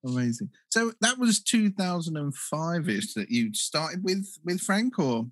amazing. 0.04 0.50
So 0.70 0.92
that 1.00 1.18
was 1.18 1.40
2005 1.42 2.88
ish 2.88 3.14
that 3.14 3.30
you 3.30 3.52
started 3.54 4.02
with 4.04 4.26
with 4.44 4.60
Frank, 4.60 4.98
or 4.98 5.26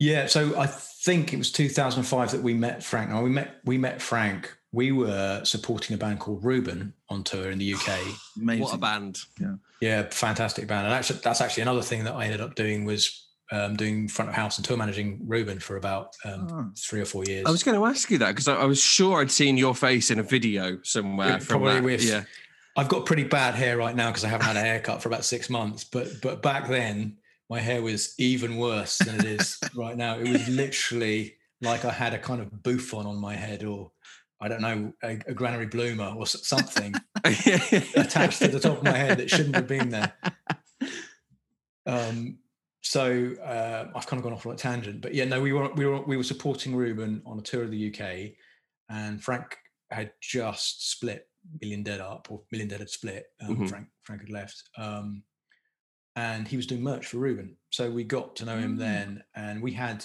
yeah 0.00 0.26
so 0.28 0.56
i 0.56 0.64
think 0.66 1.32
it 1.32 1.36
was 1.38 1.50
2005 1.50 2.30
that 2.30 2.40
we 2.40 2.54
met 2.54 2.84
frank 2.84 3.10
now 3.10 3.20
we 3.20 3.28
met 3.30 3.56
we 3.64 3.76
met 3.76 4.00
frank 4.00 4.56
we 4.70 4.92
were 4.92 5.40
supporting 5.44 5.92
a 5.94 5.98
band 5.98 6.20
called 6.20 6.44
Reuben 6.44 6.92
on 7.08 7.24
tour 7.24 7.50
in 7.50 7.58
the 7.58 7.74
uk 7.74 7.88
amazing? 8.40 8.62
What 8.62 8.74
a 8.74 8.78
band. 8.78 9.18
yeah 9.40 9.54
yeah, 9.80 10.06
fantastic 10.10 10.68
band 10.68 10.86
and 10.86 10.94
actually 10.94 11.18
that's 11.24 11.40
actually 11.40 11.62
another 11.64 11.82
thing 11.82 12.04
that 12.04 12.14
i 12.14 12.24
ended 12.26 12.40
up 12.40 12.54
doing 12.54 12.84
was 12.84 13.24
um, 13.50 13.76
doing 13.76 14.08
front 14.08 14.28
of 14.28 14.34
house 14.36 14.58
and 14.58 14.64
tour 14.64 14.76
managing 14.76 15.20
Reuben 15.26 15.58
for 15.58 15.76
about 15.78 16.14
um, 16.24 16.46
Oh. 16.52 16.70
three 16.78 17.00
or 17.00 17.06
four 17.06 17.24
years 17.24 17.46
I 17.46 17.50
was 17.50 17.62
going 17.64 17.78
to 17.80 17.86
ask 17.86 18.10
you 18.10 18.18
that 18.18 18.28
because 18.36 18.46
I, 18.46 18.56
I 18.56 18.64
was 18.66 18.78
sure 18.80 19.20
I'd 19.22 19.30
seen 19.30 19.56
your 19.56 19.74
face 19.74 20.10
in 20.10 20.18
a 20.18 20.22
video 20.22 20.78
somewhere. 20.82 21.28
Yeah, 21.28 21.38
from 21.38 21.46
probably 21.46 21.74
that. 21.76 21.82
with- 21.82 22.04
yeah. 22.04 22.24
I've 22.78 22.88
got 22.88 23.06
pretty 23.06 23.24
bad 23.24 23.56
hair 23.56 23.76
right 23.76 23.96
now 23.96 24.10
because 24.10 24.24
I 24.24 24.28
haven't 24.28 24.46
had 24.46 24.56
a 24.56 24.60
haircut 24.60 25.02
for 25.02 25.08
about 25.08 25.24
six 25.24 25.50
months. 25.50 25.82
But 25.82 26.22
but 26.22 26.42
back 26.42 26.68
then, 26.68 27.16
my 27.50 27.58
hair 27.58 27.82
was 27.82 28.14
even 28.18 28.56
worse 28.56 28.98
than 28.98 29.16
it 29.16 29.24
is 29.24 29.58
right 29.74 29.96
now. 29.96 30.16
It 30.16 30.28
was 30.28 30.48
literally 30.48 31.34
like 31.60 31.84
I 31.84 31.90
had 31.90 32.14
a 32.14 32.18
kind 32.20 32.40
of 32.40 32.62
bouffon 32.62 33.04
on 33.04 33.16
my 33.16 33.34
head, 33.34 33.64
or 33.64 33.90
I 34.40 34.46
don't 34.46 34.60
know, 34.60 34.92
a, 35.02 35.18
a 35.26 35.34
granary 35.34 35.66
bloomer 35.66 36.14
or 36.16 36.24
something 36.24 36.94
attached 37.24 38.38
to 38.42 38.48
the 38.48 38.60
top 38.60 38.78
of 38.78 38.84
my 38.84 38.96
head 38.96 39.18
that 39.18 39.28
shouldn't 39.28 39.56
have 39.56 39.66
been 39.66 39.88
there. 39.88 40.12
Um, 41.84 42.38
so 42.82 43.34
uh, 43.42 43.86
I've 43.92 44.06
kind 44.06 44.20
of 44.20 44.22
gone 44.22 44.34
off 44.34 44.46
on 44.46 44.52
a 44.52 44.56
tangent, 44.56 45.00
but 45.00 45.14
yeah, 45.14 45.24
no, 45.24 45.40
we 45.40 45.52
were 45.52 45.72
we 45.74 45.84
were 45.84 46.02
we 46.02 46.16
were 46.16 46.22
supporting 46.22 46.76
Reuben 46.76 47.22
on 47.26 47.40
a 47.40 47.42
tour 47.42 47.64
of 47.64 47.72
the 47.72 47.92
UK, 47.92 48.36
and 48.88 49.20
Frank 49.20 49.56
had 49.90 50.12
just 50.20 50.92
split 50.92 51.27
Million 51.60 51.82
Dead 51.82 52.00
up, 52.00 52.30
or 52.30 52.42
Million 52.52 52.68
Dead 52.68 52.80
had 52.80 52.90
split. 52.90 53.26
Um, 53.40 53.56
Mhm. 53.56 53.68
Frank 53.68 53.88
Frank 54.02 54.22
had 54.22 54.30
left, 54.30 54.62
um, 54.76 55.22
and 56.16 56.46
he 56.48 56.56
was 56.56 56.66
doing 56.66 56.82
merch 56.82 57.06
for 57.06 57.18
Reuben. 57.18 57.56
So 57.70 57.90
we 57.90 58.04
got 58.04 58.34
to 58.36 58.44
know 58.44 58.58
him 58.58 58.76
Mm. 58.76 58.78
then, 58.78 59.24
and 59.34 59.62
we 59.62 59.72
had 59.72 60.04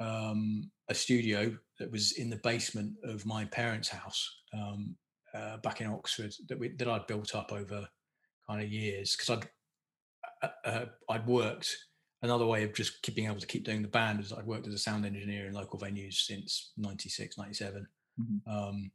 um, 0.00 0.70
a 0.88 0.94
studio 0.94 1.56
that 1.78 1.90
was 1.90 2.12
in 2.12 2.28
the 2.28 2.36
basement 2.38 2.96
of 3.04 3.24
my 3.24 3.44
parents' 3.46 3.88
house 3.88 4.42
um, 4.52 4.96
uh, 5.32 5.56
back 5.58 5.80
in 5.80 5.86
Oxford 5.86 6.34
that 6.48 6.58
we 6.58 6.68
that 6.76 6.88
I'd 6.88 7.06
built 7.06 7.34
up 7.34 7.52
over 7.52 7.88
kind 8.46 8.62
of 8.62 8.70
years 8.72 9.16
because 9.16 9.30
I'd 9.30 9.50
uh, 10.42 10.48
uh, 10.64 10.86
I'd 11.08 11.26
worked 11.26 11.76
another 12.22 12.46
way 12.46 12.64
of 12.64 12.72
just 12.74 13.02
keep, 13.02 13.14
being 13.14 13.28
able 13.28 13.40
to 13.40 13.46
keep 13.46 13.64
doing 13.64 13.82
the 13.82 13.88
band 13.88 14.20
is 14.20 14.32
I'd 14.32 14.46
worked 14.46 14.66
as 14.66 14.74
a 14.74 14.78
sound 14.78 15.06
engineer 15.06 15.46
in 15.46 15.54
local 15.54 15.78
venues 15.78 16.14
since 16.14 16.72
96 16.76 17.38
97 17.38 17.86
Mhm. 18.20 18.40
um, 18.48 18.92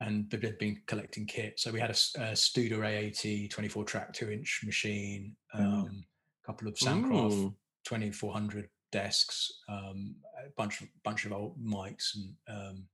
and 0.00 0.28
b- 0.28 0.36
been 0.60 0.80
collecting 0.86 1.24
kit 1.26 1.58
so 1.58 1.70
we 1.72 1.80
had 1.80 1.90
a 1.90 1.94
Studer 1.94 2.82
AAT 2.84 3.50
24 3.50 3.84
track 3.84 4.12
2 4.12 4.30
inch 4.30 4.62
machine 4.64 5.34
Oh, 5.54 5.58
yeah. 5.58 5.66
um, 5.66 6.04
a 6.42 6.46
couple 6.46 6.68
of 6.68 6.74
Soundcraft 6.74 7.54
2400 7.84 8.68
desks, 8.92 9.52
um, 9.68 10.14
a 10.46 10.50
bunch 10.56 10.80
of 10.80 10.88
bunch 11.04 11.24
of 11.24 11.32
old 11.32 11.56
mics, 11.62 12.14
and 12.14 12.34
um, 12.48 12.84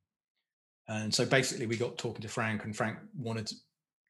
and 0.88 1.14
so 1.14 1.24
basically 1.24 1.66
we 1.66 1.76
got 1.76 1.98
talking 1.98 2.22
to 2.22 2.28
Frank, 2.28 2.64
and 2.64 2.76
Frank 2.76 2.98
wanted 3.16 3.46
to- 3.48 3.56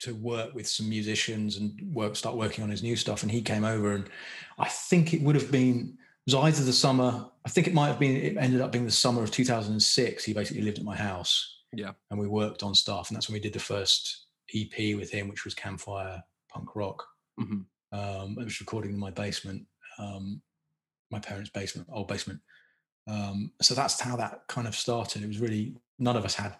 to 0.00 0.14
work 0.16 0.52
with 0.52 0.66
some 0.68 0.88
musicians 0.88 1.58
and 1.58 1.80
work 1.94 2.16
start 2.16 2.36
working 2.36 2.64
on 2.64 2.70
his 2.70 2.82
new 2.82 2.96
stuff, 2.96 3.22
and 3.22 3.30
he 3.30 3.40
came 3.40 3.64
over, 3.64 3.92
and 3.94 4.08
I 4.58 4.68
think 4.68 5.14
it 5.14 5.22
would 5.22 5.36
have 5.36 5.50
been 5.52 5.96
it 6.26 6.34
was 6.34 6.34
either 6.34 6.64
the 6.64 6.72
summer, 6.72 7.30
I 7.44 7.48
think 7.48 7.66
it 7.68 7.74
might 7.74 7.86
have 7.88 7.98
been 8.00 8.16
it 8.16 8.36
ended 8.36 8.60
up 8.60 8.72
being 8.72 8.84
the 8.84 8.90
summer 8.90 9.22
of 9.22 9.30
2006. 9.30 10.24
He 10.24 10.32
basically 10.32 10.62
lived 10.62 10.78
at 10.78 10.84
my 10.84 10.96
house, 10.96 11.51
Yeah. 11.74 11.92
and 12.10 12.18
we 12.20 12.26
worked 12.28 12.62
on 12.62 12.74
stuff, 12.74 13.08
and 13.08 13.16
that's 13.16 13.28
when 13.28 13.34
we 13.34 13.40
did 13.40 13.52
the 13.54 13.58
first 13.58 14.26
EP 14.54 14.94
with 14.96 15.10
him, 15.10 15.28
which 15.28 15.44
was 15.44 15.54
Campfire 15.54 16.22
Punk 16.50 16.74
Rock 16.76 17.02
Mhm. 17.40 17.64
um, 17.92 18.38
it 18.38 18.44
was 18.44 18.60
recording 18.60 18.92
in 18.92 18.98
my 18.98 19.10
basement, 19.10 19.66
um, 19.98 20.42
my 21.10 21.18
parents' 21.18 21.50
basement, 21.50 21.88
old 21.90 22.08
basement. 22.08 22.40
Um, 23.06 23.52
so 23.60 23.74
that's 23.74 23.98
how 24.00 24.16
that 24.16 24.46
kind 24.48 24.66
of 24.68 24.74
started. 24.76 25.22
It 25.22 25.26
was 25.28 25.38
really 25.40 25.74
none 25.98 26.16
of 26.16 26.24
us 26.24 26.34
had 26.34 26.58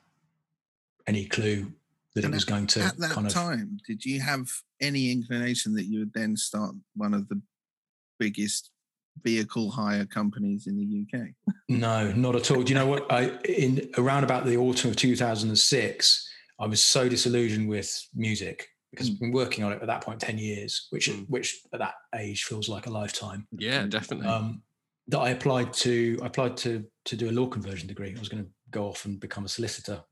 any 1.07 1.27
clue 1.27 1.73
that 2.15 2.25
And 2.25 2.35
it 2.35 2.37
was 2.37 2.45
going 2.45 2.67
to 2.69 2.81
At 2.83 2.99
that 2.99 3.11
kind 3.13 3.27
of. 3.27 3.33
time, 3.33 3.79
did 3.87 4.05
you 4.05 4.21
have 4.21 4.51
any 4.81 5.11
inclination 5.13 5.73
that 5.75 5.85
you 5.85 6.01
would 6.01 6.13
then 6.13 6.37
start 6.37 6.75
one 6.95 7.15
of 7.15 7.29
the 7.29 7.41
biggest 8.19 8.71
vehicle 9.23 9.71
hire 9.71 10.05
companies 10.07 10.67
in 10.67 10.77
the 10.77 11.21
UK? 11.21 11.55
No, 11.69 12.13
not 12.13 12.35
at 12.37 12.51
all. 12.51 12.63
Do 12.63 12.73
you 12.73 12.79
know 12.79 12.87
what? 12.87 13.11
I 13.11 13.31
in 13.45 13.91
around 13.99 14.25
about 14.25 14.45
the 14.47 14.57
autumn 14.57 14.91
of 14.91 14.97
2006, 14.97 16.29
I 16.59 16.67
was 16.67 16.83
so 16.83 17.09
disillusioned 17.09 17.69
with 17.69 17.91
music 18.15 18.69
because 18.91 19.09
I've 19.09 19.19
been 19.21 19.33
working 19.33 19.65
on 19.65 19.73
it 19.73 19.81
at 19.81 19.87
that 19.87 20.03
point 20.03 20.21
10 20.21 20.39
years, 20.39 20.87
which 20.91 21.09
Mm. 21.11 21.27
which 21.29 21.61
at 21.73 21.79
that 21.81 21.95
age 22.15 22.45
feels 22.45 22.69
like 22.69 22.87
a 22.87 22.91
lifetime. 22.91 23.47
Yeah, 23.53 23.87
definitely. 23.87 24.27
um, 24.29 24.63
that 25.09 25.19
I 25.19 25.31
applied 25.31 25.73
to. 25.75 26.19
I 26.23 26.27
applied 26.27 26.57
to 26.59 26.85
to 27.07 27.17
do 27.17 27.29
a 27.31 27.33
law 27.33 27.47
conversion 27.47 27.89
degree. 27.89 28.15
I 28.15 28.19
was 28.19 28.29
going 28.29 28.45
to 28.45 28.51
go 28.71 28.87
off 28.87 29.05
and 29.07 29.19
become 29.19 29.45
a 29.45 29.49
solicitor, 29.49 29.95
Fucking 29.95 30.05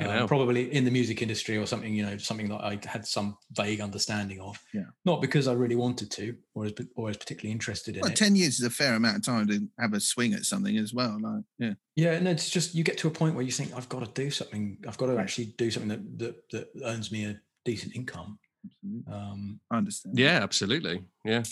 um, 0.00 0.26
probably 0.26 0.72
in 0.72 0.84
the 0.84 0.90
music 0.90 1.22
industry 1.22 1.56
or 1.56 1.66
something. 1.66 1.94
You 1.94 2.04
know, 2.04 2.16
something 2.16 2.48
that 2.48 2.62
I 2.62 2.78
had 2.84 3.06
some 3.06 3.36
vague 3.52 3.80
understanding 3.80 4.40
of. 4.40 4.58
Yeah. 4.74 4.84
Not 5.04 5.20
because 5.20 5.46
I 5.46 5.52
really 5.52 5.76
wanted 5.76 6.10
to, 6.12 6.34
or 6.54 6.66
as 6.66 6.72
or 6.96 7.10
as 7.10 7.16
particularly 7.16 7.52
interested 7.52 7.96
in 7.96 8.02
Well, 8.02 8.10
it. 8.10 8.16
10 8.16 8.36
years 8.36 8.58
is 8.58 8.66
a 8.66 8.70
fair 8.70 8.94
amount 8.94 9.18
of 9.18 9.24
time 9.24 9.46
to 9.48 9.68
have 9.78 9.92
a 9.92 10.00
swing 10.00 10.34
at 10.34 10.44
something 10.44 10.76
as 10.76 10.92
well. 10.92 11.18
Like, 11.20 11.44
yeah. 11.58 11.74
yeah, 11.96 12.18
no, 12.18 12.30
it's 12.30 12.50
just 12.50 12.74
you 12.74 12.82
get 12.82 12.98
to 12.98 13.08
a 13.08 13.10
point 13.10 13.34
where 13.34 13.44
you 13.44 13.52
think 13.52 13.74
I've 13.76 13.88
got 13.88 14.04
to 14.04 14.22
do 14.22 14.30
something. 14.30 14.78
I've 14.88 14.98
got 14.98 15.06
to 15.06 15.18
actually 15.18 15.54
do 15.56 15.70
something 15.70 15.88
that 15.88 16.18
that, 16.18 16.50
that 16.50 16.68
earns 16.84 17.12
me 17.12 17.26
a 17.26 17.40
decent 17.64 17.94
income. 17.94 18.38
Absolutely. 18.64 19.12
Um, 19.12 19.60
I 19.70 19.76
understand. 19.78 20.18
yeah, 20.18 20.40
absolutely. 20.42 21.04
Yeah. 21.24 21.44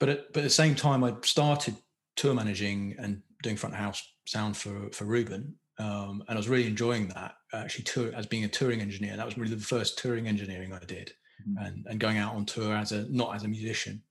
but 0.00 0.08
at, 0.08 0.32
but 0.32 0.40
at 0.40 0.44
the 0.44 0.50
same 0.50 0.74
time, 0.74 1.04
I 1.04 1.14
started 1.22 1.76
tour 2.16 2.34
managing 2.34 2.96
and 2.98 3.22
doing 3.42 3.56
front 3.56 3.74
of 3.74 3.80
house 3.80 4.02
sound 4.26 4.56
for 4.56 4.88
for 4.92 5.04
Reuben, 5.04 5.54
um, 5.78 6.22
and 6.28 6.30
I 6.30 6.36
was 6.36 6.48
really 6.48 6.66
enjoying 6.66 7.08
that. 7.08 7.34
Actually, 7.52 7.84
tour 7.84 8.12
as 8.14 8.26
being 8.26 8.44
a 8.44 8.48
touring 8.48 8.80
engineer, 8.80 9.16
that 9.16 9.26
was 9.26 9.36
really 9.38 9.54
the 9.54 9.62
first 9.62 9.98
touring 9.98 10.26
engineering 10.26 10.72
I 10.72 10.78
did, 10.84 11.12
Mhm. 11.46 11.66
and 11.66 11.86
and 11.88 12.00
going 12.00 12.18
out 12.18 12.34
on 12.34 12.46
tour 12.46 12.74
as 12.74 12.92
a 12.92 13.08
not 13.10 13.34
as 13.36 13.44
a 13.44 13.48
musician. 13.48 14.02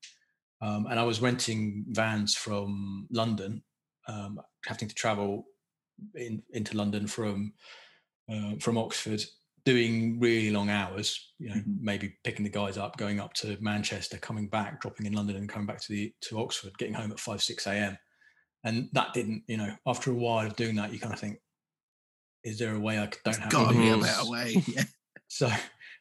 Um, 0.62 0.86
and 0.88 1.00
I 1.00 1.04
was 1.04 1.22
renting 1.22 1.86
vans 1.90 2.36
from 2.36 3.08
London 3.12 3.64
um, 4.08 4.40
having 4.66 4.88
to 4.88 4.96
travel 4.96 5.46
in, 6.16 6.44
into 6.52 6.78
London 6.78 7.08
from 7.08 7.54
uh, 8.30 8.56
from 8.60 8.78
Oxford, 8.78 9.24
doing 9.66 10.20
really 10.20 10.52
long 10.52 10.70
hours. 10.70 11.34
You 11.40 11.50
know, 11.50 11.56
Mhm. 11.56 11.78
maybe 11.82 12.18
picking 12.24 12.44
the 12.44 12.50
guys 12.52 12.78
up, 12.78 12.98
going 12.98 13.20
up 13.20 13.34
to 13.36 13.58
Manchester, 13.62 14.18
coming 14.18 14.48
back, 14.50 14.82
dropping 14.82 15.06
in 15.08 15.14
London, 15.14 15.36
and 15.36 15.50
coming 15.50 15.68
back 15.68 15.82
to 15.82 15.92
the 15.94 16.14
to 16.22 16.40
Oxford, 16.40 16.78
getting 16.78 16.94
home 16.96 17.12
at 17.12 17.20
five 17.20 17.42
six 17.44 17.68
a.m. 17.68 17.98
And 18.64 18.90
that 18.94 19.14
didn't, 19.14 19.44
you 19.48 19.58
know, 19.58 19.76
after 19.86 20.10
a 20.12 20.16
while 20.16 20.48
of 20.48 20.56
doing 20.56 20.76
that, 20.78 20.92
you 20.92 21.00
kind 21.00 21.14
of 21.14 21.20
think, 21.20 21.40
is 22.46 22.60
there 22.60 22.76
a 22.76 22.80
way 22.80 23.00
I 23.00 23.10
don't 23.26 23.38
have 23.38 23.50
to 23.50 23.56
Got 23.56 23.72
to 23.72 23.74
do 23.74 23.82
be 23.82 23.90
a 23.90 23.98
better 23.98 24.30
way. 24.30 24.64
Yeah. 24.68 24.84
So, 25.28 25.50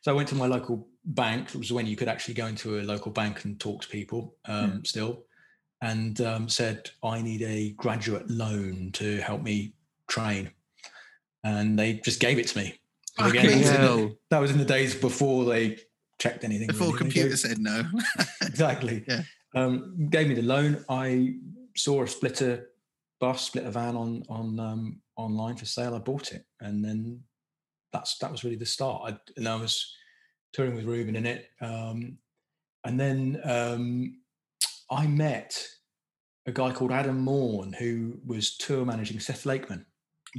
so 0.02 0.12
I 0.12 0.14
went 0.14 0.28
to 0.28 0.34
my 0.34 0.46
local 0.46 0.86
bank. 1.04 1.48
It 1.48 1.56
was 1.56 1.72
when 1.72 1.86
you 1.86 1.96
could 1.96 2.08
actually 2.08 2.34
go 2.34 2.46
into 2.46 2.78
a 2.78 2.82
local 2.82 3.10
bank 3.10 3.44
and 3.44 3.58
talk 3.58 3.82
to 3.82 3.88
people 3.88 4.36
um, 4.44 4.84
still, 4.84 5.24
and 5.80 6.20
um, 6.20 6.48
said, 6.48 6.90
"I 7.02 7.22
need 7.22 7.42
a 7.42 7.70
graduate 7.70 8.30
loan 8.30 8.90
to 8.92 9.16
help 9.22 9.42
me 9.42 9.74
train," 10.06 10.50
and 11.42 11.78
they 11.78 11.94
just 11.94 12.20
gave 12.20 12.38
it 12.38 12.48
to 12.48 12.58
me. 12.58 12.78
Fucking 13.18 13.42
that 13.42 13.58
was, 13.58 13.70
in 13.70 13.80
the, 13.80 14.16
that 14.30 14.38
was 14.38 14.50
in 14.50 14.58
the 14.58 14.64
days 14.64 14.94
before 14.94 15.46
they 15.46 15.78
checked 16.18 16.44
anything. 16.44 16.66
Before 16.66 16.88
really. 16.88 16.98
Computer 16.98 17.28
gave- 17.30 17.38
said 17.38 17.58
no. 17.58 17.84
exactly. 18.42 19.04
Yeah. 19.08 19.22
Um, 19.54 20.08
gave 20.10 20.28
me 20.28 20.34
the 20.34 20.42
loan. 20.42 20.84
I 20.88 21.36
saw 21.76 22.02
a 22.02 22.08
splitter 22.08 22.70
bus, 23.20 23.42
splitter 23.42 23.70
van 23.70 23.96
on 23.96 24.22
on 24.28 24.60
um, 24.60 25.00
online 25.16 25.56
for 25.56 25.66
sale. 25.66 25.94
I 25.94 25.98
bought 25.98 26.32
it, 26.32 26.44
and 26.60 26.84
then 26.84 27.20
that's 27.92 28.18
that 28.18 28.30
was 28.30 28.44
really 28.44 28.56
the 28.56 28.66
start. 28.66 29.02
I, 29.12 29.18
and 29.36 29.48
I 29.48 29.56
was 29.56 29.94
touring 30.52 30.74
with 30.74 30.84
Reuben 30.84 31.16
in 31.16 31.26
it, 31.26 31.50
um, 31.60 32.18
and 32.84 32.98
then 32.98 33.40
um, 33.44 34.18
I 34.90 35.06
met 35.06 35.66
a 36.46 36.52
guy 36.52 36.72
called 36.72 36.92
Adam 36.92 37.18
Morn 37.20 37.72
who 37.72 38.18
was 38.26 38.56
tour 38.56 38.84
managing 38.84 39.18
Seth 39.20 39.46
Lakeman 39.46 39.86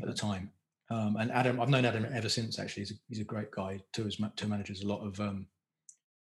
at 0.01 0.07
the 0.07 0.13
time. 0.13 0.51
Um, 0.91 1.17
and 1.19 1.31
Adam, 1.31 1.59
I've 1.59 1.69
known 1.69 1.85
Adam 1.85 2.05
ever 2.13 2.29
since. 2.29 2.59
Actually, 2.59 2.81
he's 2.81 2.91
a, 2.91 2.95
he's 3.09 3.19
a 3.19 3.23
great 3.23 3.51
guy. 3.51 3.81
Tours 3.91 4.19
tour 4.35 4.49
manages 4.49 4.83
a 4.83 4.87
lot 4.87 5.05
of 5.05 5.19
um, 5.19 5.47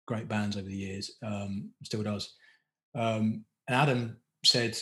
great 0.07 0.27
bands 0.27 0.57
over 0.57 0.67
the 0.67 0.75
years. 0.75 1.11
Um, 1.23 1.69
still 1.83 2.01
does. 2.01 2.33
Um, 2.95 3.45
and 3.67 3.75
Adam 3.75 4.17
said, 4.43 4.77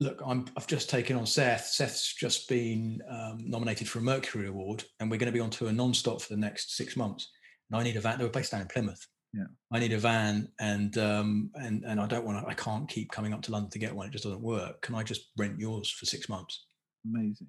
"Look, 0.00 0.20
I'm, 0.24 0.46
I've 0.56 0.66
just 0.66 0.90
taken 0.90 1.16
on 1.16 1.26
Seth. 1.26 1.66
Seth's 1.66 2.14
just 2.14 2.48
been 2.48 3.00
um, 3.08 3.38
nominated 3.48 3.88
for 3.88 3.98
a 4.00 4.02
Mercury 4.02 4.48
Award, 4.48 4.84
and 5.00 5.10
we're 5.10 5.18
going 5.18 5.32
to 5.32 5.36
be 5.36 5.40
on 5.40 5.50
tour 5.50 5.72
non-stop 5.72 6.20
for 6.20 6.32
the 6.32 6.40
next 6.40 6.76
six 6.76 6.96
months. 6.96 7.30
And 7.70 7.80
I 7.80 7.84
need 7.84 7.96
a 7.96 8.00
van. 8.00 8.18
They 8.18 8.24
were 8.24 8.30
based 8.30 8.52
down 8.52 8.60
in 8.62 8.68
Plymouth. 8.68 9.06
Yeah. 9.32 9.44
I 9.72 9.78
need 9.80 9.92
a 9.92 9.98
van, 9.98 10.48
and 10.60 10.96
um, 10.98 11.50
and 11.54 11.84
and 11.84 12.00
I 12.00 12.06
don't 12.06 12.24
want 12.24 12.44
to. 12.44 12.48
I 12.48 12.54
can't 12.54 12.88
keep 12.88 13.10
coming 13.10 13.32
up 13.32 13.42
to 13.42 13.52
London 13.52 13.70
to 13.70 13.78
get 13.78 13.94
one. 13.94 14.06
It 14.06 14.12
just 14.12 14.24
doesn't 14.24 14.42
work. 14.42 14.82
Can 14.82 14.94
I 14.94 15.02
just 15.02 15.30
rent 15.36 15.58
yours 15.58 15.90
for 15.90 16.06
six 16.06 16.28
months? 16.28 16.66
Amazing. 17.04 17.48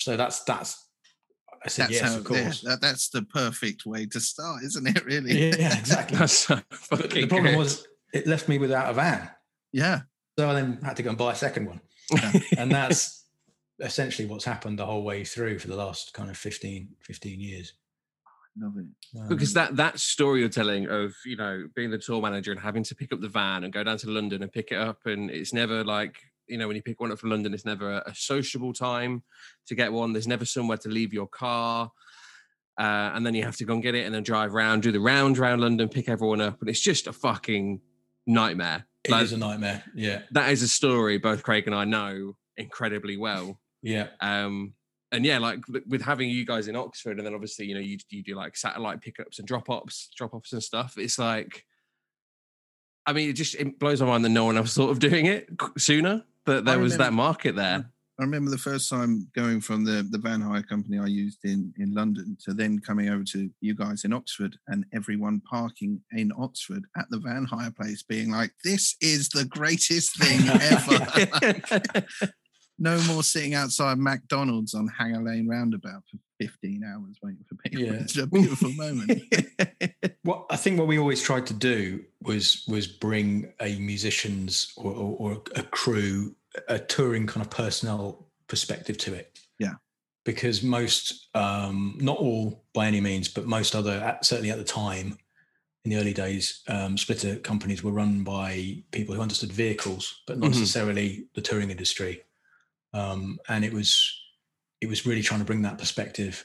So 0.00 0.16
that's 0.16 0.42
that's. 0.44 0.82
I 1.64 1.68
said 1.68 1.84
That's 1.84 1.92
yes, 1.94 2.02
how, 2.12 2.18
of 2.18 2.30
yeah, 2.30 2.42
course. 2.42 2.60
that, 2.62 2.80
that's 2.80 3.08
the 3.08 3.22
perfect 3.22 3.86
way 3.86 4.06
to 4.06 4.20
start, 4.20 4.62
isn't 4.62 4.86
it? 4.86 5.04
Really? 5.04 5.50
Yeah, 5.50 5.76
exactly. 5.78 6.18
That's 6.18 6.34
so 6.34 6.60
But 6.90 7.10
the 7.10 7.26
problem 7.26 7.54
good. 7.54 7.58
was 7.58 7.86
it 8.12 8.26
left 8.26 8.48
me 8.48 8.58
without 8.58 8.90
a 8.90 8.94
van. 8.94 9.30
Yeah. 9.72 10.00
So 10.38 10.48
I 10.50 10.54
then 10.54 10.78
had 10.82 10.96
to 10.96 11.02
go 11.02 11.10
and 11.10 11.18
buy 11.18 11.32
a 11.32 11.36
second 11.36 11.66
one. 11.66 11.80
and 12.58 12.70
that's 12.70 13.24
essentially 13.80 14.28
what's 14.28 14.44
happened 14.44 14.78
the 14.78 14.86
whole 14.86 15.02
way 15.02 15.24
through 15.24 15.58
for 15.58 15.68
the 15.68 15.76
last 15.76 16.12
kind 16.12 16.30
of 16.30 16.36
15, 16.36 16.88
15 17.00 17.40
years. 17.40 17.72
Love 18.58 18.74
it. 18.78 19.28
because 19.28 19.54
Um, 19.54 19.62
that 19.62 19.76
that 19.76 19.98
story 19.98 20.40
you're 20.40 20.48
telling 20.48 20.88
of 20.88 21.14
you 21.26 21.36
know 21.36 21.68
being 21.74 21.90
the 21.90 21.98
tour 21.98 22.22
manager 22.22 22.52
and 22.52 22.60
having 22.60 22.82
to 22.84 22.94
pick 22.94 23.12
up 23.12 23.20
the 23.20 23.28
van 23.28 23.64
and 23.64 23.72
go 23.72 23.84
down 23.84 23.98
to 23.98 24.10
London 24.10 24.42
and 24.42 24.50
pick 24.50 24.72
it 24.72 24.78
up 24.78 25.04
and 25.04 25.30
it's 25.30 25.52
never 25.52 25.84
like 25.84 26.16
you 26.46 26.56
know 26.56 26.66
when 26.66 26.74
you 26.74 26.82
pick 26.82 26.98
one 26.98 27.12
up 27.12 27.18
from 27.18 27.28
London 27.28 27.52
it's 27.52 27.66
never 27.66 27.92
a, 27.92 28.02
a 28.06 28.14
sociable 28.14 28.72
time 28.72 29.22
to 29.66 29.74
get 29.74 29.92
one 29.92 30.14
there's 30.14 30.26
never 30.26 30.46
somewhere 30.46 30.78
to 30.78 30.88
leave 30.88 31.12
your 31.12 31.26
car 31.26 31.92
uh, 32.80 33.10
and 33.14 33.26
then 33.26 33.34
you 33.34 33.42
have 33.42 33.56
to 33.58 33.66
go 33.66 33.74
and 33.74 33.82
get 33.82 33.94
it 33.94 34.06
and 34.06 34.14
then 34.14 34.22
drive 34.22 34.54
around 34.54 34.82
do 34.82 34.90
the 34.90 35.00
round 35.00 35.38
around 35.38 35.60
London 35.60 35.86
pick 35.86 36.08
everyone 36.08 36.40
up 36.40 36.58
and 36.62 36.70
it's 36.70 36.80
just 36.80 37.06
a 37.06 37.12
fucking 37.12 37.78
nightmare 38.26 38.86
it 39.08 39.12
like, 39.12 39.22
is 39.24 39.32
a 39.32 39.36
nightmare. 39.38 39.82
Yeah. 39.94 40.22
that 40.32 40.50
is 40.50 40.62
a 40.62 40.68
story 40.68 41.18
both 41.18 41.42
Craig 41.42 41.66
and 41.66 41.74
I 41.74 41.84
know 41.84 42.36
incredibly 42.56 43.16
well 43.16 43.58
Yeah. 43.82 44.08
um 44.20 44.74
and 45.12 45.24
yeah 45.24 45.38
like 45.38 45.66
with- 45.68 45.86
with 45.86 46.02
having 46.02 46.28
you 46.30 46.44
guys 46.44 46.68
in 46.68 46.76
oxford 46.76 47.18
and 47.18 47.26
then 47.26 47.34
obviously 47.34 47.66
you 47.66 47.74
know 47.74 47.80
you, 47.80 47.96
you 48.10 48.22
do 48.22 48.34
like 48.34 48.56
satellite 48.56 49.00
pickups 49.00 49.38
and 49.38 49.46
drop 49.46 49.68
offs 49.68 50.08
drop 50.16 50.34
offs 50.34 50.52
and 50.52 50.62
stuff 50.62 50.94
it's 50.98 51.18
like 51.18 51.64
i 53.06 53.12
mean 53.12 53.30
it 53.30 53.34
just 53.34 53.54
it 53.54 53.78
blows 53.78 54.00
my 54.00 54.06
mind 54.08 54.24
that 54.24 54.30
no 54.30 54.44
one 54.44 54.56
else 54.56 54.74
thought 54.74 54.90
of 54.90 54.98
doing 54.98 55.26
it 55.26 55.48
sooner 55.78 56.24
that 56.46 56.64
there 56.64 56.78
was 56.78 56.96
that 56.98 57.12
market 57.12 57.54
there 57.56 57.90
I 58.18 58.22
remember 58.22 58.50
the 58.50 58.58
first 58.58 58.88
time 58.88 59.28
going 59.34 59.60
from 59.60 59.84
the, 59.84 60.06
the 60.10 60.18
van 60.18 60.40
hire 60.40 60.62
company 60.62 60.98
I 60.98 61.06
used 61.06 61.44
in, 61.44 61.74
in 61.78 61.92
London 61.92 62.36
to 62.44 62.54
then 62.54 62.78
coming 62.78 63.10
over 63.10 63.24
to 63.24 63.50
you 63.60 63.74
guys 63.74 64.04
in 64.04 64.14
Oxford 64.14 64.56
and 64.68 64.86
everyone 64.94 65.42
parking 65.48 66.00
in 66.12 66.32
Oxford 66.38 66.84
at 66.96 67.10
the 67.10 67.18
van 67.18 67.44
hire 67.44 67.70
place 67.70 68.02
being 68.02 68.30
like, 68.30 68.52
this 68.64 68.96
is 69.02 69.28
the 69.28 69.44
greatest 69.44 70.18
thing 70.18 70.40
ever. 70.48 72.08
no 72.78 73.00
more 73.02 73.22
sitting 73.22 73.54
outside 73.54 73.98
McDonald's 73.98 74.74
on 74.74 74.88
Hanger 74.88 75.22
Lane 75.22 75.48
roundabout 75.48 76.02
for 76.10 76.18
15 76.40 76.84
hours 76.84 77.16
waiting 77.22 77.44
for 77.48 77.54
people. 77.56 77.84
Yeah. 77.84 78.00
It's 78.00 78.16
a 78.16 78.26
beautiful 78.26 78.72
moment. 78.72 79.22
What 80.22 80.46
I 80.50 80.56
think 80.56 80.76
what 80.76 80.88
we 80.88 80.98
always 80.98 81.22
tried 81.22 81.46
to 81.46 81.54
do 81.54 82.02
was 82.20 82.64
was 82.66 82.88
bring 82.88 83.52
a 83.60 83.78
musician's 83.78 84.72
or, 84.76 84.90
or, 84.90 85.16
or 85.20 85.42
a 85.54 85.62
crew, 85.62 86.34
a 86.68 86.78
touring 86.78 87.26
kind 87.26 87.44
of 87.44 87.50
personnel 87.50 88.28
perspective 88.48 88.98
to 88.98 89.14
it. 89.14 89.38
Yeah. 89.58 89.74
Because 90.24 90.62
most, 90.62 91.28
um, 91.34 91.96
not 92.00 92.18
all 92.18 92.64
by 92.74 92.86
any 92.86 93.00
means, 93.00 93.28
but 93.28 93.46
most 93.46 93.74
other, 93.74 94.18
certainly 94.22 94.50
at 94.50 94.58
the 94.58 94.64
time, 94.64 95.18
in 95.84 95.90
the 95.90 95.96
early 95.98 96.12
days, 96.14 96.62
um, 96.66 96.98
splitter 96.98 97.36
companies 97.36 97.82
were 97.84 97.92
run 97.92 98.24
by 98.24 98.82
people 98.90 99.14
who 99.14 99.22
understood 99.22 99.52
vehicles, 99.52 100.22
but 100.26 100.38
not 100.38 100.50
Mhm. 100.50 100.54
necessarily 100.58 101.28
the 101.34 101.40
touring 101.40 101.70
industry. 101.70 102.24
Um, 102.92 103.38
and 103.48 103.64
it 103.64 103.72
was 103.72 104.22
it 104.80 104.88
was 104.88 105.06
really 105.06 105.22
trying 105.22 105.40
to 105.40 105.46
bring 105.46 105.62
that 105.62 105.78
perspective 105.78 106.44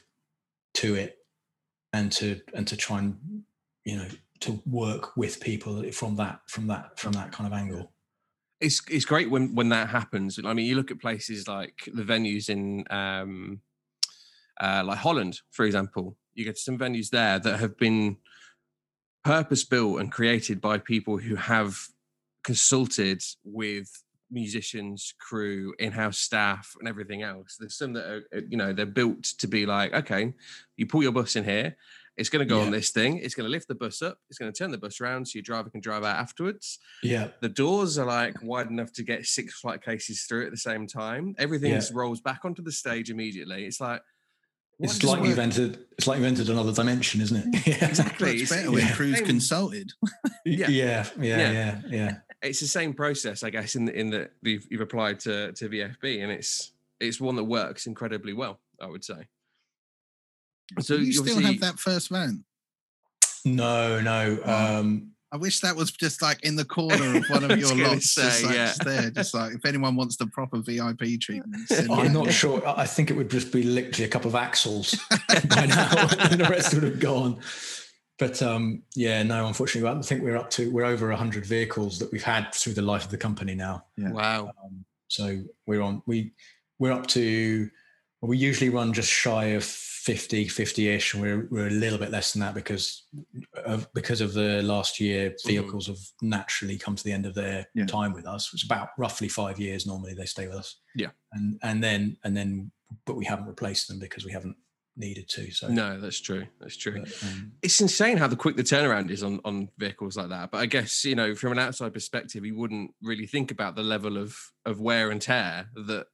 to 0.74 0.94
it, 0.94 1.18
and 1.92 2.10
to 2.12 2.40
and 2.54 2.66
to 2.68 2.76
try 2.76 2.98
and 3.00 3.44
you 3.84 3.96
know 3.96 4.08
to 4.40 4.62
work 4.64 5.16
with 5.16 5.40
people 5.40 5.90
from 5.92 6.16
that 6.16 6.40
from 6.48 6.66
that 6.68 6.98
from 6.98 7.12
that 7.12 7.32
kind 7.32 7.46
of 7.46 7.52
angle. 7.52 7.92
It's 8.62 8.80
it's 8.88 9.04
great 9.04 9.30
when 9.30 9.54
when 9.54 9.68
that 9.70 9.88
happens. 9.88 10.38
I 10.42 10.54
mean, 10.54 10.66
you 10.66 10.76
look 10.76 10.90
at 10.90 11.00
places 11.00 11.48
like 11.48 11.88
the 11.92 12.02
venues 12.02 12.48
in 12.48 12.84
um, 12.90 13.60
uh, 14.60 14.82
like 14.86 14.98
Holland, 14.98 15.40
for 15.50 15.64
example. 15.64 16.16
You 16.34 16.44
get 16.44 16.56
some 16.56 16.78
venues 16.78 17.10
there 17.10 17.38
that 17.38 17.60
have 17.60 17.76
been 17.76 18.16
purpose 19.24 19.64
built 19.64 20.00
and 20.00 20.10
created 20.10 20.60
by 20.60 20.78
people 20.78 21.18
who 21.18 21.36
have 21.36 21.78
consulted 22.42 23.22
with 23.44 23.88
musicians, 24.30 25.14
crew, 25.18 25.74
in-house 25.78 26.18
staff, 26.18 26.74
and 26.80 26.88
everything 26.88 27.22
else. 27.22 27.56
There's 27.60 27.76
some 27.76 27.92
that 27.92 28.06
are, 28.06 28.24
uh, 28.34 28.40
you 28.48 28.56
know, 28.56 28.72
they're 28.72 28.86
built 28.86 29.24
to 29.24 29.46
be 29.46 29.66
like, 29.66 29.92
okay, 29.92 30.32
you 30.76 30.86
pull 30.86 31.02
your 31.02 31.12
bus 31.12 31.36
in 31.36 31.44
here. 31.44 31.76
It's 32.16 32.28
going 32.28 32.46
to 32.46 32.54
go 32.54 32.60
on 32.60 32.70
this 32.70 32.90
thing. 32.90 33.18
It's 33.18 33.34
going 33.34 33.46
to 33.46 33.50
lift 33.50 33.68
the 33.68 33.74
bus 33.74 34.02
up. 34.02 34.18
It's 34.28 34.38
going 34.38 34.52
to 34.52 34.56
turn 34.56 34.70
the 34.70 34.76
bus 34.78 35.00
around 35.00 35.26
so 35.26 35.32
your 35.36 35.42
driver 35.42 35.70
can 35.70 35.80
drive 35.80 36.04
out 36.04 36.16
afterwards 36.16 36.78
Yeah, 37.02 37.28
the 37.40 37.48
doors 37.48 37.96
are 37.98 38.04
like 38.06 38.36
wide 38.42 38.68
enough 38.68 38.92
to 38.94 39.02
get 39.02 39.24
six 39.26 39.58
flight 39.60 39.82
cases 39.82 40.22
through 40.24 40.44
at 40.44 40.50
the 40.50 40.58
same 40.58 40.86
time. 40.86 41.34
Everything 41.38 41.72
Yeah. 41.72 41.80
rolls 41.94 42.20
back 42.20 42.44
onto 42.44 42.62
the 42.62 42.72
stage 42.72 43.08
immediately. 43.10 43.64
It's 43.64 43.80
like 43.80 44.02
why 44.78 44.84
it's 44.86 44.98
does 44.98 45.10
like 45.10 45.22
it 45.22 45.28
you've 45.28 45.38
entered. 45.38 45.78
It's 45.96 46.06
like 46.06 46.18
you've 46.18 46.26
entered 46.26 46.48
another 46.50 46.72
dimension, 46.72 47.20
isn't 47.22 47.54
it? 47.54 47.66
Yeah. 47.66 47.88
exactly. 47.88 48.32
It's 48.32 48.42
It's, 48.42 48.50
better 48.50 48.70
when 48.70 48.82
yeah. 48.86 48.94
crews 48.94 49.16
Same- 49.16 49.26
consulted. 49.26 49.92
Yeah. 50.44 50.68
yeah, 50.68 50.68
yeah, 50.68 51.06
Yeah. 51.18 51.52
yeah, 51.52 51.80
yeah. 51.88 52.16
it's 52.42 52.60
the 52.60 52.66
same 52.66 52.92
process, 52.92 53.42
I 53.42 53.50
guess, 53.50 53.74
in 53.76 53.84
the, 53.86 53.98
in 53.98 54.10
that 54.10 54.32
you've, 54.42 54.66
you've 54.70 54.80
applied 54.80 55.20
to 55.20 55.52
to 55.52 55.68
VFB, 55.68 56.22
and 56.22 56.30
it's 56.32 56.72
it's 57.00 57.20
one 57.20 57.36
that 57.36 57.44
works 57.44 57.86
incredibly 57.86 58.32
well. 58.32 58.60
I 58.80 58.86
would 58.86 59.04
say. 59.04 59.28
So 60.80 60.96
Do 60.96 61.02
you 61.04 61.12
still 61.12 61.22
obviously- 61.24 61.44
have 61.44 61.60
that 61.60 61.78
first 61.78 62.08
van? 62.08 62.44
No, 63.44 64.00
no. 64.00 64.38
Oh. 64.44 64.78
Um, 64.80 65.08
I 65.32 65.36
wish 65.36 65.60
that 65.60 65.74
was 65.74 65.90
just 65.90 66.20
like 66.20 66.44
in 66.44 66.56
the 66.56 66.64
corner 66.64 67.16
of 67.16 67.24
one 67.30 67.42
of 67.50 67.50
your 67.58 67.70
gonna 67.70 67.88
lots, 67.88 68.14
just, 68.14 68.44
like, 68.44 68.54
yeah. 68.54 68.66
just 68.66 68.84
there, 68.84 69.10
just 69.10 69.32
like 69.34 69.54
if 69.54 69.64
anyone 69.64 69.96
wants 69.96 70.16
the 70.16 70.26
proper 70.26 70.58
VIP 70.58 71.18
treatment. 71.20 71.66
send 71.68 71.90
I'm 71.90 72.06
in. 72.06 72.12
not 72.12 72.30
sure. 72.30 72.64
I 72.68 72.82
I 72.82 72.86
think 72.86 73.10
it 73.10 73.14
would 73.14 73.30
just 73.30 73.50
be 73.50 73.62
literally 73.62 74.04
a 74.04 74.08
couple 74.08 74.28
of 74.28 74.34
axles 74.34 74.94
by 75.48 75.66
now, 75.66 76.06
and 76.18 76.38
the 76.38 76.46
rest 76.50 76.74
would 76.74 76.82
have 76.82 77.00
gone. 77.00 77.40
But 78.18 78.42
um, 78.42 78.82
yeah, 78.94 79.22
no, 79.22 79.46
unfortunately, 79.46 79.88
I 79.88 80.02
think 80.02 80.22
we're 80.22 80.36
up 80.36 80.50
to 80.50 80.70
we're 80.70 80.84
over 80.84 81.10
hundred 81.12 81.46
vehicles 81.46 81.98
that 81.98 82.12
we've 82.12 82.22
had 82.22 82.52
through 82.54 82.74
the 82.74 82.82
life 82.82 83.04
of 83.06 83.10
the 83.10 83.16
company 83.18 83.54
now. 83.54 83.86
Yeah. 83.96 84.12
wow, 84.12 84.52
Um, 84.62 84.84
so 85.08 85.42
we're 85.66 85.80
on 85.80 86.02
we 86.06 86.32
we're 86.78 86.92
up 86.92 87.06
to 87.08 87.70
Well, 88.20 88.28
we 88.28 88.36
usually 88.36 88.68
run 88.68 88.92
just 88.92 89.10
shy 89.10 89.46
of 89.56 89.64
50, 90.02 90.46
50-ish, 90.46 91.14
and 91.14 91.22
we're 91.22 91.46
we're 91.50 91.68
a 91.68 91.70
little 91.70 91.98
bit 91.98 92.10
less 92.10 92.32
than 92.32 92.40
that 92.40 92.54
because 92.54 93.04
of 93.64 93.86
because 93.94 94.20
of 94.20 94.32
the 94.34 94.60
last 94.62 94.98
year 94.98 95.32
vehicles 95.46 95.86
have 95.86 95.98
naturally 96.20 96.76
come 96.76 96.96
to 96.96 97.04
the 97.04 97.12
end 97.12 97.24
of 97.24 97.34
their 97.34 97.66
Yeah. 97.74 97.86
time 97.86 98.12
with 98.12 98.26
us. 98.26 98.50
It's 98.52 98.64
about 98.64 98.88
roughly 98.98 99.28
five 99.28 99.60
years 99.60 99.86
normally 99.86 100.14
they 100.14 100.24
stay 100.24 100.48
with 100.48 100.56
us. 100.56 100.80
Yeah. 100.96 101.10
And 101.32 101.58
and 101.62 101.84
then 101.84 102.16
and 102.24 102.36
then 102.36 102.72
but 103.06 103.14
we 103.16 103.24
haven't 103.24 103.46
replaced 103.46 103.86
them 103.86 104.00
because 104.00 104.24
we 104.24 104.32
haven't 104.32 104.56
needed 104.96 105.28
to. 105.28 105.50
So 105.52 105.68
No, 105.68 106.00
that's 106.00 106.20
true. 106.20 106.46
That's 106.60 106.76
true. 106.76 106.98
but, 107.00 107.22
um, 107.22 107.52
It's 107.62 107.80
insane 107.80 108.16
how 108.16 108.26
the 108.26 108.36
quick 108.36 108.56
the 108.56 108.64
turnaround 108.64 109.08
is 109.10 109.22
on 109.22 109.40
on 109.44 109.68
vehicles 109.78 110.16
like 110.16 110.30
that. 110.30 110.50
But 110.50 110.58
I 110.62 110.66
guess 110.66 111.04
you 111.04 111.14
know, 111.14 111.36
from 111.36 111.52
an 111.52 111.60
outside 111.60 111.94
perspective, 111.94 112.44
you 112.44 112.56
wouldn't 112.56 112.90
really 113.02 113.26
think 113.26 113.52
about 113.52 113.76
the 113.76 113.84
level 113.84 114.16
of 114.18 114.36
of 114.66 114.80
wear 114.80 115.12
and 115.12 115.22
tear 115.22 115.68
that 115.86 116.06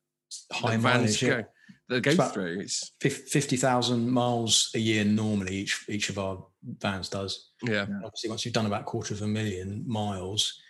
high 0.52 0.76
mileage, 0.76 1.22
yeah. 1.22 1.44
Go 1.88 1.96
that 1.96 2.04
go 2.04 2.10
about- 2.12 2.34
through. 2.34 2.60
It's 2.60 2.92
Fif- 3.00 3.28
50,000 3.28 4.10
miles 4.10 4.70
a 4.74 4.78
year 4.78 5.04
normally 5.04 5.54
each 5.56 5.84
each 5.88 6.10
of 6.10 6.18
our 6.18 6.44
vans 6.80 7.08
does. 7.08 7.50
yeah, 7.62 7.82
And 7.84 8.04
obviously 8.04 8.30
once 8.30 8.44
you've 8.44 8.54
done 8.54 8.66
about 8.66 8.82
a 8.82 8.84
quarter 8.84 9.14
of 9.14 9.22
a 9.22 9.26
million 9.26 9.84
miles 9.86 10.60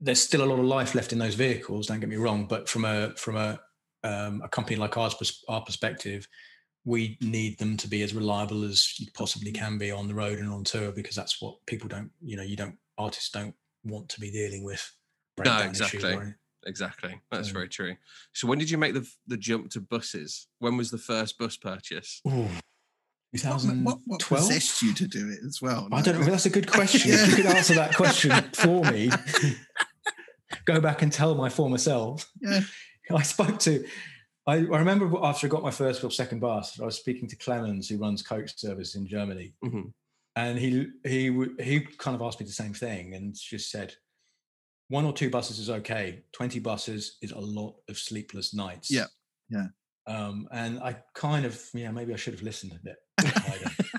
there's 0.00 0.20
still 0.20 0.42
a 0.44 0.50
lot 0.50 0.58
of 0.58 0.64
life 0.66 0.94
left 0.94 1.12
in 1.14 1.18
those 1.18 1.34
vehicles 1.34 1.86
don't 1.86 2.00
get 2.00 2.08
me 2.10 2.16
wrong 2.16 2.46
but 2.46 2.68
from 2.68 2.84
a 2.84 3.14
from 3.16 3.36
a 3.36 3.58
um, 4.04 4.42
a 4.44 4.48
company 4.48 4.76
like 4.76 4.96
ours 4.98 5.42
our 5.48 5.62
perspective 5.62 6.28
we 6.84 7.16
need 7.22 7.58
them 7.58 7.76
to 7.78 7.88
be 7.88 8.02
as 8.02 8.14
reliable 8.14 8.62
as 8.62 9.00
you 9.00 9.06
possibly 9.14 9.50
can 9.50 9.78
be 9.78 9.90
on 9.90 10.06
the 10.06 10.14
road 10.14 10.38
and 10.38 10.48
on 10.50 10.62
tour 10.62 10.92
because 10.92 11.16
that's 11.16 11.40
what 11.40 11.54
people 11.66 11.88
don't 11.88 12.10
you 12.22 12.36
know 12.36 12.42
you 12.42 12.56
don't 12.56 12.76
artists 12.98 13.30
don't 13.30 13.54
want 13.84 14.08
to 14.10 14.20
be 14.20 14.30
dealing 14.30 14.62
with 14.62 14.82
breakdown 15.36 15.70
issues 15.70 15.94
exactly. 15.94 16.34
Or 16.66 16.68
anything. 16.68 16.70
exactly. 16.70 17.20
That's 17.30 17.48
Um, 17.48 17.54
very 17.54 17.68
true. 17.68 17.96
So 18.32 18.48
when 18.48 18.58
did 18.58 18.70
you 18.70 18.78
make 18.78 18.94
the 18.94 19.06
the 19.26 19.36
jump 19.36 19.70
to 19.70 19.80
buses? 19.80 20.48
When 20.58 20.76
was 20.76 20.90
the 20.90 20.98
first 20.98 21.38
bus 21.38 21.56
purchase? 21.56 22.20
Ooh, 22.26 22.48
What, 23.32 23.62
what, 23.84 23.98
what 24.06 24.20
2012 24.20 24.28
possessed 24.48 24.82
you 24.82 24.94
to 24.94 25.06
do 25.08 25.28
it 25.30 25.40
as 25.46 25.60
well? 25.60 25.88
I 25.92 26.00
don't 26.02 26.18
know. 26.20 26.26
That's 26.26 26.46
a 26.46 26.50
good 26.50 26.70
question. 26.70 27.10
If 27.12 27.28
you 27.30 27.36
could 27.36 27.46
answer 27.46 27.74
that 27.74 27.94
question 28.02 28.30
for 28.54 28.82
me, 28.90 29.10
go 30.64 30.80
back 30.80 31.02
and 31.02 31.12
tell 31.12 31.34
my 31.34 31.48
former 31.48 31.78
self. 31.78 32.30
Yeah. 32.40 32.60
I 33.10 33.22
spoke 33.22 33.58
to. 33.60 33.84
I, 34.48 34.54
I 34.54 34.78
remember 34.78 35.10
after 35.22 35.46
I 35.46 35.50
got 35.50 35.62
my 35.62 35.70
first 35.72 36.02
or 36.04 36.10
second 36.10 36.40
bus, 36.40 36.80
I 36.80 36.84
was 36.84 36.96
speaking 36.98 37.28
to 37.28 37.36
Clemens, 37.36 37.88
who 37.88 37.98
runs 37.98 38.22
coach 38.22 38.56
service 38.56 38.94
in 38.94 39.06
Germany, 39.06 39.54
Mhm. 39.64 39.92
and 40.36 40.58
he 40.58 40.86
he 41.04 41.28
w- 41.30 41.56
he 41.60 41.80
kind 41.80 42.14
of 42.14 42.22
asked 42.22 42.38
me 42.40 42.46
the 42.46 42.52
same 42.52 42.72
thing 42.74 43.14
and 43.14 43.34
just 43.34 43.70
said, 43.70 43.94
one 44.88 45.04
or 45.04 45.12
two 45.12 45.30
buses 45.30 45.58
is 45.58 45.70
okay. 45.70 46.22
Twenty 46.32 46.58
buses 46.58 47.16
is 47.22 47.32
a 47.32 47.38
lot 47.40 47.74
of 47.88 47.98
sleepless 47.98 48.54
nights. 48.54 48.90
Yeah, 48.90 49.06
yeah. 49.50 49.66
Um, 50.06 50.46
and 50.52 50.78
I 50.80 50.96
kind 51.14 51.44
of 51.44 51.60
yeah 51.74 51.90
maybe 51.90 52.12
I 52.12 52.16
should 52.16 52.34
have 52.34 52.42
listened 52.42 52.72
a 52.72 52.78
bit. 52.84 52.96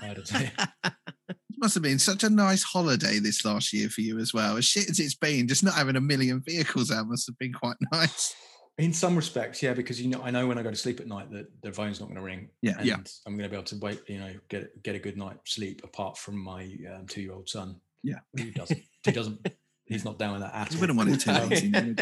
harder 0.00 0.22
to- 0.22 0.52
It 1.30 1.62
must 1.64 1.74
have 1.74 1.82
been 1.82 1.98
such 1.98 2.22
a 2.22 2.30
nice 2.30 2.62
holiday 2.62 3.18
this 3.18 3.44
last 3.44 3.72
year 3.72 3.88
for 3.88 4.00
you 4.00 4.18
as 4.20 4.32
well. 4.32 4.56
As 4.56 4.64
shit 4.64 4.88
as 4.88 5.00
it's 5.00 5.16
been, 5.16 5.48
just 5.48 5.64
not 5.64 5.74
having 5.74 5.96
a 5.96 6.00
million 6.00 6.40
vehicles 6.40 6.92
out 6.92 7.08
must 7.08 7.26
have 7.26 7.36
been 7.38 7.52
quite 7.52 7.76
nice. 7.92 8.32
In 8.78 8.92
some 8.92 9.16
respects, 9.16 9.60
yeah, 9.60 9.74
because 9.74 10.00
you 10.00 10.08
know, 10.08 10.22
I 10.22 10.30
know 10.30 10.46
when 10.46 10.56
I 10.56 10.62
go 10.62 10.70
to 10.70 10.76
sleep 10.76 11.00
at 11.00 11.08
night 11.08 11.32
that 11.32 11.48
the 11.62 11.72
phone's 11.72 11.98
not 11.98 12.06
going 12.06 12.14
to 12.16 12.22
ring. 12.22 12.48
Yeah. 12.62 12.76
and 12.78 12.86
Yeah. 12.86 12.96
I'm 13.26 13.36
going 13.36 13.42
to 13.42 13.48
be 13.48 13.56
able 13.56 13.64
to 13.64 13.76
wait, 13.78 14.00
you 14.06 14.20
know, 14.20 14.32
get 14.48 14.80
get 14.84 14.94
a 14.94 15.00
good 15.00 15.16
night's 15.16 15.52
sleep. 15.52 15.80
Apart 15.82 16.16
from 16.16 16.38
my 16.38 16.62
um, 16.94 17.06
two 17.08 17.22
year 17.22 17.32
old 17.32 17.48
son, 17.48 17.80
Yeah. 18.04 18.20
who 18.36 18.52
doesn't, 18.52 18.80
he 19.04 19.10
doesn't, 19.10 19.44
he's 19.88 20.04
not 20.04 20.18
down 20.18 20.32
with 20.34 20.42
that 20.42 20.54
at 20.54 20.74
all. 20.74 20.80
wouldn't 20.80 20.98
want 20.98 21.10
it 21.10 21.26
Um, 21.28 21.52
easy, 21.52 21.70
would 21.70 22.00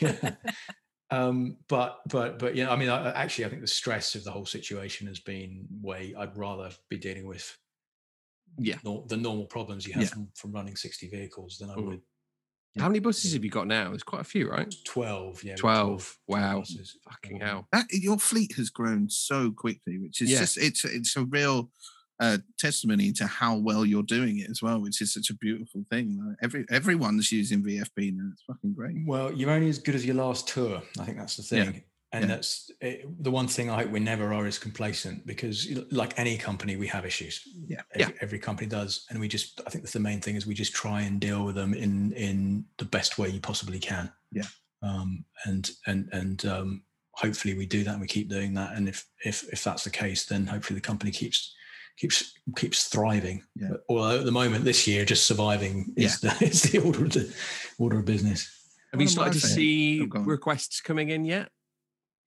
you? 0.00 1.56
but 1.68 2.00
but 2.08 2.38
but 2.38 2.54
yeah, 2.56 2.70
I 2.70 2.76
mean, 2.76 2.88
I, 2.88 3.12
actually, 3.12 3.44
I 3.44 3.48
think 3.48 3.60
the 3.60 3.66
stress 3.68 4.14
of 4.14 4.24
the 4.24 4.30
whole 4.30 4.46
situation 4.46 5.06
has 5.08 5.20
been 5.20 5.66
way. 5.80 6.14
I'd 6.18 6.36
rather 6.36 6.70
be 6.88 6.96
dealing 6.96 7.26
with 7.26 7.56
Yeah. 8.58 8.76
nor, 8.84 9.04
the 9.08 9.16
normal 9.16 9.46
problems 9.46 9.86
you 9.86 9.92
have 9.94 10.02
Yeah. 10.04 10.08
from, 10.08 10.28
from 10.36 10.52
running 10.52 10.76
60 10.76 11.08
vehicles 11.08 11.58
than 11.58 11.70
I 11.70 11.74
Mhm. 11.74 11.86
would 11.86 12.00
How 12.78 12.88
many 12.88 13.00
buses 13.00 13.34
have 13.34 13.44
you 13.44 13.50
got 13.50 13.66
now? 13.66 13.90
There's 13.90 14.02
quite 14.02 14.22
a 14.22 14.24
few, 14.24 14.48
right? 14.50 14.74
12. 14.86 15.44
Yeah, 15.44 15.52
with 15.52 15.60
12. 15.60 16.18
Wow. 16.26 16.60
buses. 16.60 16.96
Fucking 17.04 17.40
hell. 17.40 17.68
That, 17.72 17.86
your 17.92 18.18
fleet 18.18 18.54
has 18.56 18.70
grown 18.70 19.10
so 19.10 19.50
quickly, 19.52 19.98
which 19.98 20.22
is 20.22 20.30
Yeah. 20.30 20.38
just 20.40 20.56
it's 20.56 20.82
it's 20.86 21.14
a 21.16 21.24
real 21.24 21.70
uh, 22.20 22.38
testimony 22.58 23.12
to 23.12 23.26
how 23.26 23.56
well 23.56 23.84
you're 23.84 24.02
doing 24.02 24.38
it 24.38 24.50
as 24.50 24.62
well, 24.62 24.80
which 24.80 25.00
is 25.00 25.12
such 25.12 25.30
a 25.30 25.34
beautiful 25.34 25.84
thing. 25.90 26.18
Like, 26.24 26.36
every 26.42 26.66
everyone's 26.70 27.32
using 27.32 27.62
VFB 27.62 28.14
now. 28.16 28.30
It's 28.32 28.42
fucking 28.46 28.74
great. 28.74 28.96
Well, 29.06 29.32
you're 29.32 29.50
only 29.50 29.68
as 29.68 29.78
good 29.78 29.94
as 29.94 30.04
your 30.06 30.16
last 30.16 30.48
tour. 30.48 30.82
I 30.98 31.04
think 31.04 31.18
that's 31.18 31.36
the 31.36 31.56
Yeah, 31.56 31.64
thing. 31.64 31.82
And 32.14 32.24
yeah. 32.24 32.34
that's 32.34 32.70
it, 32.82 33.24
the 33.24 33.30
one 33.30 33.48
thing 33.48 33.70
I 33.70 33.82
hope 33.82 33.90
we 33.90 33.98
never 33.98 34.34
are 34.34 34.46
is 34.46 34.58
complacent 34.58 35.26
because, 35.26 35.66
like 35.90 36.18
any 36.18 36.36
company, 36.36 36.76
we 36.76 36.86
have 36.88 37.06
issues. 37.06 37.40
Yeah. 37.66 37.80
Every, 37.94 38.14
every 38.20 38.38
company 38.38 38.68
does, 38.68 39.06
and 39.08 39.18
we 39.18 39.28
just 39.28 39.62
I 39.66 39.70
think 39.70 39.82
that's 39.82 39.94
the 39.94 40.00
main 40.00 40.20
thing 40.20 40.36
is 40.36 40.46
we 40.46 40.52
just 40.54 40.74
try 40.74 41.00
and 41.02 41.18
deal 41.18 41.44
with 41.44 41.54
them 41.54 41.72
in 41.72 42.12
in 42.12 42.66
the 42.76 42.84
best 42.84 43.18
way 43.18 43.30
you 43.30 43.40
possibly 43.40 43.78
can. 43.78 44.12
Yeah. 44.30 44.44
Um, 44.82 45.24
and 45.46 45.70
and 45.86 46.08
and 46.12 46.44
um, 46.44 46.82
hopefully 47.12 47.54
we 47.54 47.64
do 47.64 47.82
that 47.84 47.92
and 47.92 48.00
we 48.00 48.06
keep 48.06 48.28
doing 48.28 48.52
that. 48.54 48.76
And 48.76 48.88
if 48.90 49.06
if 49.24 49.44
if 49.50 49.64
that's 49.64 49.84
the 49.84 49.90
case, 49.90 50.26
then 50.26 50.46
hopefully 50.46 50.78
the 50.78 50.86
company 50.86 51.12
keeps 51.12 51.54
keeps 51.98 52.32
keeps 52.56 52.84
thriving. 52.88 53.42
Yeah. 53.54 53.68
But, 53.70 53.80
although 53.88 54.18
at 54.20 54.24
the 54.24 54.32
moment 54.32 54.64
this 54.64 54.86
year, 54.86 55.04
just 55.04 55.26
surviving 55.26 55.92
is 55.96 56.20
the 56.20 56.34
is 56.40 56.62
the 56.62 56.78
order 56.78 57.04
of 57.04 57.12
the 57.12 57.34
order 57.78 57.98
of 57.98 58.04
business. 58.04 58.50
Have 58.92 59.00
you 59.00 59.06
One 59.06 59.12
of 59.12 59.16
my 59.16 59.22
started 59.22 59.40
to 59.40 59.46
favourite- 59.46 59.54
see 59.56 60.08
Oh, 60.14 60.20
requests 60.20 60.80
coming 60.80 61.08
in 61.10 61.24
yet? 61.24 61.48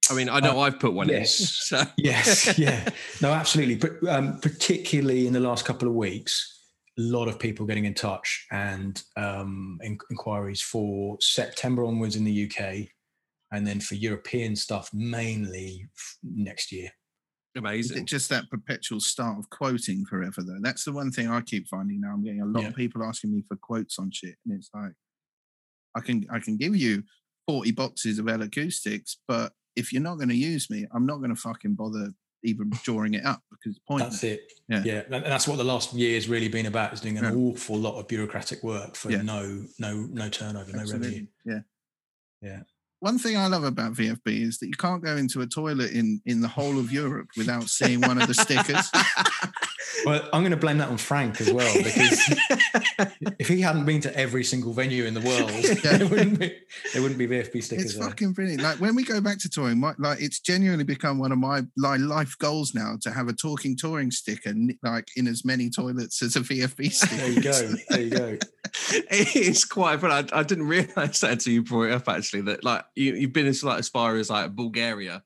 I 0.10 0.14
mean, 0.14 0.30
I 0.30 0.40
know 0.40 0.60
I've 0.60 0.80
put 0.80 0.94
one 0.94 1.10
yes. 1.10 1.40
in. 1.40 1.46
So 1.86 1.92
Yes, 1.98 2.58
yeah, 2.60 2.90
no, 3.22 3.32
absolutely. 3.32 3.76
But 3.76 4.08
um, 4.08 4.40
particularly 4.40 5.26
in 5.28 5.34
the 5.34 5.40
last 5.40 5.66
couple 5.66 5.88
of 5.88 5.96
weeks, 5.96 6.52
a 6.98 7.02
lot 7.02 7.28
of 7.28 7.40
people 7.40 7.66
getting 7.66 7.86
in 7.86 7.94
touch 7.96 8.46
and 8.52 9.02
um, 9.18 9.80
in- 9.84 9.98
inquiries 10.12 10.62
for 10.62 11.18
September 11.22 11.84
onwards 11.86 12.16
in 12.16 12.24
the 12.24 12.46
UK, 12.50 12.88
and 13.52 13.66
then 13.66 13.80
for 13.80 13.96
European 13.96 14.56
stuff 14.56 14.90
mainly 14.94 15.88
f- 15.96 16.18
next 16.24 16.72
year. 16.72 16.90
Amazing. 17.56 18.06
just 18.06 18.30
that 18.30 18.50
perpetual 18.50 19.00
start 19.00 19.38
of 19.40 19.50
quoting 19.50 20.06
forever 20.06 20.44
though? 20.44 20.60
That's 20.62 20.84
the 20.84 20.92
one 20.94 21.12
thing 21.12 21.28
I 21.30 21.42
keep 21.42 21.68
finding 21.68 22.02
now. 22.02 22.10
I'm 22.14 22.24
getting 22.24 22.42
a 22.42 22.46
lot 22.46 22.64
Yeah. 22.64 22.70
of 22.70 22.76
people 22.76 23.04
asking 23.04 23.34
me 23.34 23.44
for 23.48 23.56
quotes 23.58 23.98
on 24.00 24.12
shit, 24.12 24.36
and 24.46 24.58
it's 24.58 24.70
like 24.74 24.94
I 25.96 26.02
can 26.02 26.26
I 26.30 26.40
can 26.40 26.58
give 26.58 26.76
you 26.76 27.04
40 27.48 27.72
boxes 27.72 28.20
of 28.20 28.28
L 28.28 28.42
acoustics, 28.42 29.18
but 29.28 29.54
if 29.76 29.94
you're 29.94 30.02
not 30.02 30.16
going 30.16 30.30
to 30.30 30.36
use 30.36 30.70
me, 30.70 30.86
I'm 30.94 31.06
not 31.06 31.18
going 31.18 31.30
to 31.30 31.36
fucking 31.36 31.76
bother 31.76 32.10
even 32.44 32.70
drawing 32.84 33.14
it 33.14 33.26
up 33.26 33.42
because 33.52 33.76
it's 33.76 33.84
pointless. 33.88 34.22
That's 34.22 34.24
it. 34.24 34.52
Yeah. 34.68 34.84
yeah, 34.86 35.02
and 35.16 35.26
that's 35.26 35.48
what 35.48 35.58
the 35.58 35.64
last 35.64 35.94
year 35.94 36.16
has 36.16 36.28
really 36.28 36.48
been 36.50 36.66
about: 36.66 36.94
is 36.94 37.02
doing 37.02 37.18
an 37.18 37.24
Yeah. 37.24 37.32
awful 37.34 37.78
lot 37.78 38.00
of 38.00 38.08
bureaucratic 38.08 38.64
work 38.64 38.96
for 38.96 39.12
Yeah. 39.12 39.22
no, 39.22 39.66
no, 39.80 40.02
no 40.12 40.30
turnover, 40.30 40.72
no 40.74 40.84
revenue. 40.86 41.28
Yeah. 41.46 41.60
Yeah. 42.42 42.62
One 43.06 43.20
thing 43.20 43.38
I 43.38 43.46
love 43.46 43.64
about 43.64 43.94
VFB 43.94 44.42
is 44.42 44.58
that 44.58 44.66
you 44.66 44.74
can't 44.74 45.04
go 45.04 45.16
into 45.16 45.42
a 45.42 45.46
toilet 45.46 45.92
in 45.92 46.22
in 46.26 46.42
the 46.42 46.48
whole 46.48 46.80
of 46.80 46.92
Europe 46.92 47.28
without 47.38 47.70
seeing 47.70 48.02
one 48.02 48.20
of 48.20 48.28
the 48.28 48.34
stickers. 48.34 48.90
Well, 50.06 50.22
I'm 50.34 50.42
going 50.42 50.52
to 50.52 50.58
blame 50.58 50.78
that 50.80 50.90
on 50.90 50.98
Frank 50.98 51.40
as 51.42 51.52
well 51.52 51.74
because 51.78 52.20
if 53.40 53.48
he 53.48 53.62
hadn't 53.62 53.86
been 53.86 54.02
to 54.02 54.16
every 54.16 54.44
single 54.44 54.74
venue 54.74 55.06
in 55.06 55.14
the 55.14 55.22
world, 55.22 55.52
Yeah. 55.84 55.98
there 55.98 56.08
wouldn't 56.08 56.40
be 56.40 56.56
there 56.94 57.02
wouldn't 57.02 57.18
be 57.18 57.28
VFB 57.28 57.64
stickers. 57.64 57.86
It's 57.86 57.96
there. 57.96 58.08
fucking 58.08 58.34
brilliant. 58.34 58.62
Like 58.62 58.80
when 58.80 58.96
we 58.96 59.04
go 59.04 59.22
back 59.22 59.40
to 59.40 59.50
touring, 59.50 59.80
my, 59.80 59.94
like 59.98 60.22
it's 60.22 60.40
genuinely 60.40 60.84
become 60.84 61.18
one 61.18 61.32
of 61.32 61.38
my 61.38 61.62
like 61.78 62.02
life 62.02 62.36
goals 62.40 62.76
now 62.76 62.98
to 63.02 63.12
have 63.12 63.28
a 63.28 63.34
talking 63.34 63.76
touring 63.78 64.12
sticker, 64.12 64.54
like 64.84 65.08
in 65.16 65.28
as 65.28 65.46
many 65.46 65.70
toilets 65.70 66.22
as 66.22 66.36
a 66.36 66.42
VFB 66.42 66.92
sticker. 66.92 67.16
There 67.16 67.32
you 67.32 67.42
go. 67.42 67.74
There 67.90 68.02
you 68.02 68.10
go. 68.10 68.38
it 69.10 69.36
is 69.36 69.64
quite 69.66 70.02
But 70.02 70.34
I, 70.34 70.40
I 70.40 70.44
didn't 70.44 70.68
realize 70.68 71.20
that 71.22 71.32
until 71.32 71.54
you 71.54 71.64
brought 71.64 71.84
it 71.86 71.92
up. 71.94 72.10
Actually, 72.10 72.42
that 72.42 72.64
like 72.64 72.84
you, 72.96 73.14
you've 73.16 73.34
been 73.34 73.48
as 73.48 73.64
like 73.64 73.80
as 73.80 73.90
far 73.90 74.16
as 74.16 74.30
like 74.30 74.56
Bulgaria, 74.56 75.24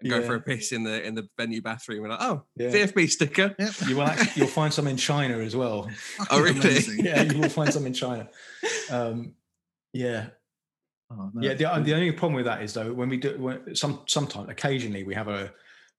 and 0.00 0.10
go 0.10 0.22
for 0.22 0.34
a 0.34 0.40
piss 0.40 0.72
in 0.72 0.82
the 0.84 1.02
in 1.06 1.14
the 1.14 1.28
venue 1.38 1.62
bathroom, 1.62 2.04
and 2.04 2.10
like, 2.12 2.20
oh, 2.22 2.42
Yeah. 2.56 2.70
VFB 2.70 3.08
sticker. 3.10 3.54
Yep. 3.58 3.72
You 3.88 3.96
will 3.96 4.02
actually, 4.02 4.32
you'll 4.36 4.48
find 4.48 4.72
some 4.72 4.86
in 4.86 4.96
China 4.96 5.38
as 5.38 5.54
well. 5.56 5.88
Fucking 6.16 6.42
really? 6.42 7.02
Yeah, 7.02 7.22
you 7.22 7.40
will 7.40 7.48
find 7.48 7.72
some 7.72 7.86
in 7.86 7.94
China. 7.94 8.28
Um, 8.90 9.32
yeah, 9.94 10.26
Oh, 11.10 11.30
no, 11.32 11.40
yeah. 11.42 11.54
The, 11.54 11.82
the 11.82 11.94
only 11.94 12.12
problem 12.12 12.34
with 12.34 12.44
that 12.46 12.62
is 12.62 12.74
though 12.74 12.92
when 12.92 13.08
we 13.08 13.16
do 13.18 13.36
when, 13.38 13.74
some 13.74 14.00
sometimes 14.06 14.48
occasionally 14.50 15.04
we 15.04 15.14
have 15.14 15.28
a 15.28 15.52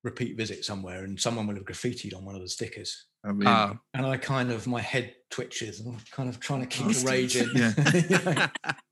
repeat 0.04 0.36
visit 0.38 0.64
somewhere 0.66 1.04
and 1.04 1.20
someone 1.20 1.48
will 1.48 1.56
have 1.56 1.66
graffitied 1.66 2.16
on 2.16 2.26
one 2.26 2.36
of 2.36 2.42
the 2.42 2.50
stickers. 2.50 3.06
Oh, 3.24 3.32
really? 3.32 3.48
Ah. 3.48 3.78
and 3.96 4.06
I 4.06 4.18
kind 4.18 4.52
of 4.52 4.68
my 4.68 4.82
head 4.82 5.16
twitches 5.32 5.80
and 5.80 5.96
I'm 5.96 6.02
kind 6.12 6.30
of 6.30 6.40
trying 6.40 6.62
to 6.62 6.68
keep 6.68 6.86
Oh, 6.88 6.92
the 6.92 7.08
rage 7.10 7.36
in. 7.38 7.50
yeah. 7.56 8.50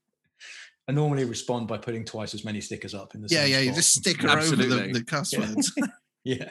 You 0.88 0.94
know? 0.94 1.02
I 1.02 1.06
normally 1.06 1.26
respond 1.26 1.68
by 1.68 1.78
putting 1.78 2.06
twice 2.06 2.34
as 2.34 2.44
many 2.46 2.62
stickers 2.62 2.94
up 2.94 3.16
in 3.16 3.22
the 3.22 3.28
yeah, 3.30 3.44
same 3.44 3.52
yeah. 3.52 3.60
You 3.60 3.74
just 3.74 3.94
sticker 3.94 4.28
over 4.28 4.38
Absolutely. 4.40 4.92
the, 4.94 5.00
the 5.00 5.06
cuss 5.06 5.34
Yeah. 5.34 5.40
words. 5.40 5.72
yeah. 6.24 6.50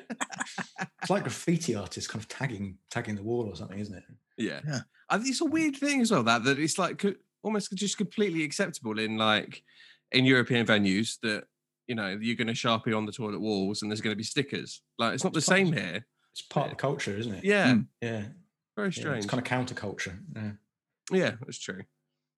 it's 1.00 1.10
like 1.10 1.22
graffiti 1.22 1.74
artists 1.74 2.10
kind 2.10 2.22
of 2.22 2.28
tagging 2.28 2.76
tagging 2.90 3.14
the 3.16 3.22
wall 3.22 3.48
or 3.48 3.56
something, 3.56 3.78
isn't 3.78 3.94
it? 3.96 4.04
yeah, 4.38 4.60
Yeah. 4.66 4.80
I 5.08 5.16
think 5.18 5.30
it's 5.30 5.40
a 5.40 5.46
weird 5.46 5.76
thing 5.76 6.00
as 6.00 6.10
well 6.10 6.22
that 6.24 6.44
that 6.44 6.58
it's 6.58 6.78
like 6.78 7.04
almost 7.42 7.72
just 7.74 7.96
completely 7.98 8.44
acceptable 8.44 8.98
in 8.98 9.16
like 9.16 9.62
in 10.10 10.24
European 10.24 10.66
venues 10.66 11.18
that 11.22 11.44
you 11.88 11.96
know, 11.96 12.16
you're 12.20 12.36
going 12.36 12.46
to 12.46 12.52
sharpie 12.52 12.96
on 12.96 13.06
the 13.06 13.12
toilet 13.12 13.40
walls 13.40 13.82
and 13.82 13.90
there's 13.90 14.00
going 14.00 14.12
to 14.12 14.16
be 14.16 14.22
stickers. 14.22 14.82
Like 14.98 15.14
it's 15.14 15.24
not 15.24 15.32
the 15.32 15.38
It's 15.38 15.48
part- 15.48 15.58
same 15.58 15.72
here. 15.72 16.06
It's 16.32 16.40
part 16.42 16.66
of 16.66 16.70
the 16.72 16.76
culture, 16.76 17.14
isn't 17.16 17.34
it? 17.34 17.44
Yeah, 17.44 17.72
Mm. 17.74 17.86
Yeah. 18.00 18.22
very 18.76 18.88
yeah, 18.88 19.00
strange. 19.00 19.24
It's 19.24 19.26
kind 19.26 19.42
of 19.44 19.46
counterculture. 19.46 20.18
Yeah. 20.34 20.50
yeah, 21.10 21.32
that's 21.44 21.58
true. 21.58 21.82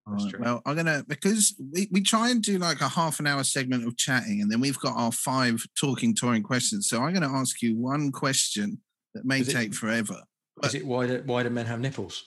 That's 0.06 0.24
Right. 0.34 0.40
Well, 0.40 0.62
I'm 0.66 0.76
gonna 0.76 1.02
because 1.08 1.54
we, 1.72 1.88
we 1.90 2.02
try 2.02 2.28
and 2.30 2.42
do 2.42 2.58
like 2.58 2.80
a 2.82 2.88
half 2.88 3.20
an 3.20 3.26
hour 3.26 3.42
segment 3.42 3.86
of 3.86 3.96
chatting, 3.96 4.42
and 4.42 4.50
then 4.52 4.60
we've 4.60 4.78
got 4.78 4.94
our 4.96 5.10
five 5.12 5.64
talking 5.80 6.14
touring 6.14 6.42
questions. 6.42 6.88
So 6.88 7.02
I'm 7.02 7.14
gonna 7.14 7.32
ask 7.32 7.62
you 7.62 7.76
one 7.76 8.12
question 8.12 8.80
that 9.14 9.24
may 9.24 9.40
Is 9.40 9.48
it- 9.48 9.52
take 9.52 9.74
forever. 9.74 10.22
Is 10.62 10.74
it 10.74 10.86
why 10.86 11.06
do, 11.08 11.22
why 11.26 11.42
do 11.42 11.50
men 11.50 11.66
have 11.66 11.80
nipples? 11.80 12.22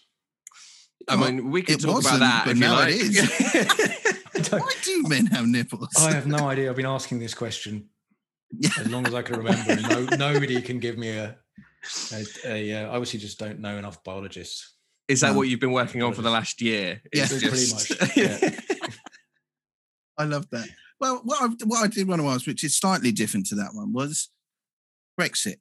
I 1.08 1.16
Well, 1.16 1.32
mean, 1.32 1.52
we 1.52 1.62
can 1.62 1.78
talk 1.78 2.02
about 2.02 2.20
that 2.20 2.44
but 2.46 2.52
if 2.52 2.58
you 2.58 2.62
now 2.62 2.74
like. 2.74 2.94
it 2.94 4.54
I, 4.54 4.58
Why 4.60 4.74
do 4.84 5.04
men 5.08 5.26
have 5.28 5.46
nipples? 5.48 5.90
I 5.98 6.12
have 6.14 6.28
no 6.28 6.38
idea. 6.50 6.70
I've 6.70 6.76
been 6.76 6.86
asking 6.86 7.20
this 7.20 7.34
question 7.34 7.90
as 8.80 8.90
long 8.90 9.06
as 9.08 9.14
I 9.14 9.22
can 9.22 9.38
remember. 9.38 9.76
No, 9.82 10.04
nobody 10.18 10.62
can 10.62 10.80
give 10.80 10.98
me 10.98 11.10
a. 11.12 11.38
a, 12.14 12.26
a 12.46 12.74
uh, 12.74 12.82
I 12.88 12.90
obviously 12.90 13.20
just 13.20 13.40
don't 13.40 13.60
know 13.60 13.78
enough 13.78 14.04
biologists. 14.04 14.74
Is 15.08 15.22
that 15.22 15.32
Um, 15.32 15.38
what 15.38 15.48
you've 15.48 15.60
been 15.60 15.72
working 15.72 16.04
on 16.04 16.14
for 16.14 16.22
the 16.22 16.30
last 16.30 16.62
year? 16.62 17.02
Yeah. 17.14 17.28
It's 17.30 17.40
Pretty 17.40 17.74
much, 17.74 18.18
yeah. 18.18 18.60
I 20.18 20.24
love 20.26 20.50
that. 20.52 20.68
Well, 21.00 21.22
what 21.24 21.42
I, 21.42 21.48
what 21.66 21.84
I 21.84 21.88
did 21.88 22.08
want 22.08 22.22
to 22.22 22.28
ask, 22.28 22.48
which 22.48 22.64
is 22.64 22.76
slightly 22.76 23.12
different 23.12 23.46
to 23.48 23.56
that 23.56 23.74
one, 23.74 23.94
was 23.94 24.30
Brexit. 25.20 25.58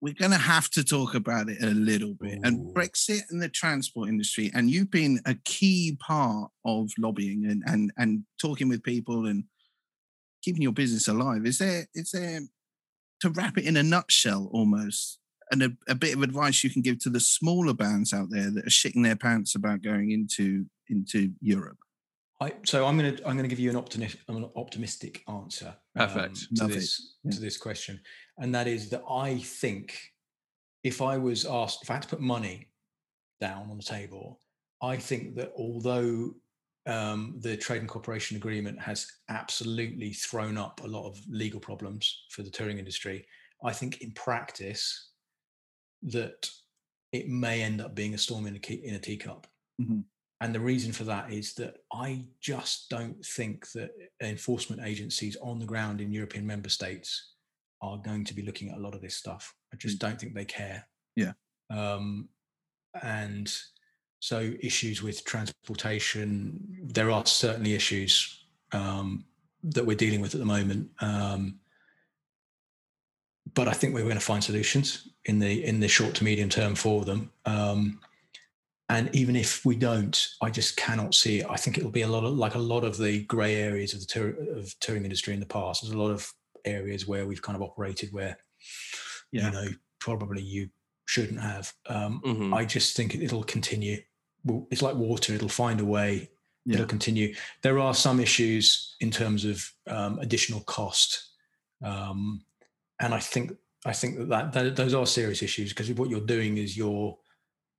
We're 0.00 0.14
going 0.14 0.30
to 0.30 0.38
have 0.38 0.70
to 0.70 0.84
talk 0.84 1.14
about 1.16 1.48
it 1.48 1.60
a 1.60 1.70
little 1.70 2.14
bit. 2.14 2.38
And 2.44 2.72
Brexit 2.72 3.22
and 3.30 3.42
the 3.42 3.48
transport 3.48 4.08
industry, 4.08 4.50
and 4.54 4.70
you've 4.70 4.92
been 4.92 5.20
a 5.26 5.34
key 5.44 5.98
part 5.98 6.52
of 6.64 6.90
lobbying 6.98 7.44
and 7.46 7.64
and 7.66 7.90
and 7.96 8.22
talking 8.40 8.68
with 8.68 8.84
people 8.84 9.26
and 9.26 9.44
keeping 10.42 10.62
your 10.62 10.72
business 10.72 11.08
alive. 11.08 11.44
Is 11.44 11.58
there 11.58 11.88
is 11.94 12.12
there 12.12 12.42
to 13.22 13.30
wrap 13.30 13.58
it 13.58 13.64
in 13.64 13.76
a 13.76 13.82
nutshell 13.82 14.48
almost? 14.52 15.18
And 15.50 15.62
a, 15.62 15.72
a 15.88 15.94
bit 15.94 16.14
of 16.14 16.22
advice 16.22 16.62
you 16.62 16.70
can 16.70 16.82
give 16.82 16.98
to 17.00 17.10
the 17.10 17.20
smaller 17.20 17.74
bands 17.74 18.12
out 18.12 18.28
there 18.30 18.50
that 18.50 18.66
are 18.66 18.70
shitting 18.70 19.02
their 19.02 19.16
pants 19.16 19.54
about 19.54 19.82
going 19.82 20.12
into 20.12 20.66
into 20.88 21.32
Europe. 21.40 21.78
I, 22.40 22.52
so 22.64 22.86
I'm 22.86 22.96
going 22.96 23.16
to 23.16 23.26
I'm 23.26 23.36
going 23.36 23.48
to 23.48 23.48
give 23.48 23.58
you 23.58 23.70
an 23.70 23.76
optimistic 23.76 24.20
an 24.28 24.48
optimistic 24.56 25.24
answer. 25.28 25.74
um, 25.96 26.08
to 26.08 26.46
Love 26.52 26.70
this 26.70 27.16
Yeah. 27.24 27.32
to 27.32 27.40
this 27.40 27.56
question, 27.56 28.00
and 28.38 28.54
that 28.54 28.68
is 28.68 28.90
that 28.90 29.02
I 29.10 29.38
think 29.38 29.98
if 30.84 31.02
I 31.02 31.18
was 31.18 31.44
asked 31.44 31.82
if 31.82 31.90
I 31.90 31.94
had 31.94 32.02
to 32.02 32.08
put 32.08 32.20
money 32.20 32.70
down 33.40 33.70
on 33.70 33.76
the 33.76 33.82
table, 33.82 34.40
I 34.82 34.96
think 34.96 35.34
that 35.36 35.52
although 35.56 36.34
um, 36.86 37.34
the 37.40 37.56
trade 37.56 37.80
and 37.80 37.88
cooperation 37.88 38.36
agreement 38.36 38.80
has 38.80 39.06
absolutely 39.28 40.12
thrown 40.12 40.56
up 40.56 40.80
a 40.84 40.86
lot 40.86 41.06
of 41.06 41.18
legal 41.28 41.60
problems 41.60 42.24
for 42.30 42.42
the 42.42 42.50
touring 42.50 42.78
industry, 42.78 43.26
I 43.64 43.72
think 43.72 44.00
in 44.00 44.12
practice 44.12 45.10
that 46.02 46.50
it 47.12 47.28
may 47.28 47.62
end 47.62 47.80
up 47.80 47.94
being 47.94 48.14
a 48.14 48.18
storm 48.18 48.46
in 48.46 48.56
a, 48.56 48.58
key, 48.58 48.74
in 48.84 48.94
a 48.94 48.98
teacup. 48.98 49.46
Mhm. 49.80 50.04
And 50.40 50.54
the 50.54 50.60
reason 50.60 50.92
for 50.92 51.04
that 51.04 51.32
is 51.32 51.54
that 51.54 51.78
I 51.92 52.24
just 52.40 52.88
don't 52.90 53.24
think 53.24 53.70
that 53.72 53.90
enforcement 54.22 54.82
agencies 54.84 55.36
on 55.42 55.58
the 55.58 55.66
ground 55.66 56.00
in 56.00 56.12
European 56.12 56.46
member 56.46 56.68
states 56.68 57.34
are 57.82 57.98
going 57.98 58.24
to 58.24 58.34
be 58.34 58.42
looking 58.42 58.70
at 58.70 58.76
a 58.76 58.80
lot 58.80 58.94
of 58.94 59.00
this 59.00 59.16
stuff. 59.16 59.54
I 59.72 59.76
just 59.76 59.98
don't 59.98 60.20
think 60.20 60.34
they 60.34 60.44
care. 60.44 60.86
Yeah. 61.16 61.32
Um, 61.70 62.28
and 63.02 63.52
so 64.20 64.52
issues 64.60 65.02
with 65.02 65.24
transportation, 65.24 66.60
there 66.84 67.10
are 67.10 67.26
certainly 67.26 67.74
issues 67.74 68.44
um, 68.72 69.24
that 69.62 69.86
we're 69.86 69.96
dealing 69.96 70.20
with 70.20 70.34
at 70.34 70.40
the 70.40 70.46
moment. 70.46 70.90
Um, 71.00 71.58
but 73.54 73.68
I 73.68 73.72
think 73.72 73.94
we're 73.94 74.02
going 74.04 74.14
to 74.14 74.20
find 74.20 74.42
solutions 74.42 75.08
in 75.24 75.38
the 75.38 75.64
in 75.64 75.80
the 75.80 75.88
short 75.88 76.14
to 76.16 76.24
medium 76.24 76.48
term 76.48 76.74
for 76.74 77.04
them. 77.04 77.30
Um, 77.44 78.00
and 78.90 79.14
even 79.14 79.36
if 79.36 79.64
we 79.66 79.76
don't, 79.76 80.28
I 80.40 80.48
just 80.50 80.76
cannot 80.76 81.14
see 81.14 81.40
it. 81.40 81.46
I 81.48 81.56
think 81.56 81.76
it'll 81.76 81.90
be 81.90 82.02
a 82.02 82.08
lot 82.08 82.24
of 82.24 82.34
like 82.36 82.54
a 82.54 82.58
lot 82.58 82.84
of 82.84 82.96
the 82.96 83.24
grey 83.24 83.56
areas 83.56 83.92
of 83.94 84.00
the 84.00 84.06
tour, 84.06 84.28
of 84.56 84.74
touring 84.80 85.04
industry 85.04 85.34
in 85.34 85.40
the 85.40 85.46
past. 85.46 85.82
There's 85.82 85.92
a 85.94 85.98
lot 85.98 86.10
of 86.10 86.32
areas 86.64 87.06
where 87.06 87.26
we've 87.26 87.42
kind 87.42 87.56
of 87.56 87.62
operated 87.62 88.12
where, 88.12 88.38
Yeah. 89.30 89.46
you 89.46 89.50
know, 89.52 89.68
probably 90.00 90.42
you 90.42 90.70
shouldn't 91.04 91.40
have. 91.40 91.72
Um, 91.86 92.20
Mhm. 92.24 92.54
I 92.56 92.64
just 92.64 92.96
think 92.96 93.14
it- 93.14 93.22
it'll 93.22 93.44
continue. 93.44 94.02
It's 94.70 94.82
like 94.82 94.94
water; 94.96 95.34
it'll 95.34 95.48
find 95.48 95.80
a 95.80 95.84
way. 95.84 96.30
Yeah. 96.64 96.74
It'll 96.74 96.86
continue. 96.86 97.34
There 97.62 97.78
are 97.78 97.94
some 97.94 98.20
issues 98.20 98.96
in 99.00 99.10
terms 99.10 99.44
of 99.44 99.70
um, 99.86 100.18
additional 100.18 100.60
cost, 100.62 101.24
um, 101.82 102.44
and 103.00 103.14
I 103.14 103.20
think 103.20 103.52
I 103.86 103.92
think 103.92 104.18
that, 104.18 104.52
that, 104.52 104.52
that 104.52 104.76
those 104.76 104.94
are 104.94 105.06
serious 105.06 105.42
issues 105.42 105.70
because 105.70 105.90
what 105.92 106.10
you're 106.10 106.20
doing 106.20 106.58
is 106.58 106.76
you're 106.76 107.16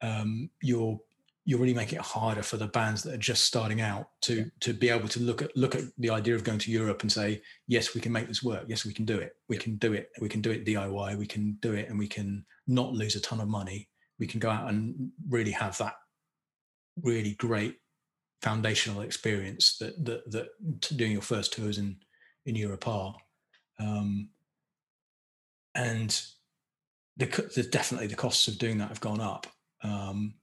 um, 0.01 0.49
you're 0.61 0.99
you're 1.45 1.59
really 1.59 1.73
making 1.73 1.97
it 1.97 2.05
harder 2.05 2.43
for 2.43 2.57
the 2.57 2.67
bands 2.67 3.01
that 3.03 3.15
are 3.15 3.17
just 3.17 3.43
starting 3.45 3.81
out 3.81 4.09
to 4.21 4.49
to 4.59 4.73
be 4.73 4.89
able 4.89 5.07
to 5.09 5.19
look 5.19 5.41
at 5.41 5.55
look 5.57 5.75
at 5.75 5.83
the 5.97 6.09
idea 6.09 6.35
of 6.35 6.43
going 6.43 6.59
to 6.59 6.71
Europe 6.71 7.01
and 7.01 7.11
say 7.11 7.41
yes 7.67 7.95
we 7.95 8.01
can 8.01 8.11
make 8.11 8.27
this 8.27 8.43
work. 8.43 8.65
Yes 8.67 8.85
we 8.85 8.93
can 8.93 9.05
do 9.05 9.17
it. 9.17 9.35
We 9.47 9.57
can 9.57 9.77
do 9.77 9.93
it. 9.93 10.09
We 10.21 10.29
can 10.29 10.41
do 10.41 10.51
it 10.51 10.65
DIY 10.65 11.17
we 11.17 11.25
can 11.25 11.57
do 11.61 11.73
it 11.73 11.89
and 11.89 11.97
we 11.97 12.07
can 12.07 12.45
not 12.67 12.93
lose 12.93 13.15
a 13.15 13.21
ton 13.21 13.41
of 13.41 13.47
money. 13.47 13.89
We 14.19 14.27
can 14.27 14.39
go 14.39 14.49
out 14.49 14.69
and 14.69 15.11
really 15.27 15.51
have 15.51 15.77
that 15.79 15.95
really 17.01 17.35
great 17.35 17.77
foundational 18.41 19.01
experience 19.01 19.77
that 19.79 20.05
that 20.05 20.31
that 20.31 20.47
doing 20.95 21.11
your 21.11 21.21
first 21.21 21.53
tours 21.53 21.77
in 21.77 21.97
in 22.45 22.55
Europe 22.55 22.87
are. 22.87 23.15
Um, 23.79 24.29
and 25.75 26.21
the, 27.17 27.25
the 27.55 27.63
definitely 27.63 28.07
the 28.07 28.15
costs 28.15 28.47
of 28.47 28.57
doing 28.57 28.77
that 28.77 28.89
have 28.89 29.01
gone 29.01 29.21
up 29.21 29.47
um, 29.83 30.33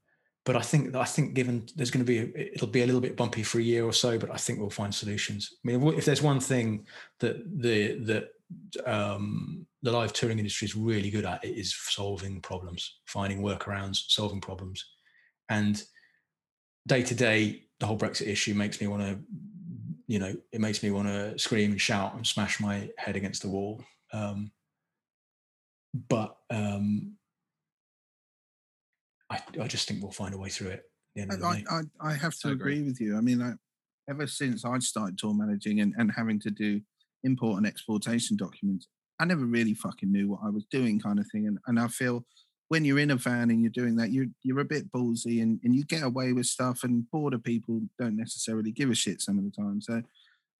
but 0.46 0.54
I 0.56 0.60
think 0.60 0.94
I 0.94 1.04
think 1.04 1.34
given 1.34 1.66
there's 1.74 1.90
going 1.90 2.06
to 2.06 2.08
be 2.08 2.18
a, 2.18 2.54
it'll 2.54 2.68
be 2.68 2.82
a 2.82 2.86
little 2.86 3.00
bit 3.00 3.16
bumpy 3.16 3.42
for 3.42 3.58
a 3.58 3.62
year 3.62 3.84
or 3.84 3.92
so, 3.92 4.16
but 4.16 4.30
I 4.30 4.36
think 4.36 4.60
we'll 4.60 4.70
find 4.70 4.94
solutions. 4.94 5.52
I 5.52 5.68
mean, 5.68 5.86
if 5.98 6.04
there's 6.04 6.22
one 6.22 6.38
thing 6.38 6.86
that 7.18 7.36
the 7.60 7.98
that 8.04 8.28
um, 8.86 9.66
the 9.82 9.90
live 9.90 10.12
touring 10.12 10.38
industry 10.38 10.66
is 10.66 10.76
really 10.76 11.10
good 11.10 11.24
at, 11.24 11.44
it 11.44 11.58
is 11.58 11.74
solving 11.74 12.40
problems, 12.40 13.00
finding 13.06 13.42
workarounds, 13.42 14.04
solving 14.08 14.40
problems, 14.40 14.84
and 15.48 15.82
day 16.86 17.02
to 17.02 17.14
day, 17.14 17.64
the 17.80 17.86
whole 17.86 17.98
Brexit 17.98 18.28
issue 18.28 18.54
makes 18.54 18.80
me 18.80 18.86
want 18.86 19.02
to, 19.02 19.18
you 20.06 20.20
know, 20.20 20.32
it 20.52 20.60
makes 20.60 20.80
me 20.80 20.92
want 20.92 21.08
to 21.08 21.36
scream 21.40 21.72
and 21.72 21.80
shout 21.80 22.14
and 22.14 22.24
smash 22.24 22.60
my 22.60 22.88
head 22.98 23.16
against 23.16 23.42
the 23.42 23.48
wall. 23.48 23.82
Um, 24.12 24.52
but 26.08 26.36
um, 26.50 27.16
I, 29.30 29.40
I 29.60 29.66
just 29.66 29.88
think 29.88 30.02
we'll 30.02 30.12
find 30.12 30.34
a 30.34 30.38
way 30.38 30.48
through 30.48 30.70
it. 30.70 30.82
The 31.14 31.22
end 31.22 31.32
of 31.32 31.40
the 31.40 31.46
I. 31.46 31.62
I, 31.70 32.10
I 32.10 32.14
have 32.14 32.36
to 32.40 32.50
agree. 32.50 32.74
agree 32.74 32.82
with 32.86 33.00
you. 33.00 33.16
I 33.16 33.20
mean, 33.20 33.42
I, 33.42 33.52
ever 34.08 34.26
since 34.26 34.64
I 34.64 34.78
started 34.78 35.18
tour 35.18 35.34
managing 35.34 35.80
and, 35.80 35.94
and 35.96 36.10
having 36.12 36.40
to 36.40 36.50
do 36.50 36.80
import 37.24 37.58
and 37.58 37.66
exportation 37.66 38.36
documents, 38.36 38.88
I 39.20 39.24
never 39.24 39.44
really 39.44 39.74
fucking 39.74 40.12
knew 40.12 40.28
what 40.28 40.40
I 40.44 40.50
was 40.50 40.64
doing, 40.70 41.00
kind 41.00 41.18
of 41.18 41.26
thing. 41.32 41.46
And 41.46 41.58
and 41.66 41.80
I 41.80 41.88
feel 41.88 42.24
when 42.68 42.84
you're 42.84 42.98
in 42.98 43.12
a 43.12 43.16
van 43.16 43.50
and 43.50 43.62
you're 43.62 43.70
doing 43.70 43.96
that, 43.96 44.10
you're 44.10 44.26
you're 44.42 44.60
a 44.60 44.64
bit 44.64 44.90
ballsy 44.92 45.42
and, 45.42 45.60
and 45.64 45.74
you 45.74 45.84
get 45.84 46.02
away 46.02 46.32
with 46.32 46.46
stuff, 46.46 46.84
and 46.84 47.10
border 47.10 47.38
people 47.38 47.80
don't 47.98 48.16
necessarily 48.16 48.72
give 48.72 48.90
a 48.90 48.94
shit 48.94 49.20
some 49.20 49.38
of 49.38 49.44
the 49.44 49.50
time. 49.50 49.80
So. 49.80 50.02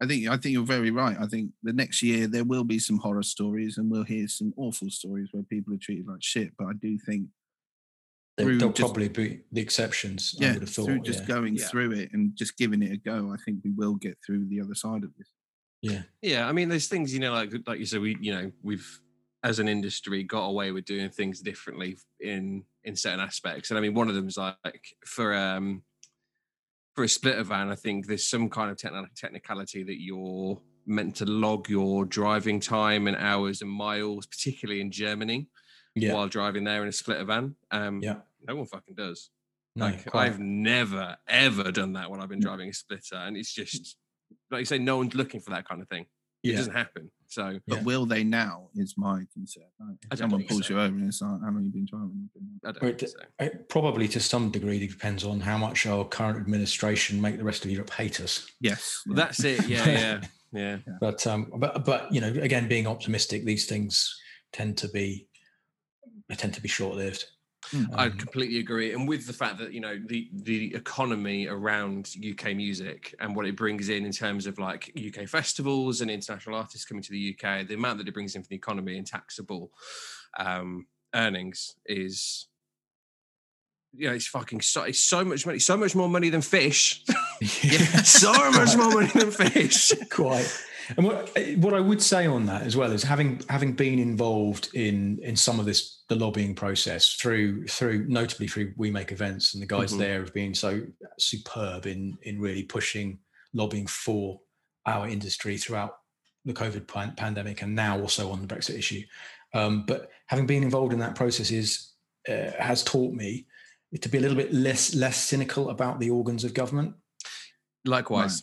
I 0.02 0.06
think 0.06 0.28
I 0.28 0.36
think 0.36 0.52
you're 0.52 0.64
very 0.64 0.90
right. 0.90 1.16
I 1.18 1.26
think 1.26 1.52
the 1.62 1.72
next 1.72 2.02
year 2.02 2.26
there 2.26 2.44
will 2.44 2.64
be 2.64 2.78
some 2.78 2.98
horror 2.98 3.22
stories, 3.22 3.78
and 3.78 3.90
we'll 3.90 4.04
hear 4.04 4.28
some 4.28 4.52
awful 4.56 4.90
stories 4.90 5.28
where 5.32 5.42
people 5.44 5.72
are 5.74 5.78
treated 5.78 6.06
like 6.06 6.22
shit. 6.22 6.52
But 6.58 6.66
I 6.68 6.72
do 6.74 6.98
think 6.98 7.28
They- 8.36 8.44
through 8.44 8.58
They'll 8.58 8.68
just- 8.68 8.80
probably 8.80 9.08
be 9.08 9.40
the 9.50 9.62
exceptions. 9.62 10.36
I 10.38 10.44
yeah, 10.44 10.52
would 10.52 10.62
have 10.62 10.70
thought. 10.70 10.84
through 10.86 11.00
just 11.00 11.20
yeah. 11.20 11.26
going 11.26 11.54
Yeah. 11.56 11.68
through 11.68 11.92
it 11.92 12.12
and 12.12 12.36
just 12.36 12.58
giving 12.58 12.82
it 12.82 12.92
a 12.92 12.98
go, 12.98 13.32
I 13.32 13.38
think 13.42 13.64
we 13.64 13.70
will 13.70 13.94
get 13.94 14.18
through 14.24 14.44
the 14.46 14.60
other 14.60 14.74
side 14.74 15.04
of 15.04 15.14
this. 15.16 15.28
yeah. 15.80 16.02
Yeah, 16.20 16.46
I 16.48 16.52
mean, 16.52 16.68
there's 16.68 16.88
things 16.88 17.14
you 17.14 17.20
know, 17.20 17.32
like 17.32 17.52
like 17.66 17.78
you 17.78 17.86
said, 17.86 18.00
we 18.02 18.16
you 18.20 18.32
know 18.32 18.52
we've 18.62 19.00
as 19.42 19.58
an 19.60 19.68
industry 19.68 20.24
got 20.24 20.46
away 20.46 20.72
with 20.72 20.84
doing 20.84 21.08
things 21.08 21.40
differently 21.40 21.96
in 22.20 22.64
in 22.84 22.96
certain 22.96 23.20
aspects, 23.20 23.70
and 23.70 23.78
I 23.78 23.80
mean, 23.80 23.94
one 23.94 24.08
of 24.10 24.14
them 24.14 24.28
is 24.28 24.36
like 24.36 24.82
for 25.06 25.34
um 25.34 25.82
for 26.96 27.04
a 27.04 27.08
splitter 27.08 27.44
van, 27.44 27.68
I 27.70 27.74
think 27.74 28.06
there's 28.06 28.26
some 28.26 28.48
kind 28.48 28.70
of 28.70 28.78
techni- 28.78 29.06
technicality 29.14 29.82
that 29.84 30.00
you're 30.00 30.58
meant 30.86 31.14
to 31.16 31.26
log 31.26 31.68
your 31.68 32.06
driving 32.06 32.58
time 32.58 33.06
and 33.06 33.16
hours 33.18 33.60
and 33.60 33.70
miles, 33.70 34.26
particularly 34.26 34.80
in 34.80 34.90
Germany, 34.90 35.46
Yeah. 35.94 36.14
while 36.14 36.26
driving 36.26 36.64
there 36.64 36.82
in 36.82 36.88
a 36.88 36.92
splitter 36.92 37.24
van. 37.24 37.54
Um, 37.70 38.00
yeah. 38.02 38.20
no 38.48 38.56
one 38.56 38.66
fucking 38.66 38.94
does. 38.94 39.28
No, 39.74 39.86
Like 39.86 40.06
quite. 40.06 40.24
I've 40.26 40.38
never 40.40 41.18
ever 41.28 41.70
done 41.70 41.92
that 41.92 42.10
when 42.10 42.20
I've 42.22 42.30
been 42.30 42.38
Mm. 42.40 42.44
driving 42.44 42.68
a 42.70 42.72
splitter, 42.72 43.16
and 43.16 43.36
it's 43.36 43.52
just 43.52 43.98
like 44.50 44.60
you 44.60 44.64
say, 44.64 44.78
no 44.78 44.96
one's 44.96 45.14
looking 45.14 45.40
for 45.40 45.50
that 45.50 45.68
kind 45.68 45.82
of 45.82 45.88
thing. 45.88 46.06
It 46.42 46.50
yeah. 46.52 46.56
doesn't 46.56 46.72
happen. 46.72 47.10
So 47.28 47.58
But 47.66 47.78
Yeah. 47.78 47.82
will 47.82 48.06
they 48.06 48.24
now? 48.24 48.68
Is 48.76 48.94
my 48.96 49.24
concern. 49.32 49.64
Like, 49.80 49.96
if 50.02 50.12
I 50.12 50.14
don't 50.16 50.30
someone 50.30 50.46
pulls 50.46 50.66
so. 50.66 50.74
you 50.74 50.80
over 50.80 50.94
and 50.94 51.08
it's 51.08 51.20
like, 51.20 51.40
how 51.40 51.46
long 51.50 51.64
you 51.64 51.70
been 51.70 51.86
driving? 51.86 52.30
I 52.64 52.72
don't 52.72 53.02
it- 53.02 53.10
so. 53.10 53.18
It 53.40 53.68
probably 53.68 54.08
to 54.08 54.20
some 54.20 54.50
degree 54.50 54.86
depends 54.86 55.24
on 55.24 55.40
how 55.40 55.58
much 55.58 55.86
our 55.86 56.04
current 56.04 56.38
administration 56.38 57.20
make 57.20 57.36
the 57.38 57.44
rest 57.44 57.64
of 57.64 57.70
Europe 57.70 57.90
hate 57.90 58.20
us. 58.20 58.46
Yes. 58.60 59.02
Well, 59.06 59.16
yeah. 59.18 59.24
that's 59.24 59.44
it. 59.44 59.68
Yeah, 59.68 59.86
yeah, 59.88 60.20
yeah. 60.52 60.78
But 61.00 61.26
um, 61.26 61.52
but 61.56 61.84
but 61.84 62.12
you 62.12 62.20
know, 62.20 62.28
again, 62.28 62.68
being 62.68 62.86
optimistic, 62.86 63.44
these 63.44 63.66
things 63.66 64.14
tend 64.52 64.78
to 64.78 64.88
be 64.88 65.26
they 66.28 66.34
tend 66.34 66.54
to 66.54 66.60
be 66.60 66.68
short 66.68 66.96
lived. 66.96 67.24
Mm. 67.72 67.98
I 67.98 68.08
completely 68.10 68.58
agree, 68.58 68.92
and 68.92 69.08
with 69.08 69.26
the 69.26 69.32
fact 69.32 69.58
that 69.58 69.72
you 69.72 69.80
know 69.80 69.98
the 70.06 70.28
the 70.32 70.74
economy 70.74 71.46
around 71.46 72.14
UK 72.18 72.54
music 72.54 73.14
and 73.20 73.34
what 73.34 73.46
it 73.46 73.56
brings 73.56 73.88
in 73.88 74.04
in 74.04 74.12
terms 74.12 74.46
of 74.46 74.58
like 74.58 74.92
UK 74.96 75.28
festivals 75.28 76.00
and 76.00 76.10
international 76.10 76.56
artists 76.56 76.84
coming 76.84 77.02
to 77.02 77.10
the 77.10 77.36
UK, 77.36 77.66
the 77.66 77.74
amount 77.74 77.98
that 77.98 78.08
it 78.08 78.14
brings 78.14 78.34
in 78.34 78.42
for 78.42 78.48
the 78.48 78.56
economy 78.56 78.96
and 78.96 79.06
taxable 79.06 79.72
um, 80.38 80.86
earnings 81.14 81.74
is, 81.86 82.46
you 83.92 84.08
know, 84.08 84.14
it's 84.14 84.26
fucking 84.26 84.60
so 84.60 84.82
it's 84.82 85.00
so 85.00 85.24
much 85.24 85.46
money, 85.46 85.58
so 85.58 85.76
much 85.76 85.94
more 85.94 86.08
money 86.08 86.28
than 86.28 86.42
fish. 86.42 87.04
yeah, 87.40 88.02
so 88.02 88.32
much 88.52 88.76
more 88.78 88.90
money 88.90 89.10
than 89.14 89.30
fish. 89.30 89.92
quite. 90.10 90.50
And 90.96 91.04
what 91.06 91.36
what 91.56 91.74
I 91.74 91.80
would 91.80 92.02
say 92.02 92.26
on 92.26 92.46
that 92.46 92.62
as 92.62 92.76
well 92.76 92.92
is 92.92 93.02
having 93.02 93.40
having 93.48 93.72
been 93.72 93.98
involved 93.98 94.68
in 94.74 95.18
in 95.22 95.36
some 95.36 95.58
of 95.58 95.66
this 95.66 96.02
the 96.08 96.16
lobbying 96.16 96.54
process 96.54 97.12
through 97.14 97.66
through 97.66 98.06
notably 98.08 98.46
through 98.46 98.72
We 98.76 98.90
Make 98.90 99.12
Events 99.12 99.54
and 99.54 99.62
the 99.62 99.66
guys 99.66 99.92
Mhm. 99.92 99.98
there 99.98 100.20
have 100.20 100.32
been 100.34 100.54
so 100.54 100.82
superb 101.18 101.86
in 101.86 102.16
in 102.22 102.40
really 102.40 102.62
pushing 102.62 103.18
lobbying 103.52 103.86
for 103.86 104.40
our 104.86 105.08
industry 105.08 105.56
throughout 105.56 105.98
the 106.44 106.52
COVID 106.52 106.86
pan- 106.86 107.14
pandemic 107.16 107.62
and 107.62 107.74
now 107.74 107.98
also 108.00 108.30
on 108.30 108.40
the 108.40 108.46
Brexit 108.54 108.78
issue. 108.78 109.02
Um, 109.54 109.84
but 109.86 110.10
having 110.26 110.46
been 110.46 110.62
involved 110.62 110.92
in 110.92 111.00
that 111.00 111.16
process 111.16 111.50
is 111.50 111.92
uh, 112.28 112.52
has 112.58 112.84
taught 112.84 113.14
me 113.14 113.46
to 114.00 114.08
be 114.08 114.18
a 114.18 114.20
little 114.20 114.36
bit 114.36 114.52
less 114.52 114.94
less 114.94 115.16
cynical 115.16 115.70
about 115.70 115.98
the 116.00 116.10
organs 116.10 116.44
of 116.44 116.54
government 116.54 116.94
Likewise, 117.84 118.42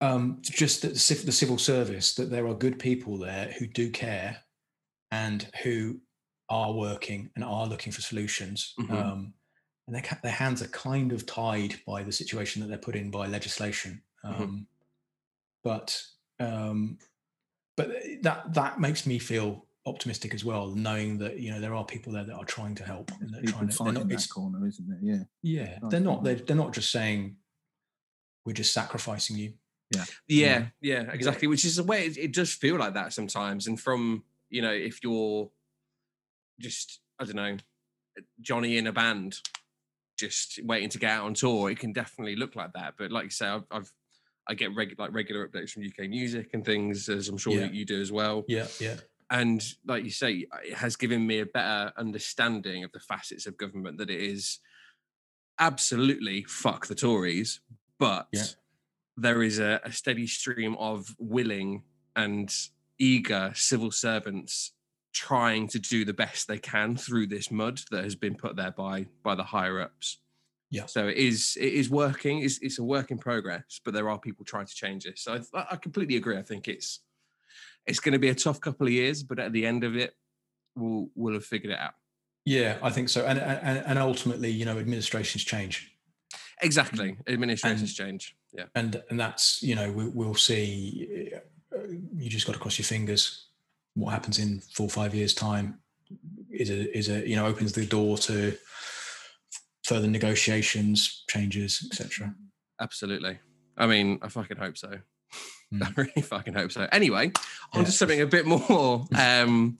um, 0.00 0.38
just 0.42 0.82
the, 0.82 0.88
the 0.88 1.32
civil 1.32 1.58
service 1.58 2.14
that 2.14 2.30
there 2.30 2.46
are 2.46 2.54
good 2.54 2.78
people 2.78 3.16
there 3.18 3.54
who 3.58 3.66
do 3.66 3.90
care 3.90 4.38
and 5.10 5.48
who 5.62 5.98
are 6.50 6.72
working 6.72 7.30
and 7.34 7.44
are 7.44 7.66
looking 7.66 7.92
for 7.92 8.02
solutions. 8.02 8.74
Mhm. 8.78 8.90
Um, 8.90 9.34
and 9.86 9.94
their, 9.94 10.02
ca- 10.02 10.18
their 10.22 10.32
hands 10.32 10.62
are 10.62 10.68
kind 10.68 11.12
of 11.12 11.26
tied 11.26 11.76
by 11.86 12.02
the 12.02 12.12
situation 12.12 12.60
that 12.60 12.68
they're 12.68 12.76
put 12.78 12.96
in 12.96 13.10
by 13.10 13.26
legislation. 13.26 14.02
Mhm. 14.24 14.40
Um, 14.40 14.66
But 15.64 16.00
um, 16.38 16.98
but 17.76 17.88
that 18.22 18.52
that 18.54 18.78
makes 18.80 19.06
me 19.06 19.18
feel 19.18 19.66
optimistic 19.86 20.34
as 20.34 20.44
well, 20.44 20.68
knowing 20.74 21.18
that 21.18 21.38
you 21.38 21.50
know 21.50 21.60
there 21.60 21.74
are 21.74 21.84
people 21.84 22.12
there 22.12 22.24
that 22.24 22.34
are 22.34 22.44
trying 22.44 22.74
to 22.76 22.84
help 22.84 23.10
and 23.20 23.32
People 23.32 23.52
trying 23.52 23.68
to. 23.68 23.84
they're 23.84 23.92
not- 23.92 24.08
that 24.08 24.28
corner, 24.30 24.66
isn't 24.66 24.88
there? 24.88 24.98
Yeah. 25.02 25.22
yeah, 25.42 25.78
Nice 25.82 25.90
they're 25.90 26.00
not. 26.00 26.22
They're, 26.24 26.34
they're 26.36 26.56
not 26.64 26.72
just 26.74 26.90
saying 26.92 27.36
we're 28.44 28.52
just 28.52 28.72
sacrificing 28.74 29.36
you. 29.36 29.54
Yeah, 29.90 30.04
yeah, 30.26 30.58
mm-hmm. 30.58 30.66
Yeah. 30.80 31.02
exactly. 31.12 31.48
Which 31.48 31.64
is 31.64 31.76
the 31.76 31.84
way 31.84 32.06
it, 32.06 32.16
it 32.18 32.32
does 32.32 32.52
feel 32.52 32.76
like 32.76 32.94
that 32.94 33.12
sometimes. 33.12 33.66
And 33.66 33.80
from 33.80 34.24
you 34.50 34.62
know, 34.62 34.72
if 34.72 35.02
you're 35.02 35.50
just 36.60 37.00
I 37.20 37.24
don't 37.24 37.36
know, 37.36 37.56
Johnny 38.40 38.76
in 38.78 38.86
a 38.86 38.92
band, 38.92 39.38
just 40.18 40.60
waiting 40.64 40.88
to 40.90 40.98
get 40.98 41.10
out 41.10 41.24
on 41.26 41.34
tour, 41.34 41.70
it 41.70 41.78
can 41.78 41.92
definitely 41.92 42.36
look 42.36 42.56
like 42.56 42.72
that. 42.74 42.94
But 42.98 43.10
like 43.12 43.24
you 43.24 43.30
say, 43.30 43.46
I've, 43.46 43.64
I've 43.70 43.92
I 44.48 44.54
get 44.54 44.74
reg- 44.76 44.98
like 44.98 45.12
regular 45.12 45.46
updates 45.48 45.70
from 45.70 45.84
UK 45.84 46.08
music 46.08 46.50
and 46.52 46.64
things, 46.64 47.08
as 47.08 47.28
I'm 47.28 47.36
sure 47.38 47.54
Yeah. 47.54 47.60
that 47.62 47.74
you 47.74 47.84
do 47.84 48.00
as 48.00 48.12
well. 48.12 48.44
Yeah, 48.48 48.66
yeah. 48.80 48.96
And 49.28 49.60
like 49.84 50.04
you 50.04 50.10
say, 50.10 50.46
it 50.64 50.74
has 50.74 50.94
given 50.94 51.26
me 51.26 51.40
a 51.40 51.46
better 51.46 51.92
understanding 51.96 52.84
of 52.84 52.92
the 52.92 53.00
facets 53.00 53.46
of 53.46 53.56
government 53.56 53.98
that 53.98 54.08
it 54.08 54.20
is 54.20 54.60
absolutely 55.58 56.44
fuck 56.44 56.86
the 56.86 56.94
Tories, 56.94 57.60
but 57.98 58.28
Yeah. 58.32 58.42
There 59.16 59.42
is 59.42 59.58
a, 59.58 59.80
a 59.84 59.92
steady 59.92 60.26
stream 60.26 60.76
of 60.76 61.14
willing 61.18 61.82
and 62.14 62.54
eager 62.98 63.52
civil 63.54 63.90
servants 63.90 64.72
trying 65.12 65.66
to 65.68 65.78
do 65.78 66.04
the 66.04 66.12
best 66.12 66.46
they 66.46 66.58
can 66.58 66.96
through 66.96 67.26
this 67.26 67.50
mud 67.50 67.80
that 67.90 68.04
has 68.04 68.14
been 68.14 68.34
put 68.34 68.56
there 68.56 68.70
by 68.70 69.06
by 69.22 69.34
the 69.34 69.42
higher 69.42 69.80
ups. 69.80 70.18
Yeah. 70.70 70.86
So 70.86 71.08
it 71.08 71.16
is 71.16 71.56
it 71.58 71.72
is 71.72 71.88
working. 71.88 72.40
It's, 72.40 72.58
it's 72.60 72.78
a 72.78 72.84
work 72.84 73.10
in 73.10 73.18
progress, 73.18 73.80
but 73.84 73.94
there 73.94 74.10
are 74.10 74.18
people 74.18 74.44
trying 74.44 74.66
to 74.66 74.74
change 74.74 75.04
this. 75.04 75.22
So 75.22 75.40
I, 75.54 75.66
I 75.72 75.76
completely 75.76 76.16
agree. 76.16 76.36
I 76.36 76.42
think 76.42 76.68
it's 76.68 77.00
it's 77.86 78.00
going 78.00 78.12
to 78.12 78.18
be 78.18 78.28
a 78.28 78.34
tough 78.34 78.60
couple 78.60 78.86
of 78.86 78.92
years, 78.92 79.22
but 79.22 79.38
at 79.38 79.52
the 79.52 79.64
end 79.64 79.84
of 79.84 79.96
it, 79.96 80.14
we'll 80.74 81.08
we'll 81.14 81.34
have 81.34 81.44
figured 81.44 81.72
it 81.72 81.78
out. 81.78 81.94
Yeah, 82.44 82.76
I 82.82 82.90
think 82.90 83.08
so. 83.08 83.24
And 83.24 83.38
and, 83.38 83.78
and 83.86 83.98
ultimately, 83.98 84.50
you 84.50 84.64
know, 84.64 84.78
administrations 84.78 85.44
change, 85.44 85.96
Exactly. 86.62 87.16
Administrations 87.26 87.94
change. 87.94 88.34
Yeah. 88.56 88.64
and 88.74 89.02
and 89.10 89.20
that's 89.20 89.62
you 89.62 89.74
know 89.74 89.90
we, 89.92 90.08
we'll 90.08 90.34
see. 90.34 91.30
uh, 91.34 91.78
You 92.16 92.30
just 92.30 92.46
got 92.46 92.54
to 92.54 92.58
cross 92.58 92.78
your 92.78 92.86
fingers. 92.86 93.48
What 93.94 94.10
happens 94.12 94.38
in 94.38 94.60
four 94.74 94.86
or 94.86 94.90
five 94.90 95.14
years' 95.14 95.34
time 95.34 95.78
is 96.50 96.70
a 96.70 96.96
is 96.96 97.08
a 97.08 97.28
you 97.28 97.36
know 97.36 97.46
opens 97.46 97.72
the 97.72 97.86
door 97.86 98.16
to 98.18 98.56
further 99.84 100.08
negotiations, 100.08 101.24
changes, 101.28 101.86
etc. 101.90 102.34
Absolutely. 102.80 103.38
I 103.76 103.86
mean, 103.86 104.18
I 104.22 104.28
fucking 104.28 104.56
hope 104.56 104.76
so. 104.76 104.90
I 105.72 105.76
Mm. 105.76 105.96
really 105.96 106.22
fucking 106.22 106.54
hope 106.54 106.70
so. 106.72 106.86
Anyway, 106.92 107.32
on 107.72 107.80
Yeah. 107.80 107.84
to 107.86 107.92
something 107.92 108.20
a 108.20 108.26
bit 108.26 108.46
more 108.46 109.04
um, 109.16 109.78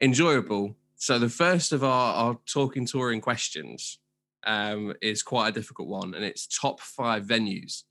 enjoyable. 0.00 0.76
So 0.96 1.18
the 1.18 1.28
first 1.30 1.72
of 1.72 1.82
our, 1.82 2.14
our 2.14 2.38
talking 2.46 2.86
touring 2.86 3.20
questions 3.20 3.98
um, 4.46 4.92
is 5.00 5.22
quite 5.22 5.48
a 5.48 5.52
difficult 5.52 5.88
one, 5.88 6.14
and 6.14 6.24
it's 6.24 6.46
top 6.46 6.80
five 6.80 7.24
venues. 7.24 7.84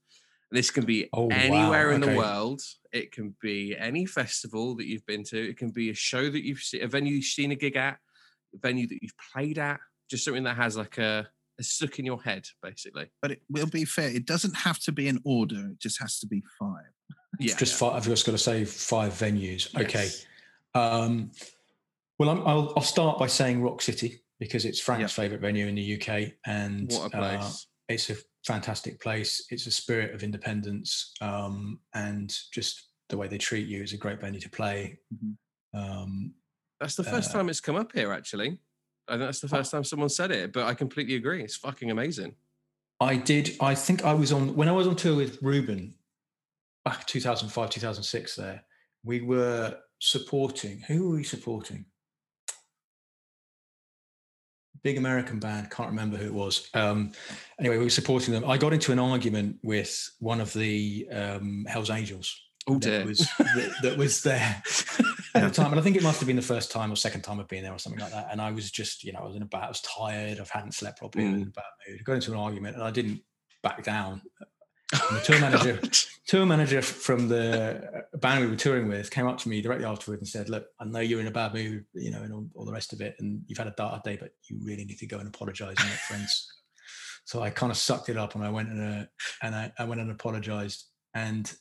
This 0.53 0.69
can 0.69 0.85
be 0.85 1.09
Oh, 1.13 1.23
wow, 1.23 1.35
anywhere 1.35 1.91
in 1.93 1.99
the 1.99 2.15
world. 2.15 2.61
It 2.91 3.11
can 3.11 3.35
be 3.41 3.75
any 3.75 4.05
festival 4.05 4.75
that 4.75 4.85
you've 4.85 5.05
been 5.07 5.23
to. 5.25 5.49
It 5.49 5.57
can 5.57 5.71
be 5.71 5.89
a 5.89 5.95
show 5.95 6.29
that 6.29 6.45
you've 6.45 6.59
seen, 6.59 6.83
a 6.83 6.87
venue 6.87 7.15
you've 7.15 7.25
seen 7.25 7.51
a 7.51 7.55
gig 7.55 7.75
at, 7.75 7.97
a 8.53 8.57
venue 8.59 8.87
that 8.87 8.99
you've 9.01 9.17
played 9.33 9.57
at. 9.57 9.79
Just 10.11 10.25
something 10.25 10.43
that 10.43 10.55
has 10.55 10.77
like 10.77 10.99
a, 10.99 11.27
a 11.59 11.63
stuck 11.63 11.97
in 11.97 12.05
your 12.05 12.21
head, 12.21 12.45
basically. 12.61 13.09
But 13.19 13.31
it 13.31 13.41
will 13.49 13.65
be 13.65 13.83
fair. 13.83 14.09
It 14.09 14.27
doesn't 14.27 14.55
have 14.55 14.77
to 14.81 14.91
be 14.91 15.07
in 15.07 15.19
order. 15.25 15.71
It 15.71 15.79
just 15.79 15.99
has 15.99 16.19
to 16.19 16.27
be 16.27 16.43
five. 16.59 16.85
Yeah, 17.39 17.55
just 17.57 17.73
five, 17.73 17.93
I've 17.93 18.05
just 18.05 18.23
got 18.23 18.33
to 18.33 18.37
say 18.37 18.63
five 18.63 19.13
venues. 19.13 19.75
Okay. 19.75 20.07
Um, 20.75 21.31
well, 22.19 22.29
I'm, 22.29 22.47
I'll, 22.47 22.73
I'll 22.77 22.83
start 22.83 23.17
by 23.17 23.25
saying 23.25 23.63
Rock 23.63 23.81
City 23.81 24.21
because 24.39 24.65
it's 24.65 24.79
Frank's 24.79 25.17
Yep. 25.17 25.23
favourite 25.23 25.41
venue 25.41 25.65
in 25.65 25.73
the 25.73 25.99
UK, 25.99 26.33
and 26.45 26.91
What 26.91 27.11
a 27.15 27.17
uh, 27.17 27.51
it's 27.89 28.11
a 28.11 28.15
fantastic 28.45 28.99
place. 28.99 29.45
It's 29.49 29.67
a 29.67 29.71
spirit 29.71 30.13
of 30.13 30.23
independence, 30.23 31.13
um, 31.21 31.79
and 31.93 32.35
just 32.51 32.89
the 33.09 33.17
way 33.17 33.27
they 33.27 33.37
treat 33.37 33.67
you 33.67 33.81
is 33.83 33.93
a 33.93 33.97
great 33.97 34.19
venue 34.19 34.39
to 34.39 34.49
play. 34.49 34.99
Mhm. 35.13 35.37
Um, 35.73 36.33
That's 36.79 36.95
the 36.95 37.03
first 37.03 37.29
Uh, 37.29 37.33
time 37.33 37.49
it's 37.49 37.61
come 37.61 37.75
up 37.77 37.93
here, 37.93 38.11
actually. 38.11 38.57
I 39.07 39.13
think 39.13 39.21
that's 39.21 39.39
the 39.39 39.47
first 39.47 39.71
time 39.71 39.83
someone 39.85 40.09
said 40.09 40.31
it, 40.31 40.51
but 40.51 40.65
I 40.65 40.73
completely 40.73 41.15
agree. 41.15 41.41
It's 41.43 41.55
fucking 41.55 41.89
amazing. 41.91 42.35
I 42.99 43.15
did. 43.17 43.55
I 43.61 43.73
think 43.75 44.03
I 44.03 44.13
was 44.13 44.31
on 44.33 44.55
when 44.55 44.67
I 44.67 44.71
was 44.73 44.87
on 44.87 44.95
tour 44.95 45.15
with 45.15 45.41
Reuben 45.41 45.95
back 46.85 47.05
2005, 47.07 47.69
2006. 47.69 48.35
There, 48.35 48.65
we 49.03 49.21
were 49.21 49.79
supporting. 49.99 50.79
Who 50.81 51.09
were 51.09 51.15
we 51.15 51.23
supporting? 51.23 51.85
Big 54.83 54.97
American 54.97 55.39
band. 55.39 55.71
Can't 55.71 55.89
remember 55.89 56.17
who 56.17 56.25
it 56.25 56.33
was. 56.33 56.69
Um, 56.73 57.11
anyway, 57.59 57.77
we 57.77 57.85
were 57.85 57.89
supporting 57.89 58.33
them. 58.33 58.49
I 58.49 58.57
got 58.57 58.73
into 58.73 58.91
an 58.91 58.99
argument 58.99 59.57
with 59.63 60.09
one 60.19 60.41
of 60.41 60.51
the 60.53 61.07
um, 61.11 61.65
Hell's 61.67 61.89
Angels. 61.89 62.39
Oh 62.65 62.79
that 62.79 63.05
was 63.05 63.17
that, 63.17 63.75
that 63.81 63.97
was 63.97 64.23
there 64.23 64.39
at 65.35 65.43
the 65.43 65.49
time, 65.49 65.71
and 65.71 65.79
I 65.79 65.83
think 65.83 65.97
it 65.97 66.03
must 66.03 66.21
have 66.21 66.27
been 66.27 66.37
the 66.37 66.41
first 66.41 66.71
time 66.71 66.93
or 66.93 66.95
second 66.95 67.21
time 67.21 67.37
I've 67.41 67.47
been 67.49 67.61
there 67.61 67.73
or 67.73 67.79
something 67.79 67.99
like 67.99 68.11
that. 68.11 68.29
And 68.31 68.41
I 68.41 68.51
was 68.51 68.71
just, 68.71 69.03
you 69.03 69.11
know, 69.11 69.19
I 69.19 69.27
was 69.27 69.35
in 69.35 69.41
a 69.41 69.45
bad, 69.45 69.63
I 69.63 69.67
was 69.67 69.81
tired, 69.81 70.39
I 70.39 70.45
hadn't 70.49 70.73
slept 70.73 70.99
properly, 70.99 71.25
I 71.25 71.31
was 71.31 71.41
in 71.41 71.47
a 71.49 71.51
bad 71.51 71.63
mood. 71.87 71.99
I 71.99 72.03
Got 72.03 72.13
into 72.13 72.31
an 72.31 72.37
argument, 72.37 72.75
and 72.75 72.83
I 72.85 72.91
didn't 72.91 73.21
back 73.63 73.83
down. 73.83 74.21
And 74.93 75.17
the 75.17 75.21
tour 75.23 75.39
manager, 75.41 75.79
tour 76.27 76.45
manager 76.45 76.81
from 76.81 77.27
the 77.27 78.05
band 78.15 78.43
we 78.43 78.49
were 78.49 78.55
touring 78.55 78.87
with, 78.87 79.11
came 79.11 79.27
up 79.27 79.37
to 79.39 79.49
me 79.49 79.61
directly 79.61 79.85
afterwards 79.85 80.21
and 80.21 80.27
said, 80.27 80.49
"Look, 80.49 80.67
I 80.79 80.85
know 80.85 80.99
you're 80.99 81.19
in 81.19 81.27
a 81.27 81.31
bad 81.31 81.53
mood, 81.53 81.85
you 81.93 82.11
know, 82.11 82.21
and 82.21 82.33
all, 82.33 82.47
all 82.55 82.65
the 82.65 82.71
rest 82.71 82.93
of 82.93 83.01
it, 83.01 83.15
and 83.19 83.41
you've 83.47 83.57
had 83.57 83.67
a 83.67 83.73
dark 83.77 84.03
day, 84.03 84.17
but 84.19 84.31
you 84.49 84.59
really 84.63 84.85
need 84.85 84.99
to 84.99 85.07
go 85.07 85.17
and 85.17 85.27
apologise 85.27 85.75
and 85.79 85.89
make 85.89 85.99
friends." 85.99 86.47
So 87.25 87.41
I 87.41 87.49
kind 87.49 87.71
of 87.71 87.77
sucked 87.77 88.09
it 88.09 88.17
up, 88.17 88.35
and 88.35 88.43
I 88.43 88.49
went 88.49 88.69
and 88.69 89.03
uh, 89.03 89.05
and 89.41 89.55
I, 89.55 89.71
I 89.79 89.85
went 89.85 90.01
and 90.01 90.11
apologised, 90.11 90.85
and 91.13 91.51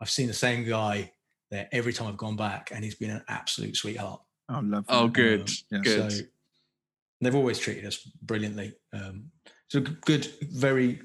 I've 0.00 0.10
seen 0.10 0.28
the 0.28 0.34
same 0.34 0.64
guy 0.66 1.12
there 1.50 1.68
every 1.72 1.92
time 1.92 2.08
I've 2.08 2.16
gone 2.16 2.36
back, 2.36 2.70
and 2.72 2.84
he's 2.84 2.94
been 2.94 3.10
an 3.10 3.24
absolute 3.28 3.76
sweetheart. 3.76 4.20
Oh, 4.50 4.60
lovely. 4.60 4.86
Oh, 4.88 5.08
good. 5.08 5.50
yeah. 5.70 5.80
Good. 5.80 6.12
So 6.12 6.22
they've 7.20 7.34
always 7.34 7.58
treated 7.58 7.84
us 7.84 7.98
brilliantly. 8.22 8.74
Um, 8.92 9.30
so 9.68 9.80
good, 9.80 10.26
very 10.40 11.00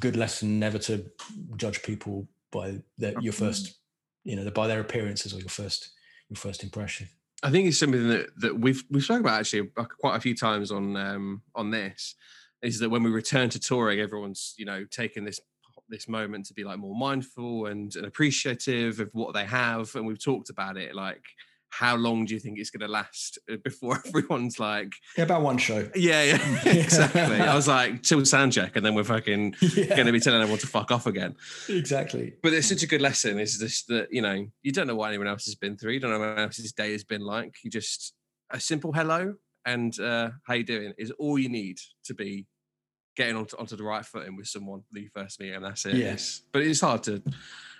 good 0.00 0.16
lesson 0.16 0.58
never 0.58 0.78
to 0.78 1.10
judge 1.56 1.82
people 1.82 2.28
by 2.50 2.80
their, 2.96 3.14
your 3.20 3.32
first, 3.32 3.78
you 4.24 4.36
know, 4.36 4.50
by 4.50 4.66
their 4.66 4.80
appearances 4.80 5.32
or 5.32 5.38
your 5.38 5.48
first 5.48 5.90
your 6.28 6.36
first 6.36 6.62
impression. 6.62 7.08
I 7.42 7.50
think 7.50 7.68
it's 7.68 7.78
something 7.78 8.08
that, 8.08 8.26
that 8.38 8.58
we've 8.58 8.82
we've 8.90 9.04
spoken 9.04 9.22
about 9.22 9.40
actually 9.40 9.70
quite 10.00 10.16
a 10.16 10.20
few 10.20 10.34
times 10.34 10.70
on 10.70 10.96
um, 10.96 11.42
on 11.54 11.70
this. 11.70 12.14
Is 12.60 12.80
that 12.80 12.90
when 12.90 13.04
we 13.04 13.10
return 13.10 13.50
to 13.50 13.60
touring, 13.60 14.00
everyone's 14.00 14.54
you 14.58 14.64
know 14.64 14.84
taking 14.90 15.24
this 15.24 15.40
this 15.88 16.08
moment 16.08 16.46
to 16.46 16.54
be 16.54 16.64
like 16.64 16.78
more 16.78 16.94
mindful 16.94 17.66
and, 17.66 17.94
and 17.96 18.04
appreciative 18.04 19.00
of 19.00 19.08
what 19.12 19.34
they 19.34 19.44
have. 19.44 19.94
And 19.94 20.06
we've 20.06 20.22
talked 20.22 20.50
about 20.50 20.76
it 20.76 20.94
like 20.94 21.22
how 21.70 21.96
long 21.96 22.24
do 22.24 22.34
you 22.34 22.40
think 22.40 22.58
it's 22.58 22.70
going 22.70 22.86
to 22.86 22.92
last 22.92 23.38
uh, 23.50 23.56
before 23.62 24.00
everyone's 24.06 24.58
like, 24.58 24.92
Yeah, 25.16 25.24
about 25.24 25.42
one 25.42 25.58
show. 25.58 25.88
yeah, 25.94 26.22
yeah, 26.22 26.58
exactly. 26.66 27.40
I 27.40 27.54
was 27.54 27.68
like, 27.68 28.02
till 28.02 28.24
sound 28.24 28.52
check, 28.52 28.76
and 28.76 28.84
then 28.84 28.94
we're 28.94 29.04
fucking 29.04 29.54
yeah, 29.60 29.86
going 29.86 30.06
to 30.06 30.12
be 30.12 30.20
telling 30.20 30.40
everyone 30.40 30.60
to 30.60 30.66
fuck 30.66 30.90
off 30.90 31.06
again. 31.06 31.36
exactly. 31.68 32.34
But 32.42 32.52
it's 32.54 32.68
such 32.68 32.82
a 32.82 32.86
good 32.86 33.02
lesson. 33.02 33.38
Is 33.38 33.58
this 33.58 33.84
that 33.84 34.08
you 34.10 34.22
know 34.22 34.46
you 34.62 34.72
don't 34.72 34.86
know 34.86 34.96
what 34.96 35.08
anyone 35.08 35.28
else 35.28 35.44
has 35.46 35.54
been 35.54 35.76
through. 35.76 35.92
You 35.92 36.00
don't 36.00 36.10
know 36.10 36.18
what 36.18 36.26
anyone 36.28 36.44
else's 36.44 36.72
day 36.72 36.92
has 36.92 37.04
been 37.04 37.22
like. 37.22 37.54
You 37.62 37.70
just 37.70 38.14
a 38.50 38.58
simple 38.58 38.92
hello 38.92 39.34
and 39.66 39.98
uh, 40.00 40.30
how 40.44 40.54
you 40.54 40.64
doing 40.64 40.94
is 40.96 41.10
all 41.12 41.38
you 41.38 41.48
need 41.50 41.78
to 42.04 42.14
be 42.14 42.46
getting 43.16 43.36
onto, 43.36 43.56
onto 43.58 43.76
the 43.76 43.82
right 43.84 44.06
footing 44.06 44.36
with 44.36 44.46
someone 44.46 44.82
that 44.92 45.00
you 45.00 45.10
first 45.14 45.38
meet, 45.40 45.52
and 45.52 45.64
that's 45.64 45.84
it. 45.84 45.96
yes 45.96 46.42
but 46.52 46.62
it's 46.62 46.80
hard 46.80 47.02
to. 47.02 47.22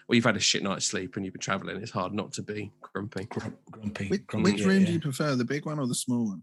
Well, 0.09 0.16
you've 0.16 0.24
had 0.24 0.36
a 0.36 0.40
shit 0.40 0.62
night's 0.62 0.86
sleep 0.86 1.16
and 1.16 1.24
you've 1.24 1.34
been 1.34 1.40
traveling. 1.40 1.76
It's 1.82 1.90
hard 1.90 2.14
not 2.14 2.32
to 2.34 2.42
be 2.42 2.72
grumpy. 2.80 3.24
Grum- 3.26 3.59
grumpy. 3.70 4.09
Which, 4.09 4.26
grumpy, 4.26 4.52
which 4.52 4.64
room 4.64 4.80
yeah. 4.80 4.86
do 4.86 4.92
you 4.94 5.00
prefer, 5.00 5.36
the 5.36 5.44
big 5.44 5.66
one 5.66 5.78
or 5.78 5.86
the 5.86 5.94
small 5.94 6.28
one? 6.28 6.42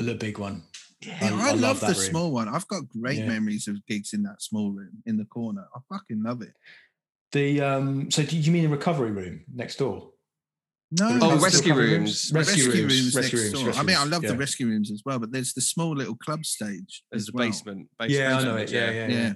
The 0.00 0.14
big 0.16 0.38
one. 0.38 0.64
Yeah, 1.00 1.18
I- 1.20 1.26
I, 1.26 1.28
I 1.30 1.50
love 1.52 1.60
love, 1.60 1.80
the 1.80 1.86
room. 1.86 1.94
small 1.94 2.32
one. 2.32 2.48
I've 2.48 2.66
got 2.66 2.88
great 2.88 3.18
Yeah. 3.18 3.26
memories 3.28 3.68
of 3.68 3.84
gigs 3.86 4.14
in 4.14 4.24
that 4.24 4.42
small 4.42 4.72
room 4.72 5.02
in 5.06 5.16
the 5.16 5.26
corner. 5.26 5.64
I 5.74 5.78
fucking 5.92 6.22
love 6.24 6.42
it. 6.42 6.54
The 7.30 7.60
um. 7.60 8.10
So 8.10 8.22
do 8.24 8.36
you 8.36 8.50
mean 8.52 8.64
the 8.64 8.68
recovery 8.68 9.10
room 9.12 9.42
next 9.52 9.76
door? 9.76 10.10
No, 10.98 11.08
The 11.18 11.24
Oh, 11.24 11.28
there's 11.28 11.40
the 11.40 11.44
rescue 11.44 11.72
recovery 11.74 11.98
rooms. 11.98 12.32
Rescue, 12.34 12.70
rooms. 12.70 13.04
next 13.04 13.16
Rescue 13.16 13.38
rooms. 13.38 13.52
door. 13.52 13.66
rescue 13.66 13.80
I 13.82 13.84
mean, 13.86 13.96
I 13.96 14.04
love 14.04 14.22
yeah. 14.24 14.30
the 14.30 14.36
rescue 14.36 14.66
rooms 14.68 14.90
as 14.92 15.02
well, 15.04 15.18
but 15.18 15.32
there's 15.32 15.52
the 15.52 15.60
small 15.60 15.94
little 15.96 16.16
club 16.16 16.44
stage. 16.46 17.02
There's 17.10 17.22
as 17.22 17.26
the 17.26 17.32
well. 17.34 17.46
basement. 17.48 17.88
basement 17.98 18.20
Yeah, 18.20 18.38
I 18.38 18.44
know 18.44 18.56
it. 18.56 18.70
Yeah, 18.72 18.90
yeah, 18.90 19.06
yeah. 19.08 19.08
Yeah. 19.16 19.32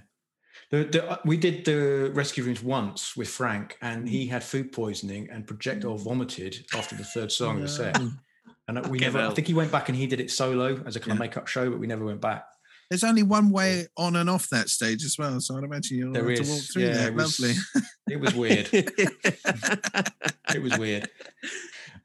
The, 0.71 0.85
the, 0.85 1.11
uh, 1.11 1.17
we 1.25 1.37
did 1.37 1.65
the 1.65 2.11
rescue 2.15 2.45
rooms 2.45 2.63
once 2.63 3.17
with 3.17 3.29
Frank, 3.29 3.77
and 3.83 4.09
he 4.09 4.27
had 4.27 4.45
food 4.45 4.73
poisoning 4.73 5.29
and 5.31 5.47
projectile 5.47 5.97
vomited 5.97 6.67
after 6.75 6.95
the 6.95 7.05
third 7.05 7.33
song 7.33 7.57
of 7.57 7.63
the 7.63 7.69
set. 7.69 7.97
And 7.97 8.77
we 8.91 8.99
Fucking 8.99 9.01
never. 9.01 9.19
I 9.21 9.31
think 9.35 9.47
he 9.47 9.55
went 9.55 9.73
back 9.73 9.89
and 9.89 9.97
he 9.97 10.07
did 10.07 10.21
it 10.21 10.31
solo 10.31 10.83
as 10.85 10.95
a 10.95 11.01
kind 11.01 11.13
of 11.13 11.17
Yeah. 11.19 11.21
makeup 11.21 11.47
show, 11.47 11.71
but 11.71 11.79
we 11.81 11.87
never 11.87 12.05
went 12.05 12.21
back. 12.21 12.45
There's 12.91 13.05
only 13.05 13.23
one 13.23 13.51
way 13.51 13.87
on 13.97 14.17
and 14.17 14.29
off 14.31 14.49
that 14.51 14.69
stage 14.71 15.05
as 15.05 15.17
well, 15.19 15.41
so 15.41 15.57
I'd 15.59 15.65
imagine 15.65 15.99
you'll 15.99 16.13
There 16.13 16.29
have 16.29 16.41
to 16.43 16.51
walk 16.51 16.63
through 16.73 16.83
yeah, 16.85 16.93
that. 16.95 17.07
it 17.09 17.15
was- 17.15 17.41
Lovely. 17.41 17.55
It 18.11 18.21
was 18.21 18.35
weird. 18.35 18.69
it 18.73 20.63
was 20.63 20.79
weird. 20.79 21.09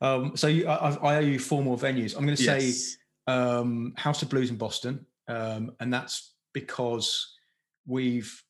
Um, 0.02 0.36
so 0.36 0.48
you, 0.48 0.68
I, 0.68 0.90
I- 0.90 0.96
I 0.96 1.16
owe 1.18 1.20
you 1.20 1.40
four 1.40 1.64
more 1.64 1.78
venues. 1.78 2.16
I'm 2.18 2.26
going 2.26 2.36
to 2.36 2.44
say 2.44 2.60
Yes. 2.68 2.98
um, 3.28 3.94
House 3.98 4.22
of 4.22 4.30
Blues 4.30 4.50
in 4.50 4.58
Boston, 4.58 5.06
um, 5.28 5.72
and 5.80 5.94
that's 5.94 6.34
because 6.54 7.33
we've 7.86 8.44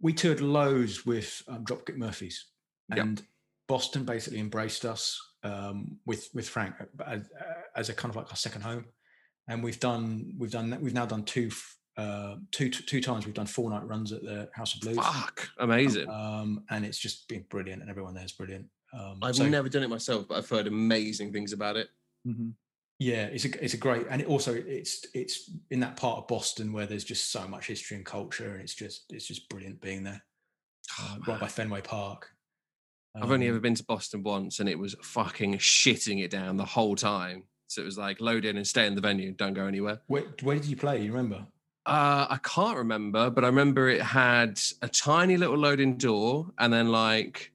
we 0.00 0.12
toured 0.12 0.40
loads 0.40 1.06
with 1.06 1.42
um, 1.48 1.64
Dropkick 1.64 1.96
Murphys, 1.96 2.46
Yep. 2.90 2.98
and 2.98 3.22
Boston 3.68 4.04
basically 4.04 4.38
embraced 4.40 4.84
us 4.84 5.18
um, 5.42 5.98
with 6.06 6.28
with 6.34 6.48
Frank 6.48 6.74
uh, 6.80 7.02
as, 7.06 7.28
as 7.76 7.88
a 7.88 7.94
kind 7.94 8.10
of 8.10 8.16
like 8.16 8.30
our 8.30 8.36
second 8.36 8.62
home, 8.62 8.84
and 9.48 9.62
we've 9.62 9.80
done 9.80 10.34
we've 10.38 10.50
done 10.50 10.76
we've 10.80 10.94
now 10.94 11.06
done 11.06 11.24
two 11.24 11.50
uh, 11.96 12.36
two 12.50 12.68
two 12.70 13.00
times 13.00 13.24
we've 13.24 13.34
done 13.34 13.46
four 13.46 13.70
night 13.70 13.86
runs 13.86 14.12
at 14.12 14.22
the 14.22 14.48
House 14.54 14.74
of 14.74 14.80
Blues, 14.80 14.96
Fuck, 14.96 15.48
amazing. 15.58 16.08
um, 16.10 16.64
and 16.70 16.84
it's 16.84 16.98
just 16.98 17.26
been 17.28 17.44
brilliant, 17.48 17.80
and 17.80 17.90
everyone 17.90 18.14
there 18.14 18.24
is 18.24 18.32
brilliant. 18.32 18.66
Um, 18.92 19.18
I've 19.22 19.36
so- 19.36 19.48
never 19.48 19.68
done 19.68 19.82
it 19.82 19.90
myself, 19.90 20.26
but 20.28 20.36
I've 20.38 20.48
heard 20.48 20.66
amazing 20.66 21.32
things 21.32 21.52
about 21.52 21.76
it. 21.76 21.88
Mhm. 22.26 22.52
Yeah, 23.04 23.24
it's 23.26 23.44
a 23.44 23.62
it's 23.62 23.74
a 23.74 23.76
great, 23.76 24.06
and 24.08 24.22
it 24.22 24.28
also 24.28 24.54
it's 24.54 25.04
it's 25.12 25.50
in 25.70 25.80
that 25.80 25.96
part 25.96 26.16
of 26.18 26.26
Boston 26.26 26.72
where 26.72 26.86
there's 26.86 27.04
just 27.04 27.30
so 27.30 27.46
much 27.46 27.66
history 27.66 27.98
and 27.98 28.06
culture, 28.06 28.52
and 28.52 28.62
it's 28.62 28.74
just 28.74 29.04
it's 29.10 29.26
just 29.26 29.46
brilliant 29.50 29.78
being 29.82 30.04
there, 30.04 30.22
uh, 30.98 31.16
right 31.26 31.38
by 31.38 31.46
Fenway 31.48 31.82
Park. 31.82 32.30
I've 33.14 33.30
only 33.30 33.48
ever 33.48 33.56
Um, 33.56 33.62
been 33.62 33.74
to 33.74 33.84
Boston 33.84 34.22
once, 34.22 34.58
and 34.58 34.70
it 34.70 34.78
was 34.78 34.96
fucking 35.02 35.58
shitting 35.58 36.24
it 36.24 36.30
down 36.30 36.56
the 36.56 36.64
whole 36.64 36.96
time. 36.96 37.44
So 37.66 37.82
it 37.82 37.84
was 37.84 37.98
like 37.98 38.22
load 38.22 38.46
in 38.46 38.56
and 38.56 38.66
stay 38.66 38.86
in 38.86 38.94
the 38.94 39.02
venue, 39.02 39.32
don't 39.32 39.52
go 39.52 39.66
anywhere. 39.66 40.00
Where, 40.06 40.24
where 40.42 40.56
did 40.56 40.64
you 40.64 40.76
play? 40.76 41.02
You 41.02 41.12
remember? 41.12 41.46
Uh, 41.84 42.26
I 42.30 42.38
can't 42.42 42.78
remember, 42.78 43.28
but 43.28 43.44
I 43.44 43.48
remember 43.48 43.90
it 43.90 44.00
had 44.00 44.58
a 44.80 44.88
tiny 44.88 45.36
little 45.36 45.58
loading 45.58 45.98
door 45.98 46.46
and 46.58 46.72
then 46.72 46.88
like 46.88 47.52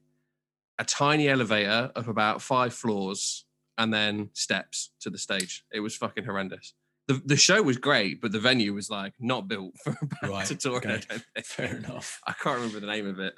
a 0.78 0.84
tiny 0.84 1.28
elevator 1.28 1.90
up 1.96 2.06
about 2.06 2.40
five 2.40 2.72
floors 2.72 3.44
and 3.80 3.92
then 3.92 4.30
steps 4.34 4.92
to 5.00 5.10
the 5.10 5.18
stage. 5.18 5.64
It 5.72 5.80
was 5.80 5.96
fucking 5.96 6.24
horrendous. 6.24 6.74
The, 7.08 7.20
the 7.24 7.36
show 7.36 7.60
was 7.62 7.76
great, 7.76 8.20
but 8.20 8.30
the 8.30 8.38
venue 8.38 8.72
was 8.74 8.88
like 8.90 9.14
not 9.18 9.48
built 9.48 9.74
for 9.82 9.90
a 10.02 10.06
band 10.06 10.32
Right, 10.32 10.46
to 10.46 10.54
tour. 10.54 10.80
in, 10.82 10.90
I 10.90 10.94
okay. 10.94 11.04
don't 11.08 11.24
think. 11.34 11.46
Fair 11.46 11.76
enough. 11.76 12.20
I 12.26 12.32
can't 12.40 12.56
remember 12.56 12.78
the 12.80 12.86
name 12.86 13.06
of 13.08 13.18
it. 13.18 13.34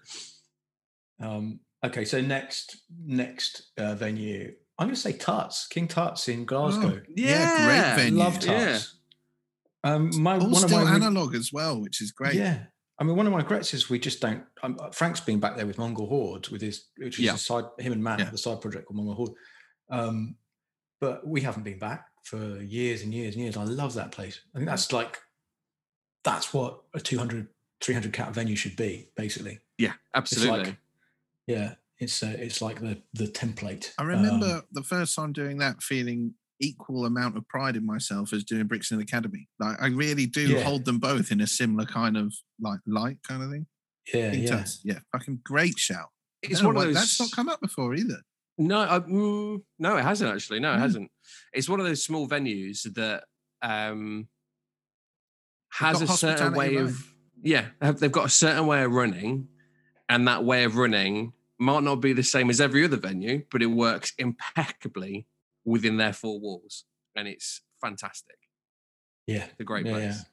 Um, 1.20 1.61
okay, 1.84 2.05
so 2.05 2.20
next 2.20 2.82
next 3.07 3.70
uh, 3.78 3.95
venue, 3.95 4.53
I'm 4.78 4.88
going 4.88 4.95
to 4.95 5.01
say 5.01 5.12
Tuts, 5.12 5.66
King 5.68 5.88
Tuts 5.88 6.28
in 6.28 6.45
Glasgow. 6.45 7.01
Yeah, 7.09 7.95
great 7.97 8.05
venue. 8.05 8.18
Love 8.18 8.45
Yeah. 8.45 8.78
Um, 9.84 10.11
my 10.22 10.34
All 10.34 10.40
one 10.51 10.51
of 10.64 10.70
still 10.70 10.84
my 10.84 10.90
re- 10.90 10.97
analog 10.97 11.34
as 11.34 11.51
well, 11.53 11.80
which 11.80 12.01
is 12.03 12.12
great. 12.12 12.34
Yeah. 12.34 12.64
I 13.01 13.05
mean, 13.05 13.16
one 13.16 13.26
of 13.26 13.32
my 13.32 13.38
regrets 13.38 13.74
is 13.74 13.88
we 13.90 13.99
just 13.99 14.20
don't. 14.20 14.45
Um, 14.62 14.76
uh, 14.80 14.90
Frank's 14.90 15.20
been 15.20 15.40
back 15.40 15.57
there 15.57 15.66
with 15.66 15.78
Mongol 15.78 16.07
Horde, 16.09 16.49
with 16.49 16.61
his, 16.62 16.86
which 16.99 17.18
is 17.18 17.24
Yeah. 17.24 17.34
a 17.34 17.38
side, 17.38 17.64
him 17.78 17.93
and 17.93 18.03
Matt, 18.03 18.18
Yeah. 18.20 18.30
the 18.30 18.38
side 18.38 18.61
project 18.61 18.86
called 18.86 18.97
Mongol 18.97 19.14
Horde. 19.14 19.30
Um, 19.91 20.37
but 21.01 21.26
we 21.26 21.41
haven't 21.41 21.64
been 21.64 21.78
back 21.78 22.07
for 22.24 22.61
years 22.62 23.03
and 23.03 23.12
years 23.12 23.35
and 23.35 23.43
years. 23.43 23.57
I 23.57 23.64
love 23.64 23.95
that 23.95 24.12
place. 24.12 24.41
I 24.55 24.59
think 24.59 24.68
that's 24.68 24.93
like, 24.93 25.18
that's 26.24 26.55
what 26.55 26.83
a 26.95 27.01
200, 27.01 27.49
300 27.80 28.12
cat 28.12 28.33
venue 28.33 28.55
should 28.57 28.76
be, 28.76 29.09
basically. 29.16 29.59
Yeah, 29.78 29.95
absolutely. 30.14 30.64
like- 30.64 30.76
Yeah. 31.47 31.74
It's 31.99 32.20
uh, 32.20 32.35
it's 32.37 32.61
like 32.61 32.80
the 32.80 33.01
the 33.12 33.26
template. 33.28 33.91
I 33.97 34.03
Um, 34.03 34.09
remember 34.09 34.62
the 34.72 34.83
first 34.83 35.14
time 35.14 35.33
doing 35.33 35.59
that 35.59 35.80
feeling 35.85 36.35
equal 36.59 37.07
amount 37.07 37.37
of 37.37 37.47
pride 37.47 37.76
in 37.76 37.87
myself 37.87 38.33
as 38.33 38.43
doing 38.43 38.66
Brixton 38.66 39.01
Academy. 39.01 39.49
Like 39.61 39.80
I 39.80 39.87
really 39.87 40.26
do 40.26 40.49
Yeah. 40.49 40.62
hold 40.64 40.85
them 40.85 40.99
both 40.99 41.30
in 41.30 41.41
a 41.41 41.47
similar 41.47 41.87
kind 41.87 42.16
of 42.16 42.35
like 42.59 42.80
light 42.89 43.18
kind 43.22 43.45
of 43.45 43.51
thing. 43.53 43.66
yeah, 44.12 44.33
yeah. 44.33 44.64
Yeah, 44.83 44.99
fucking 45.12 45.43
great 45.45 45.78
shout. 45.78 46.09
it's 46.43 46.61
Don't 46.61 46.74
one 46.74 46.76
of 46.78 46.83
those. 46.93 46.95
That's 46.97 47.20
not 47.20 47.30
come 47.30 47.49
up 47.49 47.61
before 47.61 47.95
either. 47.95 48.20
No, 48.59 48.80
I, 48.80 48.98
mm, 49.00 49.62
no, 49.78 49.96
it 49.96 50.03
hasn't 50.03 50.34
actually. 50.34 50.61
No, 50.61 50.72
it 50.72 50.76
Mm. 50.76 50.80
hasn't. 50.80 51.11
It's 51.53 51.68
one 51.68 51.80
of 51.80 51.86
those 51.86 52.05
small 52.05 52.28
venues 52.28 52.82
that 52.94 53.24
um, 53.62 54.28
has 55.70 56.03
a 56.03 56.07
certain 56.07 56.53
way 56.55 56.76
of 56.76 56.96
yeah. 57.42 57.68
They've 57.80 58.12
got 58.12 58.26
a 58.26 58.30
certain 58.30 58.66
way 58.66 58.82
of 58.84 58.92
running, 58.92 59.48
and 60.09 60.28
that 60.28 60.44
way 60.44 60.64
of 60.64 60.76
running 60.76 61.32
might 61.59 61.82
not 61.82 61.96
be 61.96 62.12
the 62.12 62.22
same 62.22 62.50
as 62.50 62.61
every 62.61 62.84
other 62.84 62.96
venue, 62.96 63.44
but 63.50 63.62
it 63.62 63.66
works 63.66 64.12
impeccably 64.18 65.26
within 65.64 65.96
their 65.96 66.12
four 66.12 66.40
walls, 66.40 66.84
and 67.16 67.26
it's 67.28 67.62
fantastic. 67.80 68.36
Yeah. 69.26 69.44
It's 69.44 69.61
a 69.61 69.64
great 69.64 69.86
Yeah, 69.86 69.92
place. 69.92 70.24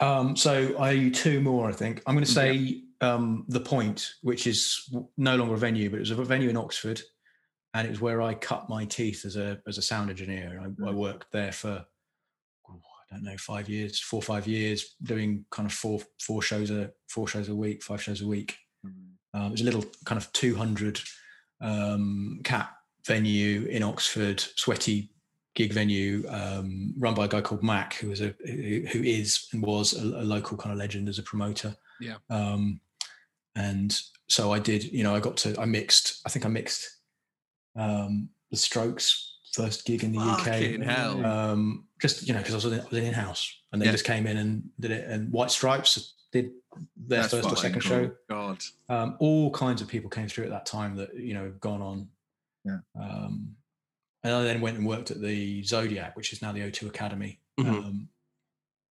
Um, 0.00 0.34
so 0.34 0.76
I 0.78 0.88
owe 0.88 0.92
you 0.92 1.10
two 1.12 1.40
more, 1.40 1.68
I 1.68 1.72
think. 1.72 2.02
I'm 2.06 2.16
going 2.16 2.24
to 2.24 2.32
Yeah. 2.32 2.80
Um, 3.02 3.44
the 3.48 3.60
Point, 3.60 4.14
which 4.22 4.46
is 4.46 4.94
no 5.16 5.36
longer 5.36 5.54
a 5.54 5.58
venue, 5.58 5.90
but 5.90 5.96
it 5.96 6.00
was 6.00 6.10
a 6.10 6.16
venue 6.16 6.48
in 6.48 6.56
Oxford, 6.56 7.02
and 7.74 7.86
it 7.86 7.90
was 7.90 8.00
where 8.00 8.22
I 8.22 8.34
cut 8.34 8.68
my 8.68 8.84
teeth 8.84 9.24
as 9.24 9.36
a 9.36 9.60
as 9.66 9.76
a 9.76 9.82
sound 9.82 10.08
engineer. 10.08 10.62
I, 10.62 10.88
I 10.88 10.92
worked 10.92 11.30
there 11.32 11.52
for 11.52 11.84
oh, 12.70 12.80
I 13.10 13.14
don't 13.14 13.24
know 13.24 13.36
five 13.36 13.68
years, 13.68 14.00
four 14.00 14.18
or 14.18 14.22
five 14.22 14.46
years, 14.46 14.96
doing 15.02 15.44
kind 15.50 15.66
of 15.66 15.72
four 15.74 16.00
four 16.20 16.40
shows 16.40 16.70
a 16.70 16.90
four 17.08 17.28
shows 17.28 17.48
a 17.48 17.54
week, 17.54 17.82
five 17.82 18.02
shows 18.02 18.22
a 18.22 18.26
week. 18.26 18.56
Um, 19.34 19.46
it 19.46 19.52
was 19.52 19.60
a 19.62 19.64
little 19.64 19.84
kind 20.04 20.20
of 20.20 20.30
200 20.32 21.00
um, 21.60 22.40
cat 22.44 22.70
venue 23.06 23.64
in 23.66 23.82
Oxford, 23.82 24.40
sweaty 24.40 25.10
gig 25.54 25.72
venue 25.72 26.24
um, 26.28 26.94
run 26.98 27.14
by 27.14 27.26
a 27.26 27.28
guy 27.28 27.40
called 27.40 27.62
Mac, 27.62 27.94
who 27.94 28.10
is 28.10 28.20
a 28.20 28.34
who 28.44 28.84
who 28.90 29.02
is 29.02 29.48
and 29.52 29.62
was 29.62 29.94
a, 29.94 30.02
a 30.02 30.24
local 30.24 30.56
kind 30.56 30.72
of 30.72 30.78
legend 30.78 31.08
as 31.08 31.18
a 31.18 31.22
promoter. 31.22 31.74
Yeah. 32.00 32.16
Um, 32.30 32.80
and 33.54 33.98
so 34.28 34.52
I 34.52 34.58
did. 34.58 34.84
You 34.84 35.02
know, 35.04 35.14
I 35.14 35.20
got 35.20 35.36
to. 35.38 35.58
I 35.60 35.64
mixed. 35.64 36.20
I 36.26 36.28
think 36.28 36.44
I 36.46 36.48
mixed 36.48 36.88
um, 37.76 38.28
the 38.50 38.56
Strokes 38.56 39.28
first 39.52 39.84
gig 39.84 40.02
in 40.04 40.12
the 40.12 40.18
Fucking 40.20 40.80
UK. 40.82 40.86
hell. 40.88 41.24
Um, 41.26 41.84
just 42.00 42.26
you 42.26 42.32
know, 42.32 42.38
because 42.40 42.54
I 42.54 42.56
was 42.56 42.64
in, 42.66 42.80
I 42.80 42.84
was 42.84 42.98
in 42.98 43.04
in-house, 43.04 43.54
and 43.72 43.80
they 43.80 43.86
Yeah. 43.86 43.92
just 43.92 44.04
came 44.04 44.26
in 44.26 44.36
and 44.38 44.62
did 44.80 44.90
it. 44.90 45.08
And 45.08 45.30
White 45.32 45.50
Stripes 45.50 46.14
did 46.32 46.50
their 46.96 47.20
That's 47.22 47.34
first 47.34 47.50
or 47.52 47.56
second 47.56 47.82
cool. 47.82 47.90
show 47.90 48.10
God, 48.30 48.62
um, 48.88 49.16
all 49.18 49.50
kinds 49.50 49.82
of 49.82 49.88
people 49.88 50.08
came 50.08 50.28
through 50.28 50.44
at 50.44 50.50
that 50.50 50.64
time 50.66 50.96
that 50.96 51.14
you 51.14 51.34
know 51.34 51.44
have 51.44 51.60
gone 51.60 51.82
on. 51.82 52.08
Yeah. 52.64 52.78
Um, 52.98 53.54
and 54.24 54.32
I 54.34 54.42
then 54.44 54.60
went 54.60 54.78
and 54.78 54.86
worked 54.86 55.10
at 55.10 55.20
the 55.20 55.62
Zodiac, 55.64 56.16
which 56.16 56.32
is 56.32 56.40
now 56.40 56.52
the 56.52 56.60
O2 56.60 56.86
Academy. 56.86 57.40
Mhm. 57.58 57.68
Um, 57.68 58.08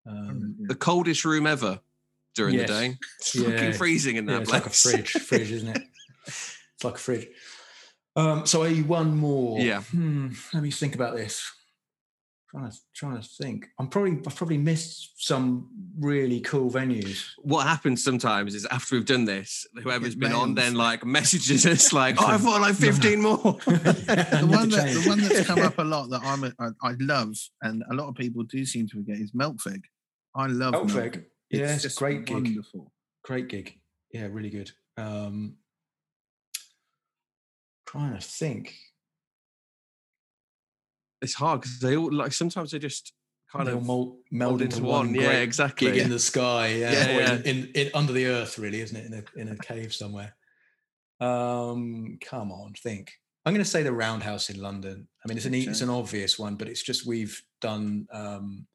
um, 0.06 0.56
the 0.60 0.74
coldest 0.74 1.24
room 1.24 1.46
ever 1.46 1.80
during 2.40 2.54
Yes. 2.54 2.68
the 2.68 2.74
day. 2.74 2.98
It's 3.18 3.34
Yeah. 3.34 3.50
fucking 3.50 3.72
freezing 3.74 4.16
in 4.16 4.26
yeah, 4.28 4.38
it's 4.40 4.50
place. 4.50 4.62
like 4.62 4.72
a 4.72 4.76
fridge, 4.76 5.10
fridge, 5.28 5.52
isn't 5.52 5.68
it? 5.76 5.82
It's 6.26 6.84
like 6.84 6.94
a 6.94 6.98
fridge. 6.98 7.28
Um, 8.16 8.46
so 8.46 8.62
I 8.64 8.74
one 8.80 9.16
more. 9.16 9.60
Yeah. 9.60 9.82
Hmm, 9.82 10.28
let 10.54 10.62
me 10.62 10.70
think 10.70 10.94
about 10.94 11.16
this. 11.16 11.42
Trying 12.50 12.68
to 12.70 12.76
trying 12.96 13.22
to 13.22 13.28
think. 13.40 13.68
I'm 13.78 13.86
probably 13.86 14.18
I've 14.26 14.34
probably 14.34 14.58
missed 14.58 15.24
some 15.24 15.68
really 16.00 16.40
cool 16.40 16.68
venues. 16.68 17.26
What 17.38 17.64
happens 17.64 18.02
sometimes 18.02 18.56
is 18.56 18.66
after 18.66 18.96
we've 18.96 19.06
done 19.06 19.24
this, 19.24 19.64
whoever's 19.84 20.16
been 20.16 20.32
on 20.32 20.56
then 20.56 20.74
like 20.74 21.04
messages 21.04 21.64
us 21.64 21.92
like, 21.92 22.16
oh, 22.20 22.26
I've 22.26 22.42
got 22.42 22.60
like 22.60 22.74
15 22.88 23.20
more. 23.22 23.36
The 23.66 24.46
one, 24.50 24.68
that, 24.70 24.90
the 24.92 25.08
one 25.08 25.20
that's 25.20 25.46
come 25.46 25.60
up 25.60 25.78
a 25.78 25.84
lot 25.84 26.10
that 26.10 26.22
I'm 26.24 26.42
a, 26.42 26.52
I, 26.58 26.90
I 26.90 26.94
love, 26.98 27.36
and 27.62 27.84
a 27.88 27.94
lot 27.94 28.08
of 28.08 28.16
people 28.16 28.42
do 28.42 28.64
seem 28.66 28.88
to 28.88 28.96
forget, 28.96 29.18
is 29.18 29.30
Melkweg. 29.30 29.82
I 30.34 30.46
love 30.48 30.74
Melkweg. 30.74 31.26
Melkweg. 31.52 31.58
Yeah, 31.58 31.74
it's 31.74 31.94
great 31.94 32.24
gig. 32.24 32.34
Wonderful. 32.34 32.92
Great 33.24 33.48
gig. 33.48 33.78
Yeah, 34.12 34.28
really 34.30 34.50
good. 34.50 34.70
Um 34.96 35.56
trying 37.86 38.14
to 38.14 38.20
think. 38.20 38.74
it's 41.22 41.34
hard 41.34 41.60
because 41.60 41.78
they 41.80 41.96
all 41.96 42.12
like 42.12 42.32
sometimes 42.32 42.70
they 42.70 42.78
just 42.78 43.12
kind 43.52 43.66
They'll 43.66 43.78
of 43.78 43.86
meld, 43.86 44.16
meld 44.30 44.62
into 44.62 44.82
one. 44.82 45.14
Yeah, 45.14 45.26
great 45.26 45.42
exactly. 45.42 45.90
gig 45.90 46.02
in 46.02 46.10
the 46.10 46.18
sky. 46.18 46.68
Yeah, 46.68 46.92
Yeah, 46.92 47.18
yeah. 47.18 47.34
In, 47.34 47.42
in, 47.42 47.70
in 47.74 47.90
under 47.94 48.12
the 48.12 48.26
earth, 48.26 48.58
really, 48.58 48.80
isn't 48.80 48.96
it? 48.96 49.06
In 49.06 49.14
a 49.14 49.40
in 49.40 49.48
a 49.48 49.56
cave 49.56 49.92
somewhere. 49.92 50.34
Um, 51.20 52.18
come 52.22 52.52
on, 52.52 52.72
think. 52.74 53.12
I'm 53.44 53.52
going 53.52 53.64
to 53.64 53.70
say 53.70 53.82
the 53.82 53.92
Roundhouse 53.92 54.50
in 54.50 54.60
London. 54.60 55.08
I 55.24 55.28
mean, 55.28 55.36
it's 55.36 55.46
an 55.46 55.54
it's 55.54 55.80
an 55.80 55.90
obvious 55.90 56.38
one, 56.38 56.56
but 56.56 56.68
it's 56.68 56.82
just 56.82 57.06
we've 57.06 57.42
done 57.60 58.06
um, 58.12 58.66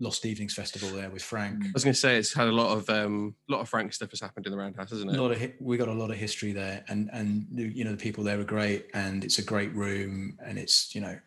Lost 0.00 0.26
Evenings 0.26 0.54
Festival 0.54 0.88
there 0.90 1.08
with 1.08 1.22
Frank. 1.22 1.64
I 1.66 1.70
was 1.72 1.84
going 1.84 1.94
to 1.94 1.98
say 2.00 2.16
it's 2.16 2.32
had 2.34 2.48
a 2.48 2.52
lot 2.52 2.76
of 2.76 2.88
um, 2.90 3.34
lot 3.48 3.60
of 3.60 3.68
Frank 3.68 3.92
stuff 3.92 4.10
has 4.10 4.20
happened 4.20 4.46
in 4.46 4.52
the 4.52 4.58
Roundhouse, 4.58 4.90
hasn't 4.90 5.10
it? 5.10 5.16
A 5.16 5.22
lot 5.22 5.30
of 5.30 5.38
hi- 5.40 5.54
we 5.60 5.76
got 5.76 5.88
a 5.88 5.92
lot 5.92 6.10
of 6.10 6.16
history 6.16 6.52
there, 6.52 6.84
and 6.88 7.08
and 7.12 7.46
you 7.50 7.84
know 7.84 7.92
the 7.92 7.96
people 7.96 8.24
there 8.24 8.38
are 8.40 8.44
great, 8.44 8.86
and 8.92 9.24
it's 9.24 9.38
a 9.38 9.42
great 9.44 9.72
room, 9.74 10.36
and 10.44 10.58
it's 10.58 10.94
you 10.94 11.00
know 11.00 11.08
Have 11.08 11.20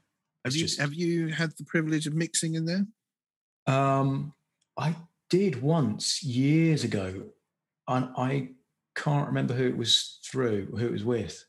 it's 0.46 0.56
you 0.58 0.62
just- 0.64 0.80
have 0.80 0.94
you 0.94 1.30
had 1.30 1.52
the 1.58 1.64
privilege 1.64 2.08
of 2.08 2.14
mixing 2.14 2.56
in 2.56 2.66
there? 2.66 2.86
Um, 3.68 4.34
I 4.78 4.96
did 5.30 5.62
once 5.62 6.22
years 6.24 6.84
ago, 6.84 7.24
and 7.88 8.10
I 8.18 8.50
can't 8.96 9.28
remember 9.28 9.54
who 9.54 9.66
it 9.68 9.78
was 9.78 10.20
through, 10.30 10.66
who 10.78 10.86
it 10.88 10.92
was 10.92 11.04
with. 11.06 11.44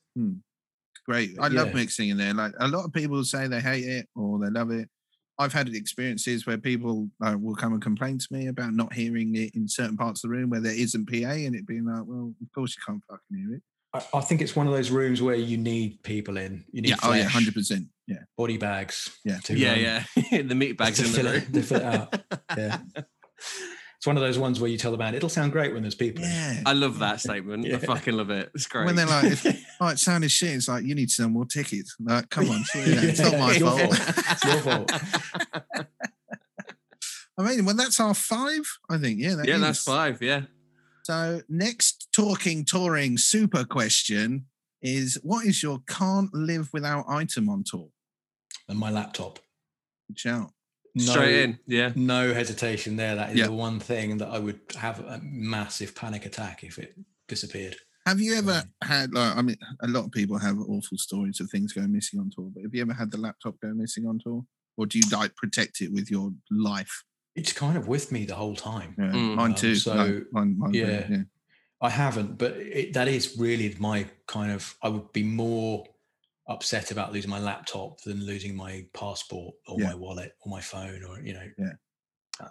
Great. 1.07 1.37
I 1.41 1.49
love 1.49 1.73
mixing 1.75 2.11
in 2.11 2.16
there. 2.19 2.35
Like 2.35 2.53
a 2.61 2.69
lot 2.69 2.85
of 2.85 2.93
people 2.93 3.23
say 3.25 3.49
they 3.49 3.61
hate 3.61 3.85
it 3.85 4.09
or 4.14 4.39
they 4.39 4.51
love 4.51 4.71
it. 4.71 4.89
I've 5.39 5.53
had 5.53 5.68
experiences 5.68 6.47
where 6.47 6.59
people 6.59 7.09
uh, 7.24 7.36
will 7.39 7.55
come 7.55 7.72
and 7.72 7.82
complain 7.82 8.18
to 8.18 8.26
me 8.30 8.49
about 8.49 8.72
not 8.74 8.93
hearing 8.93 9.36
it 9.36 9.55
in 9.55 9.68
certain 9.68 9.97
parts 9.97 10.24
of 10.24 10.30
the 10.30 10.36
room 10.36 10.51
where 10.51 10.61
there 10.61 10.72
isn't 10.74 11.07
PA 11.09 11.28
and 11.28 11.55
it 11.55 11.66
being 11.66 11.84
like, 11.86 12.03
well, 12.07 12.34
of 12.43 12.53
course 12.55 12.76
you 12.76 12.82
can't 12.86 13.03
fucking 13.09 13.36
hear 13.36 13.55
it. 13.57 13.62
I, 13.95 14.18
I 14.18 14.20
think 14.20 14.43
it's 14.43 14.57
one 14.57 14.66
of 14.66 14.72
those 14.72 14.91
rooms 14.91 15.22
where 15.22 15.36
you 15.36 15.57
need 15.57 16.03
people 16.03 16.36
in. 16.36 16.64
You 16.72 16.82
need 16.82 16.91
Yeah. 16.91 16.97
Oh, 17.03 17.12
yeah. 17.12 17.28
100%. 17.28 17.86
Yeah. 18.07 18.16
body 18.36 18.57
bags. 18.57 19.16
Yeah. 19.24 19.39
to, 19.45 19.57
yeah, 19.57 19.72
um, 20.16 20.24
yeah. 20.32 20.43
the 20.43 20.55
meat 20.55 20.76
bags 20.76 20.99
to 20.99 21.05
in 21.07 21.12
the 21.12 21.16
fill 21.18 21.32
room. 21.32 21.43
it- 21.43 21.53
to 21.55 21.62
fill 21.62 21.78
it 21.78 21.84
out. 21.84 22.20
Yeah. 22.57 22.78
It's 23.99 24.07
one 24.07 24.16
of 24.16 24.22
those 24.22 24.38
ones 24.38 24.61
where 24.61 24.70
you 24.70 24.78
tell 24.78 24.92
the 24.92 24.96
band 24.96 25.16
it'll 25.16 25.28
sound 25.28 25.51
great 25.51 25.72
when 25.72 25.82
there's 25.82 25.96
people. 25.96 26.22
Yeah. 26.22 26.62
I 26.64 26.72
love 26.72 27.01
that 27.01 27.20
statement. 27.20 27.66
I 27.72 27.78
fucking 27.78 28.14
love 28.16 28.30
it. 28.30 28.49
It's 28.55 28.68
great. 28.68 28.86
When 28.86 28.94
they're 28.94 29.07
like, 29.07 29.24
if, 29.24 29.44
oh, 29.80 29.88
it 29.88 29.99
sounded 29.99 30.30
shit. 30.30 30.51
It's 30.51 30.68
like, 30.68 30.84
you 30.84 30.94
need 30.94 31.09
to 31.09 31.14
sell 31.14 31.28
more 31.28 31.44
tickets. 31.44 31.96
Like, 31.99 32.30
come 32.30 32.49
on. 32.49 32.62
sort 32.62 32.86
it. 32.86 33.05
It's 33.05 33.18
not 33.18 33.32
my 33.32 33.51
It's 33.51 33.59
fault. 33.59 33.80
fault. 33.80 34.28
It's 34.30 34.44
your 34.44 34.59
fault. 34.59 34.92
I 37.38 37.42
mean, 37.42 37.64
well, 37.64 37.74
that's 37.74 37.99
our 37.99 38.14
five, 38.14 38.62
I 38.88 38.99
think. 38.99 39.18
Yeah. 39.18 39.34
that 39.34 39.49
yeah, 39.49 39.59
that's 39.59 39.82
five. 39.82 40.22
Yeah. 40.22 40.42
So, 41.03 41.42
next 41.49 42.09
talking, 42.14 42.64
touring 42.64 43.18
super 43.18 43.64
question 43.64 44.46
is 44.80 45.18
what 45.24 45.44
is 45.44 45.61
your 45.61 45.80
can't 45.88 46.32
live 46.32 46.68
without 46.72 47.05
item 47.09 47.49
on 47.49 47.64
tour? 47.64 47.88
And 48.68 48.78
my 48.78 48.90
laptop. 48.90 49.40
Good 50.07 50.18
shout. 50.20 50.53
Straight 50.97 51.43
in. 51.45 51.59
Yeah. 51.66 51.93
No 51.95 52.32
hesitation 52.34 52.97
there. 52.97 53.14
That 53.16 53.30
is 53.30 53.36
Yeah. 53.39 53.47
the 53.47 53.53
one 53.53 53.78
thing 53.80 54.18
that 54.18 54.28
I 54.28 54.39
would 54.39 54.61
have 54.76 55.01
a 55.01 55.20
massive 55.22 55.95
panic 55.95 56.26
attack 56.26 56.64
if 56.64 56.78
it 56.78 56.95
disappeared. 57.28 57.76
Have 58.07 58.20
you 58.20 58.34
ever 58.36 58.64
had 58.82 59.12
like 59.12 59.36
I 59.36 59.43
mean 59.43 59.57
a 59.82 59.89
lot 59.89 60.05
of 60.07 60.12
people 60.12 60.39
have 60.39 60.59
awful 60.59 60.97
stories 60.97 61.41
of 61.41 61.51
things 61.51 61.72
going 61.74 61.93
missing 61.93 62.18
on 62.20 62.30
tour, 62.34 62.51
but 62.55 62.62
have 62.62 62.74
you 62.74 62.80
ever 62.80 62.95
had 62.95 63.11
the 63.11 63.18
laptop 63.18 63.57
go 63.61 63.72
missing 63.74 64.07
on 64.07 64.18
tour? 64.18 64.45
Or 64.78 64.86
do 64.86 64.99
you 64.99 65.05
like 65.12 65.34
protect 65.36 65.80
it 65.82 65.93
with 65.93 66.11
your 66.11 66.32
life? 66.51 67.05
It's 67.34 67.53
kind 67.53 67.76
of 67.76 67.86
with 67.86 68.11
me 68.11 68.24
the 68.24 68.34
whole 68.34 68.57
time. 68.57 68.95
Yeah, 68.99 69.12
Mm. 69.12 69.34
mine 69.34 69.51
Um, 69.51 69.57
too. 69.57 69.74
so, 69.76 69.95
like, 69.95 70.24
mine, 70.32 70.59
mine 70.59 70.74
yeah. 70.74 71.07
yeah. 71.11 71.22
I 71.80 71.91
haven't, 71.91 72.39
but 72.39 72.53
it, 72.57 72.95
that 72.95 73.07
is 73.09 73.36
really 73.39 73.74
my 73.78 74.07
kind 74.26 74.51
of. 74.53 74.74
I 74.82 74.89
would 74.89 75.12
be 75.12 75.22
more 75.22 75.86
upset 76.49 76.90
about 76.90 77.12
losing 77.12 77.30
my 77.30 77.38
laptop 77.38 78.01
than 78.03 78.24
losing 78.24 78.57
my 78.57 78.84
passport 78.94 79.55
or 79.66 79.78
Yeah. 79.78 79.88
my 79.88 79.94
wallet 79.94 80.32
or 80.40 80.51
my 80.51 80.61
phone 80.61 81.05
or 81.05 81.20
you 81.20 81.34
know. 81.34 81.49
Yeah. 81.59 81.72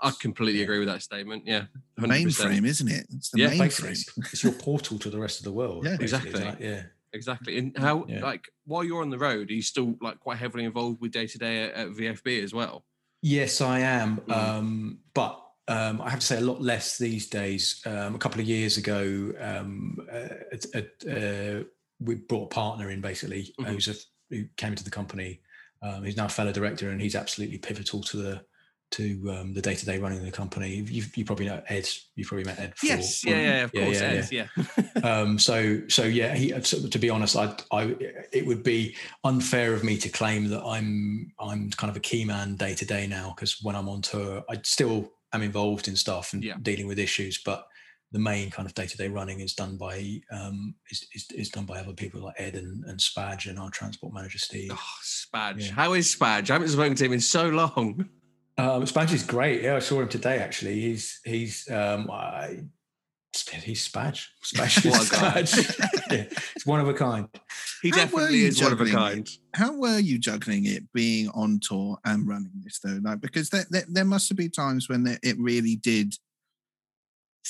I 0.04 0.12
completely 0.20 0.60
yeah. 0.60 0.64
agree 0.66 0.80
with 0.80 0.90
that 0.90 1.02
statement. 1.02 1.44
Yeah. 1.46 1.66
The 1.96 2.08
100%. 2.08 2.26
mainframe, 2.26 2.66
isn't 2.66 2.88
it? 2.90 3.08
It's 3.16 3.30
the 3.32 3.40
Yeah, 3.40 3.52
mainframe. 3.52 3.92
it's, 3.92 4.18
it's 4.34 4.44
your 4.44 4.52
portal 4.54 5.00
to 5.00 5.10
the 5.10 5.18
rest 5.18 5.40
of 5.40 5.46
the 5.46 5.52
world. 5.54 5.86
Yeah. 5.86 5.96
basically, 5.98 6.30
Exactly. 6.32 6.42
isn't? 6.42 6.62
Yeah. 6.62 6.84
Exactly. 7.14 7.58
And 7.58 7.78
how, 7.78 8.06
Yeah. 8.08 8.20
like, 8.22 8.50
while 8.66 8.84
you're 8.84 9.02
on 9.02 9.10
the 9.10 9.18
road, 9.18 9.50
are 9.50 9.54
you 9.54 9.62
still 9.62 9.96
like 10.02 10.20
quite 10.20 10.38
heavily 10.40 10.66
involved 10.66 11.00
with 11.02 11.12
day 11.12 11.26
to 11.26 11.38
day 11.38 11.64
at 11.64 11.74
at 11.74 11.88
VFB 11.92 12.44
as 12.44 12.54
well? 12.54 12.84
Yes, 13.22 13.62
I 13.62 13.80
am. 13.80 14.18
Mm. 14.28 14.34
Um, 14.38 15.00
but 15.14 15.42
um, 15.70 16.02
I 16.02 16.10
have 16.10 16.20
to 16.20 16.26
say 16.26 16.38
a 16.38 16.42
lot 16.42 16.62
less 16.62 16.98
these 16.98 17.28
days. 17.28 17.82
Um, 17.86 18.14
a 18.16 18.20
couple 18.20 18.42
of 18.42 18.48
years 18.48 18.78
ago, 18.78 19.34
um, 19.40 19.98
uh, 20.12 20.36
it- 20.52 20.66
it, 20.74 21.04
uh, 21.10 21.64
we 22.00 22.16
brought 22.16 22.46
a 22.46 22.56
partner 22.56 22.90
in 22.92 23.02
basically 23.02 23.54
uh, 23.60 23.64
Mhm. 23.64 23.68
who's 23.68 23.88
a, 23.88 23.96
who 24.30 24.46
came 24.58 24.72
into 24.72 24.84
the 24.84 24.92
company. 24.92 25.42
Um, 25.82 26.04
he's 26.04 26.18
now 26.18 26.26
a 26.26 26.30
fellow 26.30 26.52
director, 26.52 26.90
and 26.90 27.02
he's 27.02 27.16
absolutely 27.16 27.58
pivotal 27.60 28.02
to 28.04 28.18
the 28.18 28.46
to 28.90 29.30
um, 29.38 29.54
the 29.54 29.62
day 29.62 29.76
to 29.76 29.86
day 29.86 29.98
running 30.00 30.20
of 30.20 30.24
the 30.24 30.32
company. 30.32 30.76
You've, 30.76 31.16
you 31.18 31.26
probably 31.26 31.46
know 31.48 31.62
Ed. 31.68 31.90
You've 32.16 32.28
probably 32.30 32.46
met 32.46 32.58
Ed. 32.58 32.72
Before. 32.72 32.88
Yes. 32.96 33.24
Yeah. 33.26 33.42
Yeah. 33.42 33.64
Of 33.66 33.72
Yeah, 33.74 33.84
course. 33.84 33.98
yeah, 34.02 34.12
it 34.12 34.18
is, 34.18 34.32
Yeah. 34.32 34.48
um, 35.04 35.38
so 35.38 35.82
so 35.90 36.04
yeah 36.06 36.34
he, 36.34 36.60
so 36.62 36.88
to 36.88 36.98
be 37.00 37.10
honest 37.10 37.36
I, 37.36 37.54
I 37.72 37.96
it 38.32 38.46
would 38.46 38.64
be 38.64 38.96
unfair 39.26 39.74
of 39.74 39.84
me 39.84 39.98
to 39.98 40.10
claim 40.10 40.48
that 40.50 40.64
i'm 40.64 41.32
i'm 41.40 41.70
kind 41.72 41.92
of 41.92 41.98
a 41.98 42.00
key 42.00 42.24
man 42.26 42.56
day 42.56 42.74
to 42.76 42.86
day 42.86 43.08
now 43.08 43.34
because 43.36 43.58
when 43.62 43.76
i'm 43.76 43.90
on 43.90 44.02
tour 44.02 44.44
i 44.50 44.56
still 44.64 45.12
am 45.34 45.42
involved 45.44 45.88
in 45.88 45.96
stuff 45.96 46.34
and 46.34 46.44
Yeah. 46.44 46.56
dealing 46.62 46.88
with 46.88 46.98
issues 46.98 47.42
but 47.44 47.68
the 48.12 48.20
main 48.20 48.50
kind 48.50 48.66
of 48.66 48.74
day-to-day 48.74 49.10
running 49.10 49.42
is 49.42 49.54
done 49.54 49.76
by 49.78 50.20
um 50.32 50.74
is, 50.90 51.06
is, 51.14 51.28
is 51.36 51.50
done 51.50 51.66
by 51.66 51.78
other 51.80 51.94
people 51.94 52.22
like 52.24 52.36
ed 52.40 52.56
and, 52.56 52.84
and 52.86 53.02
spadge 53.02 53.48
and 53.48 53.60
our 53.60 53.70
transport 53.70 54.14
manager 54.14 54.38
steve 54.38 54.72
Oh, 54.74 54.80
Spadge. 55.02 55.68
Yeah. 55.68 55.74
How 55.74 55.94
is 55.94 56.10
Spadge? 56.10 56.50
I 56.50 56.54
haven't 56.54 56.70
spoken 56.70 56.96
to 56.96 57.06
him 57.06 57.14
in 57.14 57.20
so 57.20 57.50
long. 57.50 58.06
um 58.58 58.86
spadge 58.86 59.14
is 59.14 59.24
great 59.24 59.62
yeah 59.62 59.76
i 59.76 59.80
saw 59.80 60.00
him 60.02 60.08
today 60.08 60.40
actually 60.40 60.80
he's 60.80 61.20
he's 61.26 61.70
um 61.70 62.10
I, 62.10 62.62
he's 63.62 63.82
spadge 63.84 64.32
spadge 64.42 64.78
is 64.86 64.92
What 64.92 65.08
a 65.08 65.12
guy. 65.16 65.44
Spadge. 65.44 65.80
yeah, 66.12 66.24
it's 66.56 66.66
one 66.66 66.80
of 66.80 66.88
a 66.88 66.94
kind 66.94 67.28
He 67.82 67.90
How 67.90 67.98
were 67.98 68.04
definitely 68.06 68.38
you 68.40 68.48
is 68.48 68.62
one 68.62 68.72
of 68.72 68.82
a 68.82 68.86
juggling 68.86 68.94
it? 68.96 69.14
kind. 69.14 69.30
How 69.54 69.74
were 69.78 70.00
you 70.00 70.18
juggling 70.18 70.66
it 70.66 70.92
being 70.94 71.30
on 71.30 71.60
tour 71.62 71.98
and 72.06 72.28
running 72.28 72.52
this 72.64 72.80
though? 72.80 73.00
Like 73.04 73.22
because 73.22 73.50
there, 73.50 73.66
there, 73.70 73.86
there 73.88 74.06
must 74.06 74.30
have 74.30 74.38
been 74.38 74.50
times 74.52 74.90
when 74.90 75.06
it 75.22 75.36
really 75.38 75.76
did 75.76 76.16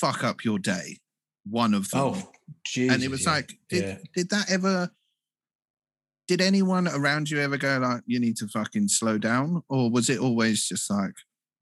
fuck 0.00 0.24
up 0.24 0.44
your 0.44 0.58
day. 0.58 0.98
One 1.44 1.74
of 1.74 1.90
them. 1.90 2.00
Oh, 2.00 2.30
Jesus, 2.64 2.94
and 2.94 3.02
it 3.02 3.10
was 3.10 3.26
like, 3.26 3.52
did, 3.68 3.82
yeah. 3.84 3.98
did 4.14 4.30
that 4.30 4.50
ever? 4.50 4.90
Did 6.26 6.40
anyone 6.42 6.86
around 6.88 7.30
you 7.30 7.40
ever 7.40 7.56
go 7.56 7.78
like, 7.78 8.02
"You 8.06 8.20
need 8.20 8.36
to 8.38 8.48
fucking 8.48 8.88
slow 8.88 9.16
down," 9.16 9.62
or 9.70 9.90
was 9.90 10.10
it 10.10 10.18
always 10.18 10.68
just 10.68 10.90
like, 10.90 11.14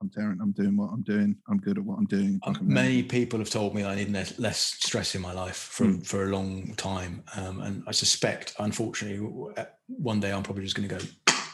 "I'm 0.02 0.10
Darren, 0.10 0.38
I'm 0.42 0.50
doing 0.50 0.76
what 0.76 0.90
I'm 0.92 1.02
doing, 1.02 1.36
I'm 1.48 1.58
good 1.58 1.78
at 1.78 1.84
what 1.84 1.98
I'm 1.98 2.06
doing." 2.06 2.40
Um, 2.42 2.58
Many 2.62 3.04
people 3.04 3.38
have 3.38 3.48
told 3.50 3.76
me 3.76 3.84
I 3.84 3.94
need 3.94 4.10
less, 4.10 4.36
less 4.40 4.58
stress 4.58 5.14
in 5.14 5.22
my 5.22 5.32
life 5.32 5.56
for 5.56 5.86
Mm. 5.86 6.04
for 6.04 6.24
a 6.24 6.30
long 6.30 6.74
time, 6.74 7.22
um, 7.36 7.60
and 7.60 7.84
I 7.86 7.92
suspect, 7.92 8.54
unfortunately, 8.58 9.24
uh, 9.56 9.66
one 9.86 10.18
day 10.18 10.32
I'm 10.32 10.42
probably 10.42 10.64
just 10.64 10.74
going 10.74 10.88
to 10.88 10.94
go, 10.96 11.00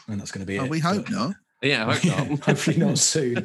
and 0.07 0.19
that's 0.19 0.31
going 0.31 0.41
to 0.45 0.47
be 0.51 0.57
Oh, 0.57 0.63
it. 0.65 0.71
we 0.71 0.79
hope 0.79 1.03
but- 1.05 1.11
not. 1.11 1.35
Yeah. 1.63 1.87
I 1.87 1.93
hope 1.95 2.03
Yeah, 2.03 2.23
not. 2.23 2.39
hopefully 2.45 2.77
not 2.77 2.97
soon. 2.97 3.43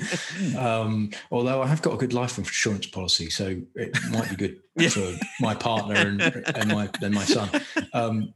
Um, 0.57 1.11
although 1.31 1.62
I 1.62 1.66
have 1.66 1.83
got 1.83 1.95
a 1.95 1.97
good 1.97 2.12
life 2.12 2.37
insurance 2.39 2.87
policy, 2.87 3.31
so 3.31 3.61
it 3.75 3.97
might 4.11 4.29
be 4.31 4.37
good 4.37 4.61
Yeah. 4.77 4.89
for 4.91 5.12
my 5.41 5.55
partner 5.55 5.95
and, 5.95 6.21
and 6.23 6.69
my 6.71 6.89
and 7.03 7.14
my 7.14 7.25
son. 7.25 7.49
Um, 7.93 8.35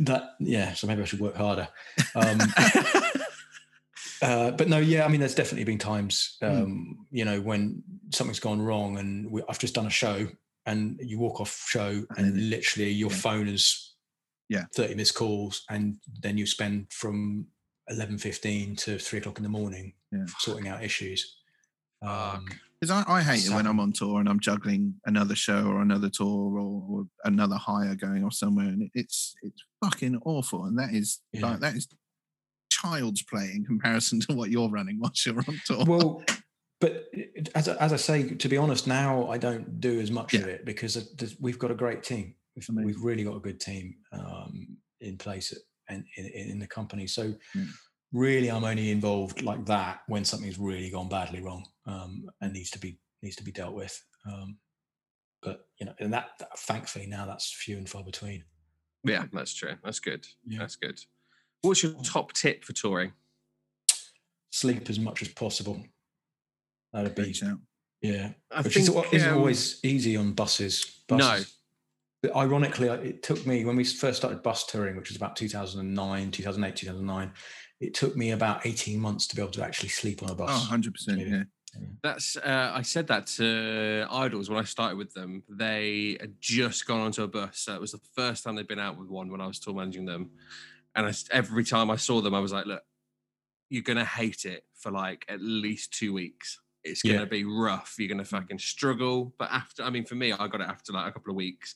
that 0.00 0.30
yeah, 0.40 0.72
so 0.74 0.86
maybe 0.86 1.02
I 1.02 1.04
should 1.04 1.20
work 1.20 1.34
harder. 1.36 1.68
Um, 2.14 2.38
uh, 4.22 4.50
but 4.52 4.68
no, 4.68 4.78
yeah, 4.78 5.04
I 5.04 5.08
mean, 5.08 5.20
there's 5.20 5.34
definitely 5.34 5.64
been 5.64 5.78
times, 5.78 6.36
um, 6.42 7.06
you 7.10 7.24
know, 7.24 7.40
when 7.40 7.82
something's 8.10 8.40
gone 8.40 8.62
wrong, 8.62 8.98
and 8.98 9.30
we, 9.30 9.42
I've 9.48 9.58
just 9.58 9.74
done 9.74 9.86
a 9.86 9.90
show, 9.90 10.28
and 10.66 10.98
you 11.02 11.18
walk 11.18 11.40
off 11.40 11.64
show, 11.68 12.04
and 12.16 12.26
then- 12.26 12.50
literally 12.50 12.90
your 12.90 13.10
yeah. 13.10 13.16
phone 13.16 13.48
is 13.48 13.94
Yeah. 14.48 14.64
30 14.76 14.94
missed 14.94 15.14
calls, 15.14 15.64
and 15.68 15.96
then 16.22 16.38
you 16.38 16.46
spend 16.46 16.86
from 16.92 17.46
11:15 17.90 18.76
to 18.78 18.98
three 18.98 19.18
o'clock 19.18 19.38
in 19.38 19.42
the 19.42 19.48
morning 19.48 19.92
Yeah. 20.12 20.26
sorting 20.38 20.68
out 20.68 20.82
issues. 20.82 21.36
Um, 22.02 22.46
Because 22.80 22.90
I, 22.90 23.04
I 23.18 23.22
hate 23.22 23.46
it 23.46 23.50
when 23.54 23.66
I'm 23.66 23.80
on 23.80 23.92
tour 23.92 24.20
and 24.20 24.28
I'm 24.28 24.40
juggling 24.40 24.94
another 25.06 25.34
show 25.34 25.64
or 25.66 25.80
another 25.80 26.10
tour 26.10 26.58
or, 26.58 26.84
or 26.90 27.04
another 27.24 27.56
hire 27.56 27.94
going 27.94 28.24
off 28.24 28.34
somewhere, 28.34 28.66
and 28.66 28.82
it, 28.82 28.90
it's 28.94 29.34
it's 29.42 29.62
fucking 29.82 30.20
awful. 30.24 30.64
And 30.66 30.78
that 30.78 30.92
is 30.92 31.20
Yeah. 31.32 31.46
like 31.50 31.60
that 31.60 31.74
is 31.76 31.88
child's 32.70 33.22
play 33.22 33.52
in 33.54 33.64
comparison 33.64 34.20
to 34.28 34.34
what 34.34 34.50
you're 34.50 34.68
running 34.70 34.98
whilst 35.00 35.24
you're 35.24 35.38
on 35.38 35.60
tour. 35.64 35.84
well, 35.86 36.22
but 36.80 37.06
as, 37.54 37.68
I- 37.68 37.76
as 37.76 37.92
I 37.92 37.96
say, 37.96 38.28
to 38.34 38.48
be 38.48 38.56
honest, 38.58 38.86
now 38.86 39.30
I 39.30 39.38
don't 39.38 39.80
do 39.80 40.00
as 40.00 40.10
much 40.10 40.34
of 40.34 40.46
it 40.46 40.64
because 40.66 41.14
we've 41.40 41.58
got 41.58 41.70
a 41.70 41.74
great 41.74 42.02
team. 42.02 42.34
We've, 42.56 42.68
we've 42.84 43.00
really 43.02 43.24
got 43.24 43.36
a 43.36 43.40
good 43.40 43.60
team 43.60 43.96
um, 44.12 44.76
in 45.00 45.16
place 45.16 45.52
and 45.88 46.04
in, 46.16 46.26
in 46.26 46.58
the 46.58 46.66
company. 46.66 47.06
So 47.06 47.34
Mm. 47.56 47.68
really, 48.12 48.48
I'm 48.50 48.64
only 48.64 48.90
involved 48.90 49.42
like 49.42 49.64
that 49.66 50.00
when 50.06 50.24
something's 50.24 50.58
really 50.58 50.90
gone 50.90 51.08
badly 51.08 51.40
wrong 51.40 51.64
um, 51.86 52.28
and 52.40 52.52
needs 52.52 52.70
to 52.70 52.78
be 52.78 52.98
needs 53.22 53.36
to 53.36 53.44
be 53.44 53.52
dealt 53.52 53.74
with. 53.74 54.00
Um, 54.26 54.58
but 55.42 55.66
you 55.78 55.86
know, 55.86 55.94
and 56.00 56.12
that, 56.12 56.30
that 56.38 56.58
thankfully 56.58 57.06
now 57.06 57.26
that's 57.26 57.52
few 57.52 57.76
and 57.76 57.88
far 57.88 58.02
between. 58.04 58.44
Yeah, 59.04 59.24
that's 59.32 59.52
true. 59.54 59.74
That's 59.84 60.00
good. 60.00 60.26
Yeah. 60.46 60.60
That's 60.60 60.76
good. 60.76 60.98
What's 61.62 61.82
your 61.82 61.92
top 62.02 62.32
tip 62.32 62.64
for 62.64 62.72
touring? 62.72 63.12
Sleep 64.50 64.88
as 64.88 64.98
much 64.98 65.20
as 65.22 65.28
possible. 65.28 65.82
That'd 66.92 67.14
be 67.14 67.34
out. 67.44 67.58
yeah. 68.00 68.30
I 68.50 68.62
which 68.62 68.76
is, 68.76 68.88
isn't 69.12 69.30
um, 69.30 69.38
always 69.38 69.80
easy 69.84 70.16
on 70.16 70.32
buses. 70.32 71.02
No. 71.10 71.18
buses. 71.18 71.53
But 72.24 72.34
ironically, 72.36 72.88
it 72.88 73.22
took 73.22 73.46
me 73.46 73.66
when 73.66 73.76
we 73.76 73.84
first 73.84 74.16
started 74.16 74.42
bus 74.42 74.64
touring, 74.64 74.96
which 74.96 75.10
was 75.10 75.16
about 75.18 75.36
2009, 75.36 76.30
2008, 76.30 76.74
2009. 76.74 77.32
It 77.82 77.92
took 77.92 78.16
me 78.16 78.30
about 78.30 78.64
18 78.64 78.98
months 78.98 79.26
to 79.26 79.36
be 79.36 79.42
able 79.42 79.52
to 79.52 79.62
actually 79.62 79.90
sleep 79.90 80.22
on 80.22 80.30
a 80.30 80.34
bus. 80.34 80.48
Oh, 80.50 80.74
100%. 80.74 80.90
Yeah. 81.18 81.36
Yeah. 81.36 81.42
That's 82.02 82.38
uh, 82.38 82.70
I 82.74 82.80
said 82.80 83.08
that 83.08 83.26
to 83.36 84.06
Idles 84.10 84.48
when 84.48 84.58
I 84.58 84.64
started 84.64 84.96
with 84.96 85.12
them. 85.12 85.42
They 85.50 86.16
had 86.18 86.40
just 86.40 86.86
gone 86.86 87.00
onto 87.02 87.24
a 87.24 87.28
bus. 87.28 87.58
So 87.58 87.74
it 87.74 87.80
was 87.82 87.92
the 87.92 88.00
first 88.16 88.42
time 88.42 88.54
they'd 88.54 88.66
been 88.66 88.78
out 88.78 88.98
with 88.98 89.10
one 89.10 89.30
when 89.30 89.42
I 89.42 89.46
was 89.46 89.58
tour 89.58 89.74
managing 89.74 90.06
them. 90.06 90.30
And 90.96 91.04
I, 91.04 91.10
s- 91.10 91.28
every 91.30 91.64
time 91.64 91.90
I 91.90 91.96
saw 91.96 92.22
them, 92.22 92.32
I 92.34 92.38
was 92.40 92.54
like, 92.54 92.64
look, 92.64 92.84
you're 93.68 93.82
gonna 93.82 94.02
hate 94.02 94.46
it 94.46 94.64
for 94.76 94.90
like 94.90 95.26
at 95.28 95.42
least 95.42 95.92
two 95.92 96.14
weeks. 96.14 96.58
It's 96.84 97.02
gonna 97.02 97.18
Yeah. 97.18 97.24
be 97.26 97.44
rough. 97.44 97.96
You're 97.98 98.08
gonna 98.08 98.24
fucking 98.24 98.60
struggle. 98.60 99.34
But 99.38 99.50
after, 99.52 99.82
I 99.82 99.90
mean, 99.90 100.06
for 100.06 100.14
me, 100.14 100.32
I 100.32 100.48
got 100.48 100.62
it 100.62 100.68
after 100.68 100.94
like 100.94 101.10
a 101.10 101.12
couple 101.12 101.32
of 101.32 101.36
weeks. 101.36 101.74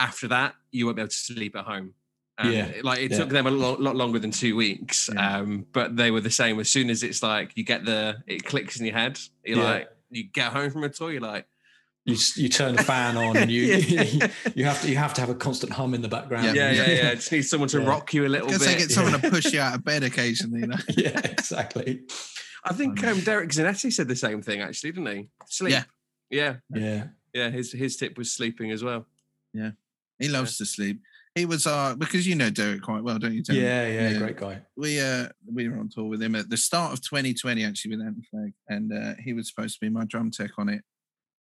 After 0.00 0.26
that, 0.28 0.54
you 0.72 0.86
won't 0.86 0.96
be 0.96 1.02
able 1.02 1.10
to 1.10 1.14
sleep 1.14 1.54
at 1.54 1.64
home. 1.66 1.94
And 2.38 2.52
Yeah, 2.52 2.64
it- 2.66 2.84
like 2.84 3.00
it 3.00 3.10
yeah. 3.12 3.18
took 3.18 3.28
them 3.28 3.46
a 3.46 3.50
lo- 3.50 3.76
lot 3.78 3.94
longer 3.94 4.18
than 4.18 4.30
two 4.30 4.56
weeks. 4.56 5.10
Yeah. 5.12 5.36
Um, 5.38 5.66
but 5.72 5.96
they 5.96 6.10
were 6.10 6.22
the 6.22 6.30
same. 6.30 6.58
As 6.58 6.70
soon 6.70 6.88
as 6.90 7.02
it's 7.02 7.22
like 7.22 7.52
you 7.54 7.64
get 7.64 7.84
the, 7.84 8.16
it 8.26 8.44
clicks 8.44 8.80
in 8.80 8.86
your 8.86 8.94
head. 8.96 9.18
You're 9.44 9.58
Yeah. 9.58 9.64
like, 9.64 9.88
you 10.10 10.24
get 10.24 10.52
home 10.52 10.70
from 10.70 10.82
a 10.84 10.88
tour, 10.88 11.12
you're 11.12 11.20
like, 11.20 11.46
You, 12.06 12.16
you 12.36 12.48
turn 12.48 12.76
the 12.76 12.82
fan 12.82 13.18
on 13.18 13.36
and 13.36 13.50
you 13.50 13.62
Yeah. 13.74 14.28
you 14.54 14.64
have 14.64 14.80
to 14.82 14.88
you 14.88 14.96
have 14.96 15.12
to 15.14 15.20
have 15.20 15.28
a 15.28 15.34
constant 15.34 15.70
hum 15.74 15.92
in 15.92 16.00
the 16.00 16.08
background. 16.08 16.56
yeah, 16.56 16.72
yeah, 16.72 16.90
yeah. 16.90 17.14
Just 17.20 17.30
need 17.30 17.42
someone 17.42 17.68
to 17.68 17.80
Yeah. 17.82 17.86
rock 17.88 18.14
you 18.14 18.24
a 18.24 18.28
little 18.34 18.46
Because 18.48 18.64
they 18.64 18.72
bit. 18.72 18.78
get 18.78 18.90
someone 18.90 19.12
yeah. 19.12 19.20
to 19.20 19.30
push 19.30 19.52
you 19.52 19.60
out 19.60 19.74
of 19.74 19.84
bed 19.84 20.02
occasionally. 20.02 20.60
You 20.60 20.66
know? 20.68 20.78
yeah, 20.96 21.20
exactly. 21.24 22.00
I 22.64 22.72
think 22.72 23.04
um, 23.04 23.20
Derek 23.20 23.50
Zanetti 23.50 23.92
said 23.92 24.08
the 24.08 24.16
same 24.16 24.40
thing 24.40 24.62
actually, 24.62 24.92
didn't 24.92 25.14
he? 25.14 25.28
Sleep. 25.46 25.72
Yeah. 25.72 25.84
Yeah. 26.30 26.56
Yeah. 26.74 27.04
Yeah. 27.34 27.50
His 27.50 27.70
his 27.72 27.96
tip 27.98 28.16
was 28.16 28.32
sleeping 28.32 28.70
as 28.70 28.82
well. 28.82 29.06
He 30.20 30.28
loves 30.28 30.56
to 30.58 30.66
sleep. 30.66 31.00
He 31.34 31.46
was 31.46 31.66
our 31.66 31.96
because 31.96 32.26
you 32.26 32.34
know 32.34 32.50
Derek 32.50 32.82
quite 32.82 33.02
well, 33.04 33.18
don't 33.18 33.32
you? 33.34 33.42
Tony? 33.42 33.60
Yeah, 33.60 33.86
yeah, 33.86 34.10
Yeah. 34.10 34.18
great 34.18 34.36
guy. 34.36 34.62
we 34.76 35.00
uh 35.00 35.28
we 35.52 35.68
were 35.68 35.78
on 35.78 35.88
tour 35.88 36.04
with 36.04 36.22
him 36.22 36.34
at 36.34 36.50
the 36.50 36.56
start 36.56 36.92
of 36.92 37.00
2020 37.02 37.64
actually 37.64 37.96
with 37.96 38.04
Anti-Flag, 38.06 38.52
and 38.68 38.92
uh, 38.92 39.14
he 39.24 39.32
was 39.32 39.48
supposed 39.48 39.74
to 39.74 39.80
be 39.80 39.88
my 39.90 40.04
drum 40.04 40.30
tech 40.30 40.50
on 40.58 40.68
it. 40.68 40.82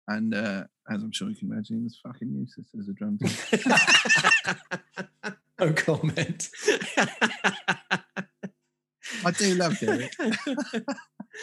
And 0.07 0.33
uh, 0.33 0.63
as 0.91 1.01
I'm 1.03 1.11
sure 1.11 1.29
you 1.29 1.35
can 1.35 1.51
imagine, 1.51 1.77
he 1.77 1.83
was 1.83 1.99
fucking 2.05 2.33
useless 2.33 2.67
as 2.79 2.89
a 2.89 2.93
drum 2.93 3.17
tech. 3.19 4.57
No 5.59 5.73
comment. 5.73 6.49
I 9.25 9.31
do 9.37 9.55
love 9.55 9.77
Derek. 9.79 10.13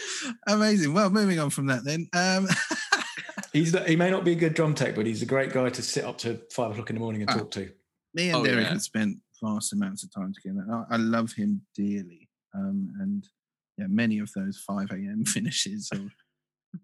Amazing. 0.46 0.94
Well, 0.94 1.10
moving 1.10 1.38
on 1.38 1.50
from 1.50 1.66
that 1.66 1.84
then. 1.84 2.08
Um, 2.14 2.48
He's 3.56 3.72
not, 3.72 3.88
he 3.88 3.96
may 3.96 4.10
not 4.10 4.24
be 4.24 4.32
a 4.32 4.36
good 4.36 4.54
drum 4.54 4.74
tech, 4.74 4.94
but 4.94 5.06
he's 5.06 5.22
a 5.22 5.26
great 5.26 5.52
guy 5.52 5.70
to 5.70 5.82
sit 5.82 6.04
up 6.04 6.18
to 6.18 6.40
five 6.52 6.72
o'clock 6.72 6.90
in 6.90 6.96
the 6.96 7.00
morning 7.00 7.22
and 7.22 7.30
Ah. 7.30 7.34
talk 7.38 7.50
to. 7.52 7.70
me 8.14 8.28
and 8.28 8.36
Oh, 8.36 8.44
Derek 8.44 8.64
yeah. 8.64 8.70
have 8.72 8.82
spent 8.82 9.18
vast 9.42 9.72
amounts 9.72 10.02
of 10.04 10.12
time 10.14 10.32
together. 10.34 10.64
I, 10.90 10.94
I 10.94 10.96
love 10.96 11.32
him 11.32 11.62
dearly. 11.74 12.28
Um, 12.54 12.90
and 13.00 13.26
yeah, 13.78 13.86
many 13.88 14.18
of 14.18 14.30
those 14.34 14.58
5 14.66 14.90
a.m. 14.90 15.24
finishes. 15.26 15.88
Of, 15.92 16.10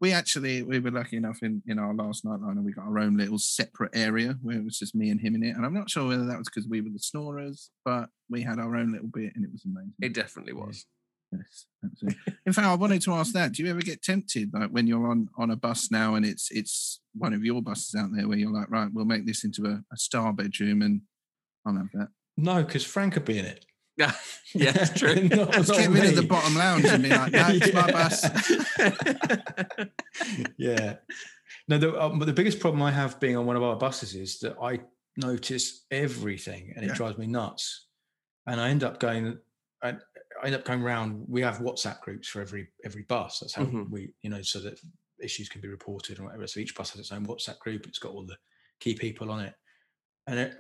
we 0.00 0.12
actually 0.12 0.62
we 0.62 0.78
were 0.78 0.90
lucky 0.90 1.16
enough 1.18 1.42
in, 1.42 1.62
in 1.66 1.78
our 1.78 1.94
last 1.94 2.24
night 2.24 2.40
liner, 2.40 2.62
we 2.62 2.72
got 2.72 2.86
our 2.86 2.98
own 2.98 3.16
little 3.16 3.38
separate 3.38 3.90
area 3.94 4.36
where 4.42 4.56
it 4.56 4.64
was 4.64 4.78
just 4.78 4.94
me 4.94 5.10
and 5.10 5.20
him 5.20 5.34
in 5.34 5.42
it. 5.42 5.56
And 5.56 5.64
I'm 5.66 5.74
not 5.74 5.90
sure 5.90 6.08
whether 6.08 6.24
that 6.26 6.38
was 6.38 6.48
because 6.48 6.68
we 6.68 6.80
were 6.80 6.90
the 6.90 6.98
snorers, 6.98 7.70
but 7.84 8.08
we 8.30 8.42
had 8.42 8.58
our 8.58 8.74
own 8.76 8.92
little 8.92 9.08
bit 9.08 9.32
and 9.34 9.44
it 9.44 9.52
was 9.52 9.64
amazing. 9.66 9.92
it 10.00 10.14
definitely 10.14 10.54
was. 10.54 10.86
Yes, 11.33 11.66
absolutely. 11.85 12.20
In 12.47 12.53
fact, 12.53 12.66
I 12.66 12.74
wanted 12.74 13.03
to 13.03 13.12
ask 13.14 13.33
that: 13.33 13.53
Do 13.53 13.62
you 13.62 13.70
ever 13.70 13.80
get 13.80 14.03
tempted, 14.03 14.51
like 14.53 14.70
when 14.70 14.87
you're 14.87 15.09
on 15.11 15.28
on 15.39 15.51
a 15.51 15.57
bus 15.57 15.91
now, 15.91 16.14
and 16.14 16.24
it's 16.26 16.51
it's 16.51 17.01
one 17.14 17.33
of 17.33 17.43
your 17.45 17.62
buses 17.62 17.95
out 17.99 18.11
there, 18.14 18.28
where 18.28 18.37
you're 18.39 18.53
like, 18.53 18.70
right, 18.70 18.89
we'll 18.93 19.05
make 19.07 19.24
this 19.26 19.45
into 19.45 19.64
a, 19.66 19.83
a 19.93 19.97
star 19.97 20.33
bedroom, 20.33 20.83
and 20.83 21.01
I'll 21.66 21.74
have 21.76 21.89
that. 21.95 22.09
No, 22.37 22.62
because 22.62 22.85
Frank 22.85 23.14
would 23.14 23.24
be 23.24 23.39
in 23.39 23.47
it. 23.47 23.64
Yeah. 23.99 24.12
Yeah, 24.55 24.72
it's 24.74 24.91
true. 24.99 25.14
Not- 25.28 25.51
Let's 25.51 25.68
not 25.68 25.76
get 25.76 25.91
rid 25.91 26.07
of 26.07 26.16
the 26.16 26.22
bottom 26.22 26.55
lounge 26.55 26.87
and 26.87 27.03
be 27.03 27.11
like, 27.11 27.30
no, 27.33 27.47
it's 27.51 27.72
my 27.74 27.91
bus. 27.93 28.24
yeah. 30.57 30.97
No, 31.68 31.78
the, 31.78 32.01
um, 32.03 32.18
the 32.18 32.33
biggest 32.33 32.59
problem 32.59 32.83
I 32.83 32.91
have 32.91 33.20
being 33.20 33.37
on 33.37 33.47
one 33.47 33.57
of 33.57 33.62
our 33.62 33.76
buses 33.76 34.14
is 34.14 34.39
that 34.41 34.57
I 34.62 34.80
notice 35.18 35.85
everything 35.91 36.72
and 36.74 36.85
it 36.85 36.89
Yeah. 36.89 36.95
drives 36.95 37.18
me 37.18 37.26
nuts. 37.26 37.87
And 38.47 38.61
I 38.61 38.70
end 38.70 38.83
up 38.83 38.99
going, 38.99 39.39
I, 39.83 39.91
I 39.91 39.95
end 40.45 40.55
up 40.55 40.64
going 40.64 40.82
round. 40.82 41.24
We 41.28 41.40
have 41.43 41.59
WhatsApp 41.59 42.01
groups 42.01 42.28
for 42.28 42.40
every 42.40 42.68
every 42.84 43.03
bus. 43.03 43.40
That's 43.40 43.55
how 43.55 43.64
Mhm. 43.64 43.90
we, 43.90 44.12
you 44.22 44.30
know, 44.30 44.43
so 44.43 44.61
that 44.61 44.80
issues 45.20 45.49
can 45.49 45.61
be 45.61 45.68
reported 45.68 46.18
and 46.18 46.26
whatever. 46.26 46.47
So 46.47 46.61
each 46.61 46.74
bus 46.74 46.90
has 46.90 47.01
its 47.01 47.12
own 47.12 47.26
WhatsApp 47.26 47.59
group. 47.61 47.86
It's 47.86 47.99
got 47.99 48.12
all 48.12 48.24
the 48.26 48.36
key 48.80 48.95
people 48.95 49.30
on 49.30 49.40
it. 49.40 49.55
And 50.26 50.38
it, 50.38 50.57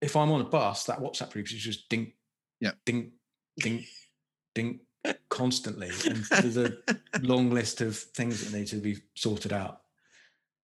if 0.00 0.16
I'm 0.16 0.30
on 0.30 0.40
a 0.40 0.44
bus, 0.48 0.84
that 0.84 0.98
WhatsApp 1.00 1.30
group 1.32 1.46
is 1.46 1.52
just 1.52 1.88
ding, 1.88 2.12
Yeah. 2.60 2.72
ding, 2.86 3.12
ding, 3.58 3.84
ding 4.54 4.80
constantly. 5.28 5.90
And 6.06 6.24
there's 6.24 6.56
a 6.56 6.78
long 7.20 7.50
list 7.50 7.80
of 7.82 7.96
things 7.98 8.42
that 8.44 8.56
need 8.58 8.68
to 8.68 8.76
be 8.76 8.98
sorted 9.14 9.52
out. 9.52 9.82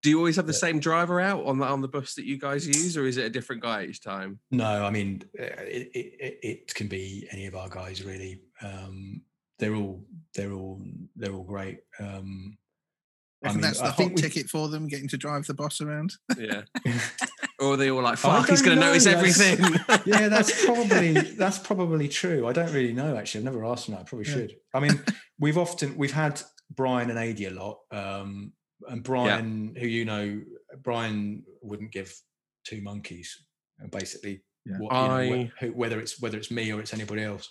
Do 0.04 0.10
you 0.10 0.18
always 0.18 0.36
have 0.36 0.48
the 0.48 0.54
same 0.54 0.80
driver 0.80 1.20
out 1.22 1.46
on 1.46 1.58
the 1.60 1.66
on 1.66 1.82
the 1.82 1.88
bus 1.88 2.14
that 2.16 2.26
you 2.26 2.38
guys 2.38 2.68
use, 2.68 2.98
or 2.98 3.06
is 3.06 3.18
it 3.18 3.26
a 3.26 3.30
different 3.30 3.62
guy 3.64 3.86
each 3.86 4.02
time? 4.02 4.40
No, 4.52 4.86
I 4.86 4.90
mean 4.90 5.24
uh, 5.40 5.44
it, 5.44 5.90
it, 5.94 6.14
it- 6.20 6.40
it 6.44 6.76
can 6.76 6.88
be 6.88 7.28
any 7.32 7.46
of 7.48 7.56
our 7.56 7.70
guys 7.70 8.04
really. 8.04 8.42
Um, 8.62 9.22
they're 9.60 9.76
all 9.76 10.04
they're 10.36 10.52
all 10.52 10.82
they're 11.16 11.32
all 11.34 11.44
great. 11.44 11.80
Um, 12.00 12.58
I 13.44 13.48
And 13.50 13.56
mean, 13.58 13.62
that's 13.62 13.82
I 13.82 13.88
the 13.88 13.94
think 13.94 14.12
hot 14.12 14.16
we- 14.18 14.22
ticket 14.22 14.50
for 14.50 14.68
them, 14.70 14.88
getting 14.88 15.08
to 15.10 15.18
drive 15.18 15.46
the 15.48 15.54
boss 15.54 15.80
around. 15.82 16.14
Yeah. 16.38 16.64
or 17.60 17.74
are 17.74 17.78
they 17.78 17.90
all 17.90 18.02
like, 18.02 18.18
fuck, 18.18 18.50
he's 18.50 18.62
gonna 18.62 18.76
notice 18.82 19.06
that's- 19.06 19.40
everything. 19.40 19.80
yeah, 20.06 20.28
that's 20.28 20.66
probably 20.66 21.14
that's 21.14 21.60
probably 21.60 22.10
true. 22.10 22.46
I 22.48 22.52
don't 22.52 22.74
really 22.74 22.94
know 22.94 23.16
actually. 23.16 23.40
I've 23.40 23.46
never 23.54 23.64
asked 23.66 23.86
them 23.86 23.96
that. 23.96 24.02
I 24.02 24.04
probably 24.04 24.28
Yeah. 24.28 24.34
should. 24.36 24.56
I 24.74 24.80
mean, 24.82 25.02
we've 25.40 25.58
often 25.58 25.96
we've 25.98 26.12
had 26.12 26.42
Brian 26.76 27.10
and 27.10 27.18
Adi 27.20 27.46
a 27.46 27.52
lot, 27.52 27.78
um, 27.92 28.52
and 28.90 29.04
Brian, 29.04 29.76
who 29.80 29.88
you 29.88 30.06
know, 30.06 30.42
Brian 30.82 31.44
wouldn't 31.62 31.92
give 31.92 32.14
two 32.66 32.82
monkeys. 32.82 33.46
And 33.80 33.90
basically, 33.92 34.42
Yeah. 34.66 34.78
what, 34.78 34.94
you 34.94 35.36
know, 35.36 35.44
wh- 35.46 35.60
who, 35.60 35.68
whether 35.74 36.00
it's 36.00 36.20
whether 36.22 36.38
it's 36.38 36.52
me 36.52 36.72
or 36.72 36.80
it's 36.80 36.94
anybody 36.94 37.24
else. 37.24 37.50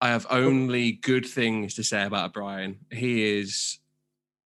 I 0.00 0.08
have 0.08 0.26
only 0.30 0.92
good 0.92 1.26
things 1.26 1.74
to 1.74 1.82
say 1.84 2.04
about 2.04 2.32
Brian. 2.32 2.78
He 2.92 3.38
is 3.38 3.78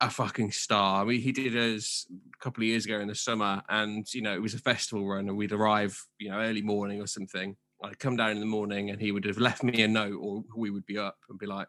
a 0.01 0.09
fucking 0.09 0.51
star. 0.51 1.01
I 1.01 1.05
mean, 1.05 1.21
he 1.21 1.31
did 1.31 1.55
us 1.55 2.05
a 2.09 2.43
couple 2.43 2.61
of 2.63 2.67
years 2.67 2.85
ago 2.85 2.99
in 2.99 3.07
the 3.07 3.15
summer, 3.15 3.61
and 3.69 4.05
you 4.13 4.21
know, 4.21 4.33
it 4.33 4.41
was 4.41 4.53
a 4.53 4.59
festival 4.59 5.07
run, 5.07 5.27
and 5.27 5.37
we'd 5.37 5.51
arrive, 5.51 5.97
you 6.17 6.29
know, 6.29 6.39
early 6.39 6.61
morning 6.61 7.01
or 7.01 7.07
something. 7.07 7.55
I'd 7.81 7.97
come 7.99 8.17
down 8.17 8.31
in 8.31 8.39
the 8.41 8.45
morning, 8.45 8.89
and 8.89 8.99
he 8.99 9.11
would 9.13 9.23
have 9.23 9.37
left 9.37 9.63
me 9.63 9.81
a 9.83 9.87
note, 9.87 10.17
or 10.19 10.43
we 10.55 10.69
would 10.69 10.85
be 10.85 10.97
up 10.97 11.17
and 11.29 11.39
be 11.39 11.45
like, 11.45 11.67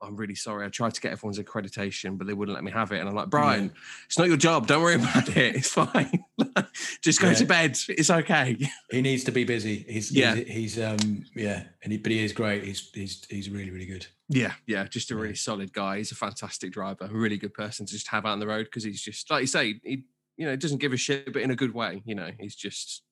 "I'm 0.00 0.16
really 0.16 0.34
sorry. 0.34 0.66
I 0.66 0.70
tried 0.70 0.94
to 0.94 1.00
get 1.00 1.12
everyone's 1.12 1.38
accreditation, 1.38 2.18
but 2.18 2.26
they 2.26 2.32
wouldn't 2.34 2.54
let 2.54 2.64
me 2.64 2.72
have 2.72 2.90
it." 2.90 2.98
And 2.98 3.08
I'm 3.08 3.14
like, 3.14 3.30
"Brian, 3.30 3.72
it's 4.06 4.18
not 4.18 4.26
your 4.26 4.36
job. 4.36 4.66
Don't 4.66 4.82
worry 4.82 4.94
about 5.02 5.28
it. 5.28 5.54
It's 5.56 5.68
fine. 5.68 6.24
Just 7.02 7.20
go 7.20 7.28
Yeah. 7.28 7.34
to 7.34 7.44
bed. 7.46 7.78
It's 7.88 8.10
okay." 8.10 8.56
He 8.90 9.02
needs 9.02 9.22
to 9.24 9.30
be 9.32 9.44
busy. 9.44 9.84
He's 9.88 10.10
Yeah. 10.10 10.34
he's, 10.34 10.48
he's 10.76 10.80
um 10.80 11.24
yeah, 11.36 11.64
and 11.82 11.92
he, 11.92 11.98
but 11.98 12.10
he 12.10 12.24
is 12.24 12.32
great. 12.32 12.64
He's 12.64 12.90
he's 12.92 13.24
he's 13.30 13.48
really 13.48 13.70
really 13.70 13.86
good. 13.86 14.06
Yeah, 14.28 14.54
yeah, 14.66 14.84
just 14.88 15.10
a 15.10 15.14
Yeah. 15.14 15.20
really 15.20 15.34
solid 15.36 15.72
guy. 15.72 15.98
He's 15.98 16.10
a 16.10 16.16
fantastic 16.16 16.72
driver, 16.72 17.04
a 17.04 17.08
really 17.14 17.36
good 17.36 17.54
person 17.54 17.86
to 17.86 17.92
just 17.92 18.08
have 18.08 18.24
out 18.26 18.32
on 18.32 18.40
the 18.40 18.46
road 18.46 18.64
because 18.64 18.82
he's 18.82 19.00
just 19.02 19.30
like 19.30 19.42
you 19.42 19.46
say, 19.46 19.80
he 19.84 20.04
you 20.36 20.46
know 20.46 20.56
doesn't 20.56 20.78
give 20.78 20.92
a 20.92 20.96
shit, 20.96 21.32
but 21.32 21.42
in 21.42 21.50
a 21.52 21.56
good 21.56 21.72
way. 21.72 22.02
You 22.04 22.16
know, 22.16 22.30
he's 22.40 22.56
just 22.56 23.02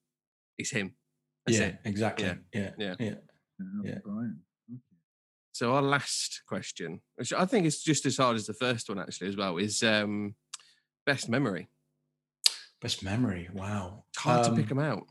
he's 0.56 0.70
him. 0.72 0.94
Yeah, 1.58 1.66
it. 1.66 1.78
exactly. 1.84 2.26
Yeah. 2.26 2.34
Yeah, 2.52 2.70
Yeah. 2.78 2.94
yeah. 2.98 3.14
Yeah. 3.84 3.98
Brian. 4.04 4.40
So 5.52 5.74
our 5.74 5.82
last 5.82 6.42
question, 6.46 7.00
which 7.16 7.32
I 7.32 7.44
think 7.44 7.66
is 7.66 7.82
just 7.82 8.06
as 8.06 8.16
hard 8.16 8.36
as 8.36 8.46
the 8.46 8.54
first 8.54 8.88
one 8.88 8.98
actually 8.98 9.28
as 9.28 9.36
well, 9.36 9.58
is 9.58 9.82
um 9.82 10.34
best 11.06 11.28
memory. 11.28 11.68
Best 12.80 13.02
memory. 13.02 13.48
Wow. 13.52 14.04
It's 14.10 14.22
hard 14.22 14.44
to 14.44 14.50
Um, 14.50 14.56
pick 14.56 14.68
them 14.68 14.78
out. 14.78 15.06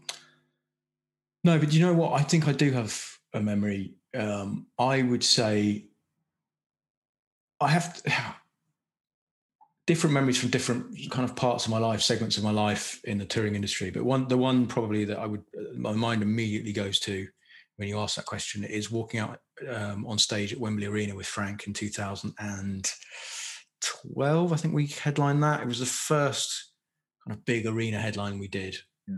No, 1.44 1.60
but 1.60 1.72
you 1.72 1.82
know 1.86 1.94
what? 1.94 2.20
I 2.20 2.24
think 2.24 2.48
I 2.48 2.52
do 2.54 2.72
have 2.72 3.00
a 3.34 3.40
memory 3.42 3.96
um, 4.18 4.66
I 4.80 5.04
would 5.04 5.24
say 5.24 5.86
I 7.62 7.68
have 7.70 8.02
different 9.90 10.14
memories 10.14 10.38
from 10.38 10.52
different 10.52 10.96
kind 11.10 11.28
of 11.28 11.36
parts 11.36 11.66
of 11.66 11.72
my 11.72 11.80
life, 11.80 12.00
segments 12.00 12.38
of 12.38 12.44
my 12.44 12.52
life 12.52 13.02
in 13.06 13.18
the 13.18 13.26
touring 13.26 13.56
industry. 13.56 13.90
But 13.90 14.04
one, 14.04 14.28
the 14.28 14.38
one 14.38 14.68
probably 14.68 15.04
that 15.06 15.18
I 15.18 15.26
would, 15.26 15.42
my 15.76 15.94
mind 15.94 16.22
immediately 16.22 16.72
goes 16.72 17.00
to 17.00 17.28
when 17.78 17.88
you 17.88 17.98
ask 17.98 18.16
that 18.16 18.28
question 18.28 18.64
is 18.64 18.92
walking 18.92 19.20
out 19.20 19.40
um, 19.68 20.06
on 20.06 20.20
stage 20.20 20.54
at 20.54 20.60
Wembley 20.60 20.86
Arena 20.86 21.16
with 21.16 21.26
Frank 21.26 21.66
in 21.66 21.74
2012. 21.74 24.54
I 24.54 24.56
think 24.58 24.76
we 24.76 24.86
headlined 24.86 25.42
that. 25.42 25.62
It 25.62 25.68
was 25.68 25.80
the 25.80 25.88
first 25.88 26.72
kind 27.28 27.36
of 27.36 27.44
big 27.46 27.66
arena 27.66 27.98
headline 27.98 28.38
we 28.38 28.48
did. 28.48 28.78
Yeah. 29.08 29.16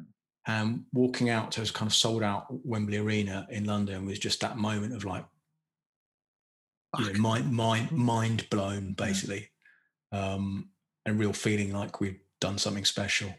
And 0.47 0.85
walking 0.93 1.29
out 1.29 1.51
to 1.51 1.63
a 1.63 1.65
kind 1.65 1.91
of 1.91 1.93
sold 1.93 2.23
out 2.23 2.45
Wembley 2.47 2.95
Arena 2.95 3.45
in 3.49 3.65
London 3.65 4.05
was 4.05 4.19
just 4.19 4.39
that 4.39 4.55
moment 4.55 4.95
of 4.95 5.03
like, 5.03 5.25
you 6.97 7.11
know, 7.11 7.19
mind, 7.19 7.51
mind, 7.51 7.91
mind 7.91 8.49
blown, 8.49 8.93
basically, 8.93 9.50
um, 10.11 10.69
and 11.05 11.19
real 11.19 11.33
feeling 11.33 11.73
like 11.73 11.99
we've 11.99 12.19
done 12.39 12.57
something 12.57 12.85
special. 12.85 13.33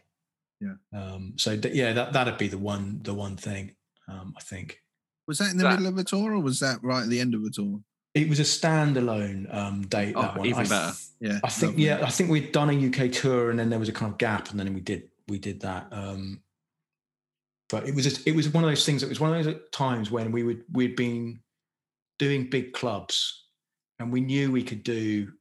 Yeah. 0.60 0.74
Um, 0.92 1.34
so 1.36 1.56
th- 1.56 1.74
yeah, 1.74 1.92
that 1.92 2.12
that'd 2.12 2.38
be 2.38 2.48
the 2.48 2.58
one, 2.58 3.00
the 3.02 3.14
one 3.14 3.36
thing 3.36 3.74
um, 4.08 4.34
I 4.36 4.40
think. 4.42 4.78
Was 5.26 5.38
that 5.38 5.50
in 5.50 5.56
the 5.56 5.64
That- 5.64 5.78
middle 5.78 5.86
of 5.92 5.98
a 5.98 6.04
tour 6.04 6.32
or 6.34 6.40
was 6.40 6.60
that 6.60 6.82
right 6.82 7.02
at 7.02 7.08
the 7.08 7.20
end 7.20 7.34
of 7.34 7.42
a 7.44 7.50
tour? 7.50 7.80
It 8.14 8.28
was 8.28 8.40
a 8.40 8.42
standalone 8.42 9.52
um, 9.54 9.82
date. 9.86 10.12
Oh, 10.16 10.22
that 10.22 10.36
one. 10.36 10.46
even 10.46 10.60
I 10.60 10.64
th- 10.64 10.70
better. 10.70 10.92
Yeah. 11.20 11.40
I 11.42 11.48
think 11.48 11.72
lovely. 11.72 11.84
yeah, 11.86 12.00
I 12.04 12.10
think 12.10 12.30
we'd 12.30 12.52
done 12.52 12.68
a 12.70 12.88
UK 12.88 13.10
tour 13.10 13.50
and 13.50 13.58
then 13.58 13.70
there 13.70 13.78
was 13.78 13.88
a 13.88 13.92
kind 13.92 14.12
of 14.12 14.18
gap 14.18 14.50
and 14.50 14.60
then 14.60 14.72
we 14.74 14.80
did 14.80 15.08
we 15.28 15.38
did 15.38 15.60
that. 15.62 15.88
Um, 15.92 16.42
but 17.70 17.88
it 17.88 17.94
was 17.94 18.04
just, 18.04 18.26
it 18.26 18.34
was 18.36 18.48
one 18.50 18.64
of 18.64 18.70
those 18.70 18.84
things. 18.84 19.02
It 19.02 19.08
was 19.08 19.18
one 19.20 19.34
of 19.34 19.44
those 19.44 19.56
times 19.72 20.10
when 20.10 20.30
we 20.30 20.42
would 20.42 20.62
we'd 20.72 20.94
been 20.96 21.40
doing 22.18 22.50
big 22.50 22.72
clubs 22.74 23.46
and 23.98 24.12
we 24.12 24.20
knew 24.20 24.52
we 24.52 24.62
could 24.62 24.82
do 24.82 25.32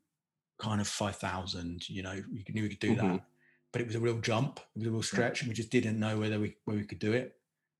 kind 0.62 0.80
of 0.82 0.88
five 0.88 1.18
thousand. 1.18 1.89
You 1.89 2.03
know, 2.03 2.24
we 2.32 2.45
knew 2.53 2.64
we 2.64 2.70
could 2.70 2.80
do 2.80 2.95
that, 2.95 3.05
Mhm. 3.05 3.24
but 3.72 3.82
it 3.82 3.88
was 3.88 3.95
a 3.95 3.99
real 3.99 4.20
jump. 4.20 4.59
It 4.76 4.80
was 4.80 4.88
a 4.88 4.91
real 4.91 5.03
stretch, 5.03 5.41
and 5.41 5.49
we 5.49 5.55
just 5.55 5.72
didn't 5.72 5.99
know 5.99 6.20
whether 6.20 6.39
we 6.39 6.55
where 6.66 6.78
we 6.78 6.86
could 6.86 6.99
do 6.99 7.14
it. 7.14 7.38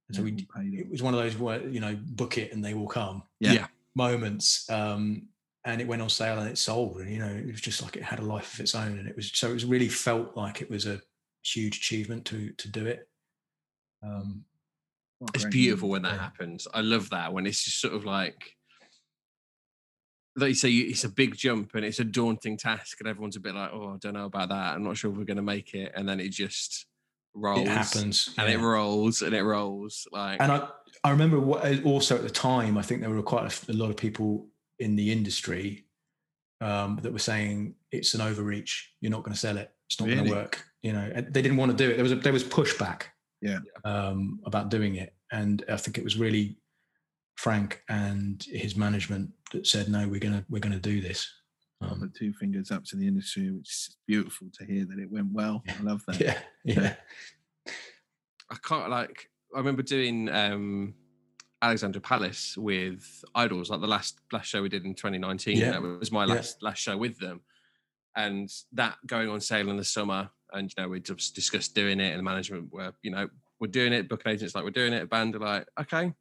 And 0.10 0.16
so 0.16 0.24
we 0.24 0.32
it 0.80 0.90
was 0.90 1.02
one 1.02 1.14
of 1.14 1.20
those 1.24 1.38
where 1.38 1.66
you 1.68 1.80
know 1.80 1.96
book 1.96 2.38
it 2.38 2.52
and 2.52 2.64
they 2.66 2.74
will 2.74 2.88
come 2.88 3.24
Yeah. 3.40 3.54
Yeah. 3.54 3.68
moments 3.96 4.70
um 4.70 5.30
and 5.64 5.80
it 5.80 5.88
went 5.88 6.02
on 6.02 6.10
sale 6.10 6.40
and 6.40 6.50
it 6.50 6.58
sold 6.58 6.98
and 7.02 7.10
you 7.10 7.20
know 7.20 7.28
it 7.32 7.46
was 7.46 7.62
just 7.62 7.82
like 7.84 7.96
it 7.96 8.04
had 8.04 8.20
a 8.20 8.24
life 8.36 8.54
of 8.54 8.60
its 8.60 8.74
own 8.76 9.00
and 9.00 9.08
it 9.08 9.16
was 9.16 9.32
so 9.34 9.50
it 9.50 9.54
was 9.54 9.64
really 9.66 9.88
felt 9.90 10.36
like 10.36 10.62
it 10.62 10.70
was 10.70 10.86
a 10.86 11.02
huge 11.44 11.78
achievement 11.78 12.26
to 12.26 12.52
to 12.62 12.68
do 12.68 12.86
it 12.88 13.10
um 14.04 14.44
It's 15.36 15.46
beautiful 15.46 15.88
when 15.90 16.02
that 16.02 16.14
Yeah. 16.16 16.22
happens. 16.28 16.68
I 16.74 16.82
love 16.82 17.10
that 17.12 17.32
when 17.34 17.46
it's 17.46 17.64
just 17.64 17.80
sort 17.80 17.94
of 17.94 18.04
like, 18.06 18.58
like 20.36 20.50
you 20.50 20.56
say, 20.56 20.72
it's 20.72 21.04
a 21.04 21.10
big 21.10 21.36
jump 21.36 21.76
and 21.76 21.84
it's 21.86 22.00
a 22.00 22.04
daunting 22.04 22.58
task, 22.58 23.00
and 23.00 23.08
everyone's 23.10 23.36
a 23.36 23.40
bit 23.40 23.56
like, 23.56 23.72
"Oh, 23.74 23.94
I 23.94 23.98
don't 23.98 24.14
know 24.14 24.26
about 24.26 24.50
that. 24.50 24.76
I'm 24.76 24.84
not 24.84 24.98
sure 24.98 25.12
if 25.12 25.18
we're 25.18 25.26
going 25.26 25.38
to 25.38 25.44
make 25.44 25.74
it." 25.74 25.92
And 25.96 26.08
then 26.08 26.20
it 26.20 26.30
just 26.30 26.86
rolls, 27.34 27.62
it 27.62 27.68
happens 27.68 28.34
and 28.38 28.50
it 28.50 28.60
rolls, 28.60 29.22
and 29.22 29.34
it 29.34 29.44
rolls. 29.44 30.08
Like, 30.12 30.42
and 30.42 30.52
i 30.52 30.68
i 31.04 31.10
remember 31.10 31.40
what 31.40 31.84
also 31.84 32.16
at 32.16 32.22
the 32.22 32.30
time 32.30 32.78
i 32.78 32.82
think 32.84 33.02
there 33.02 33.10
were 33.10 33.24
quite 33.24 33.70
a 33.70 33.74
lot 33.74 33.90
of 33.90 33.98
people 33.98 34.48
in 34.80 34.96
the 34.96 35.12
industry 35.12 35.86
um 36.60 37.00
that 37.02 37.12
were 37.12 37.18
saying 37.18 37.74
it's 37.92 38.14
an 38.14 38.22
overreach 38.22 38.92
you're 39.02 39.10
not 39.10 39.24
going 39.24 39.34
to 39.34 39.40
sell 39.40 39.58
it 39.58 39.72
it's 39.90 40.00
not 40.00 40.08
going 40.10 40.26
to 40.26 40.30
work 40.32 40.64
you 40.84 40.94
know 40.94 41.12
and 41.16 41.34
they 41.34 41.42
didn't 41.42 41.58
want 41.58 41.72
to 41.72 41.78
do 41.78 41.90
it 41.90 41.96
there 41.96 42.04
was 42.04 42.12
a, 42.12 42.18
there 42.18 42.34
was 42.34 42.44
pushback 42.44 43.04
Yeah. 43.42 43.60
um 43.84 44.40
about 44.46 44.70
doing 44.70 44.96
it 44.96 45.16
and 45.32 45.64
i 45.70 45.78
think 45.78 45.98
it 45.98 46.04
was 46.04 46.18
really 46.18 46.58
frank 47.38 47.82
and 47.90 48.44
his 48.50 48.76
management 48.76 49.30
that 49.52 49.66
said 49.66 49.90
no 49.90 50.08
we're 50.08 50.20
gonna 50.20 50.46
we're 50.50 50.60
gonna 50.60 50.80
do 50.80 51.02
this 51.02 51.28
I'll 51.82 51.94
um, 51.94 52.00
put 52.02 52.14
two 52.14 52.32
fingers 52.34 52.70
up 52.70 52.84
to 52.86 52.96
the 52.96 53.08
industry, 53.08 53.50
which 53.50 53.68
is 53.68 53.98
beautiful 54.08 54.50
to 54.54 54.66
hear 54.66 54.86
that 54.86 55.00
it 55.00 55.10
went 55.12 55.32
well. 55.32 55.64
I 55.68 55.82
love 55.82 56.04
that. 56.06 56.20
yeah 56.22 56.38
yeah 56.64 56.94
I 58.52 58.56
can't 58.64 58.90
like. 58.90 59.30
I 59.56 59.58
remember 59.58 59.82
doing 59.82 60.30
um 60.30 60.94
Alexandra 61.62 62.02
Palace 62.02 62.56
with 62.58 63.24
Idles, 63.36 63.70
like 63.70 63.82
the 63.82 63.88
last 63.88 64.20
last 64.32 64.48
show 64.48 64.62
we 64.62 64.70
did 64.70 64.86
in 64.86 64.94
2019. 64.94 65.58
Yeah. 65.58 65.72
That 65.72 65.82
was 65.82 66.12
my 66.12 66.26
Yeah. 66.26 66.36
last 66.36 66.62
last 66.62 66.80
show 66.80 66.98
with 66.98 67.18
them, 67.20 67.42
and 68.16 68.50
that 68.74 68.98
going 69.08 69.30
on 69.30 69.42
sale 69.42 69.70
in 69.70 69.78
the 69.78 69.84
summer. 69.84 70.30
And 70.54 70.70
you 70.70 70.84
know, 70.84 70.90
we 70.90 71.00
just 71.00 71.34
discussed 71.34 71.74
doing 71.74 72.00
it, 72.00 72.10
and 72.10 72.20
the 72.20 72.24
management 72.24 72.72
were, 72.74 72.94
you 73.02 73.12
know, 73.12 73.30
we're 73.60 73.68
doing 73.68 73.94
it. 73.94 74.10
Booking 74.10 74.34
agents 74.34 74.54
like 74.54 74.66
we're 74.66 74.70
doing 74.72 74.94
it. 74.94 75.10
Band 75.10 75.36
are 75.36 75.40
like, 75.40 75.68
okay. 75.80 76.14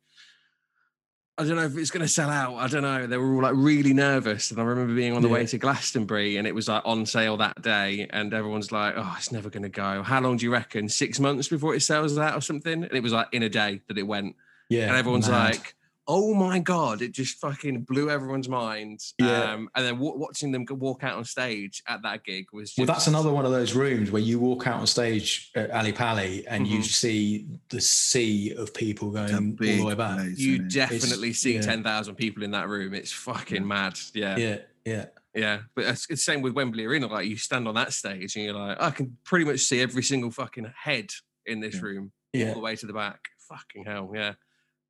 I 1.40 1.44
don't 1.44 1.56
know 1.56 1.64
if 1.64 1.76
it's 1.78 1.90
going 1.90 2.04
to 2.04 2.08
sell 2.08 2.28
out. 2.28 2.56
I 2.56 2.66
don't 2.66 2.82
know. 2.82 3.06
They 3.06 3.16
were 3.16 3.34
all 3.34 3.40
like 3.40 3.54
really 3.56 3.94
nervous, 3.94 4.50
and 4.50 4.60
I 4.60 4.62
remember 4.62 4.94
being 4.94 5.16
on 5.16 5.22
the 5.22 5.28
way 5.28 5.46
to 5.46 5.56
Glastonbury, 5.56 6.36
and 6.36 6.46
it 6.46 6.54
was 6.54 6.68
like 6.68 6.82
on 6.84 7.06
sale 7.06 7.38
that 7.38 7.62
day, 7.62 8.06
and 8.10 8.34
everyone's 8.34 8.70
like, 8.70 8.92
"Oh, 8.94 9.14
it's 9.16 9.32
never 9.32 9.48
going 9.48 9.62
to 9.62 9.70
go." 9.70 10.02
How 10.02 10.20
long 10.20 10.36
do 10.36 10.44
you 10.44 10.52
reckon? 10.52 10.90
Six 10.90 11.18
months 11.18 11.48
before 11.48 11.74
it 11.74 11.80
sells 11.80 12.18
out 12.18 12.36
or 12.36 12.42
something? 12.42 12.84
And 12.84 12.92
it 12.92 13.02
was 13.02 13.14
like 13.14 13.28
in 13.32 13.42
a 13.42 13.48
day 13.48 13.80
that 13.88 13.96
it 13.96 14.02
went, 14.02 14.36
yeah 14.68 14.88
and 14.88 14.96
everyone's 14.96 15.30
mad. 15.30 15.54
like, 15.54 15.74
"Oh 16.06 16.34
my 16.34 16.58
god!" 16.58 17.02
It 17.02 17.12
just 17.12 17.38
fucking 17.38 17.82
blew 17.82 18.10
everyone's 18.10 18.48
minds. 18.48 19.14
Yeah. 19.18 19.52
Um, 19.52 19.68
and 19.74 19.84
then 19.86 19.94
w- 19.94 20.16
watching 20.18 20.50
them 20.52 20.64
walk 20.70 21.04
out 21.04 21.16
on 21.16 21.24
stage 21.24 21.82
at 21.88 22.02
that 22.02 22.24
gig 22.24 22.46
was 22.52 22.70
just, 22.70 22.78
Well, 22.78 22.86
that's 22.86 23.06
another 23.06 23.30
one 23.30 23.44
of 23.44 23.52
those 23.52 23.74
rooms 23.74 24.10
where 24.10 24.22
you 24.22 24.38
walk 24.38 24.66
out 24.66 24.80
on 24.80 24.86
stage 24.86 25.50
at 25.54 25.70
Ali 25.70 25.92
Pali 25.92 26.46
and 26.46 26.66
you 26.66 26.78
Mhm. 26.80 26.84
see 26.84 27.46
the 27.68 27.80
sea 27.80 28.52
of 28.54 28.72
people 28.74 29.10
going 29.10 29.34
all 29.34 29.52
the 29.56 29.82
way 29.84 29.94
back. 29.94 30.18
place, 30.18 30.38
You 30.38 30.54
isn't 30.54 30.66
it? 30.66 30.72
definitely 30.72 31.32
see 31.32 31.54
yeah. 31.54 31.60
ten 31.60 31.82
thousand 31.82 32.14
people 32.16 32.42
in 32.42 32.50
that 32.52 32.68
room. 32.68 32.94
It's 32.94 33.12
fucking 33.12 33.66
mad. 33.66 33.98
Yeah. 34.14 34.36
Yeah, 34.36 34.58
yeah, 34.84 35.06
Yeah, 35.34 35.60
but 35.74 35.84
it's, 35.84 36.00
it's 36.10 36.24
the 36.24 36.32
same 36.32 36.42
with 36.42 36.54
Wembley 36.54 36.84
Arena. 36.86 37.06
Like 37.06 37.28
you 37.28 37.36
stand 37.36 37.68
on 37.68 37.74
that 37.76 37.92
stage 37.92 38.34
and 38.36 38.44
you're 38.44 38.54
like, 38.54 38.80
I 38.80 38.90
can 38.90 39.16
pretty 39.24 39.44
much 39.44 39.60
see 39.60 39.80
every 39.80 40.02
single 40.02 40.30
fucking 40.30 40.72
head 40.76 41.10
in 41.46 41.60
this 41.60 41.76
Yeah. 41.76 41.80
room 41.82 42.12
all 42.34 42.54
the 42.54 42.60
way 42.60 42.74
to 42.76 42.86
the 42.86 42.92
back. 42.92 43.20
Fucking 43.48 43.84
hell, 43.84 44.10
yeah, 44.14 44.34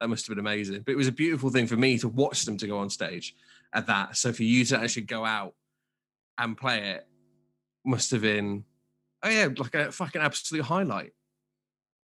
that 0.00 0.08
must 0.08 0.26
have 0.26 0.34
been 0.34 0.44
amazing. 0.44 0.82
But 0.84 0.92
it 0.92 0.96
was 0.96 1.08
a 1.08 1.12
beautiful 1.12 1.50
thing 1.50 1.66
for 1.66 1.76
me 1.76 1.98
to 1.98 2.08
watch 2.08 2.44
them 2.44 2.56
to 2.58 2.66
go 2.66 2.78
on 2.78 2.90
stage 2.90 3.36
at 3.72 3.86
that. 3.86 4.16
So 4.16 4.32
for 4.32 4.42
you 4.42 4.64
to 4.66 4.78
actually 4.78 5.02
go 5.02 5.24
out 5.24 5.54
and 6.38 6.56
play 6.56 6.90
it 6.92 7.06
must 7.84 8.10
have 8.10 8.22
been, 8.22 8.64
oh 9.22 9.28
yeah, 9.28 9.48
like 9.56 9.74
a 9.74 9.92
fucking 9.92 10.20
absolute 10.22 10.64
highlight. 10.64 11.12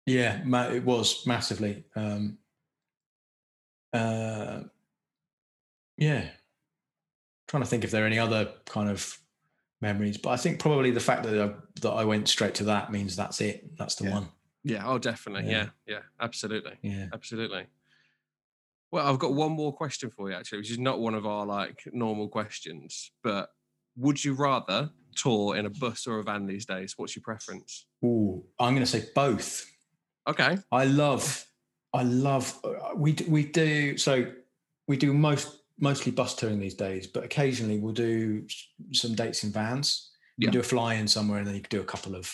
Yeah, 0.05 0.41
it 0.71 0.85
was 0.85 1.27
massively. 1.27 1.85
Um, 1.97 2.39
uh, 3.93 4.61
yeah, 5.97 6.27
trying 7.49 7.63
to 7.63 7.69
think 7.69 7.83
if 7.85 7.91
there 7.91 8.05
are 8.05 8.07
any 8.07 8.19
other 8.19 8.53
kind 8.67 8.91
of 8.91 9.19
memories, 9.81 10.19
but 10.19 10.31
I 10.31 10.37
think 10.37 10.61
probably 10.61 10.91
the 10.91 11.01
fact 11.01 11.23
that 11.25 11.41
I, 11.41 11.55
that 11.81 11.91
I 11.91 12.05
went 12.05 12.29
straight 12.29 12.55
to 12.57 12.65
that 12.65 12.93
means 12.93 13.17
that's 13.17 13.41
it. 13.41 13.77
That's 13.79 13.95
the 13.97 14.05
Yeah. 14.05 14.13
one. 14.13 14.29
Yeah, 14.65 14.83
oh 14.87 14.99
definitely, 14.99 15.51
Yeah. 15.51 15.69
yeah, 15.87 15.95
yeah, 15.95 16.01
absolutely. 16.21 16.73
Yeah. 16.83 17.07
Absolutely. 17.13 17.67
Well, 18.97 19.07
I've 19.07 19.19
got 19.19 19.35
one 19.35 19.53
more 19.53 19.75
question 19.75 20.09
for 20.09 20.31
you, 20.31 20.35
actually, 20.37 20.57
which 20.61 20.71
is 20.71 20.79
not 20.79 21.01
one 21.01 21.15
of 21.15 21.27
our 21.27 21.45
like 21.45 21.83
normal 21.93 22.29
questions, 22.29 23.11
but 23.23 23.51
would 23.95 24.25
you 24.25 24.33
rather 24.33 24.89
tour 25.15 25.55
in 25.57 25.67
a 25.67 25.71
bus 25.71 26.07
or 26.07 26.19
a 26.19 26.23
van 26.23 26.47
these 26.47 26.65
days? 26.65 26.95
What's 26.97 27.15
your 27.15 27.23
preference? 27.23 27.85
Ooh, 28.03 28.43
I'm 28.59 28.73
going 28.73 28.87
to 28.87 28.91
say 28.91 29.05
both. 29.15 29.67
Okay. 30.27 30.57
I 30.73 30.87
love, 30.87 31.45
I 31.93 32.05
love. 32.05 32.59
uh, 32.65 32.95
We 32.97 33.15
we 33.29 33.45
do 33.45 33.99
so. 33.99 34.33
We 34.89 34.97
do 34.97 35.13
most 35.13 35.59
mostly 35.79 36.11
bus 36.11 36.35
touring 36.35 36.59
these 36.59 36.75
days, 36.75 37.07
but 37.07 37.23
occasionally 37.23 37.79
we'll 37.79 37.93
do 37.93 38.47
some 38.93 39.15
dates 39.15 39.45
in 39.45 39.53
vans. 39.53 40.11
You 40.39 40.47
Yeah. 40.47 40.53
do 40.53 40.61
a 40.61 40.63
fly 40.63 40.95
in 40.95 41.07
somewhere, 41.07 41.39
and 41.41 41.47
then 41.47 41.55
you 41.55 41.61
can 41.61 41.69
do 41.79 41.83
a 41.83 41.85
couple 41.85 42.15
of 42.17 42.33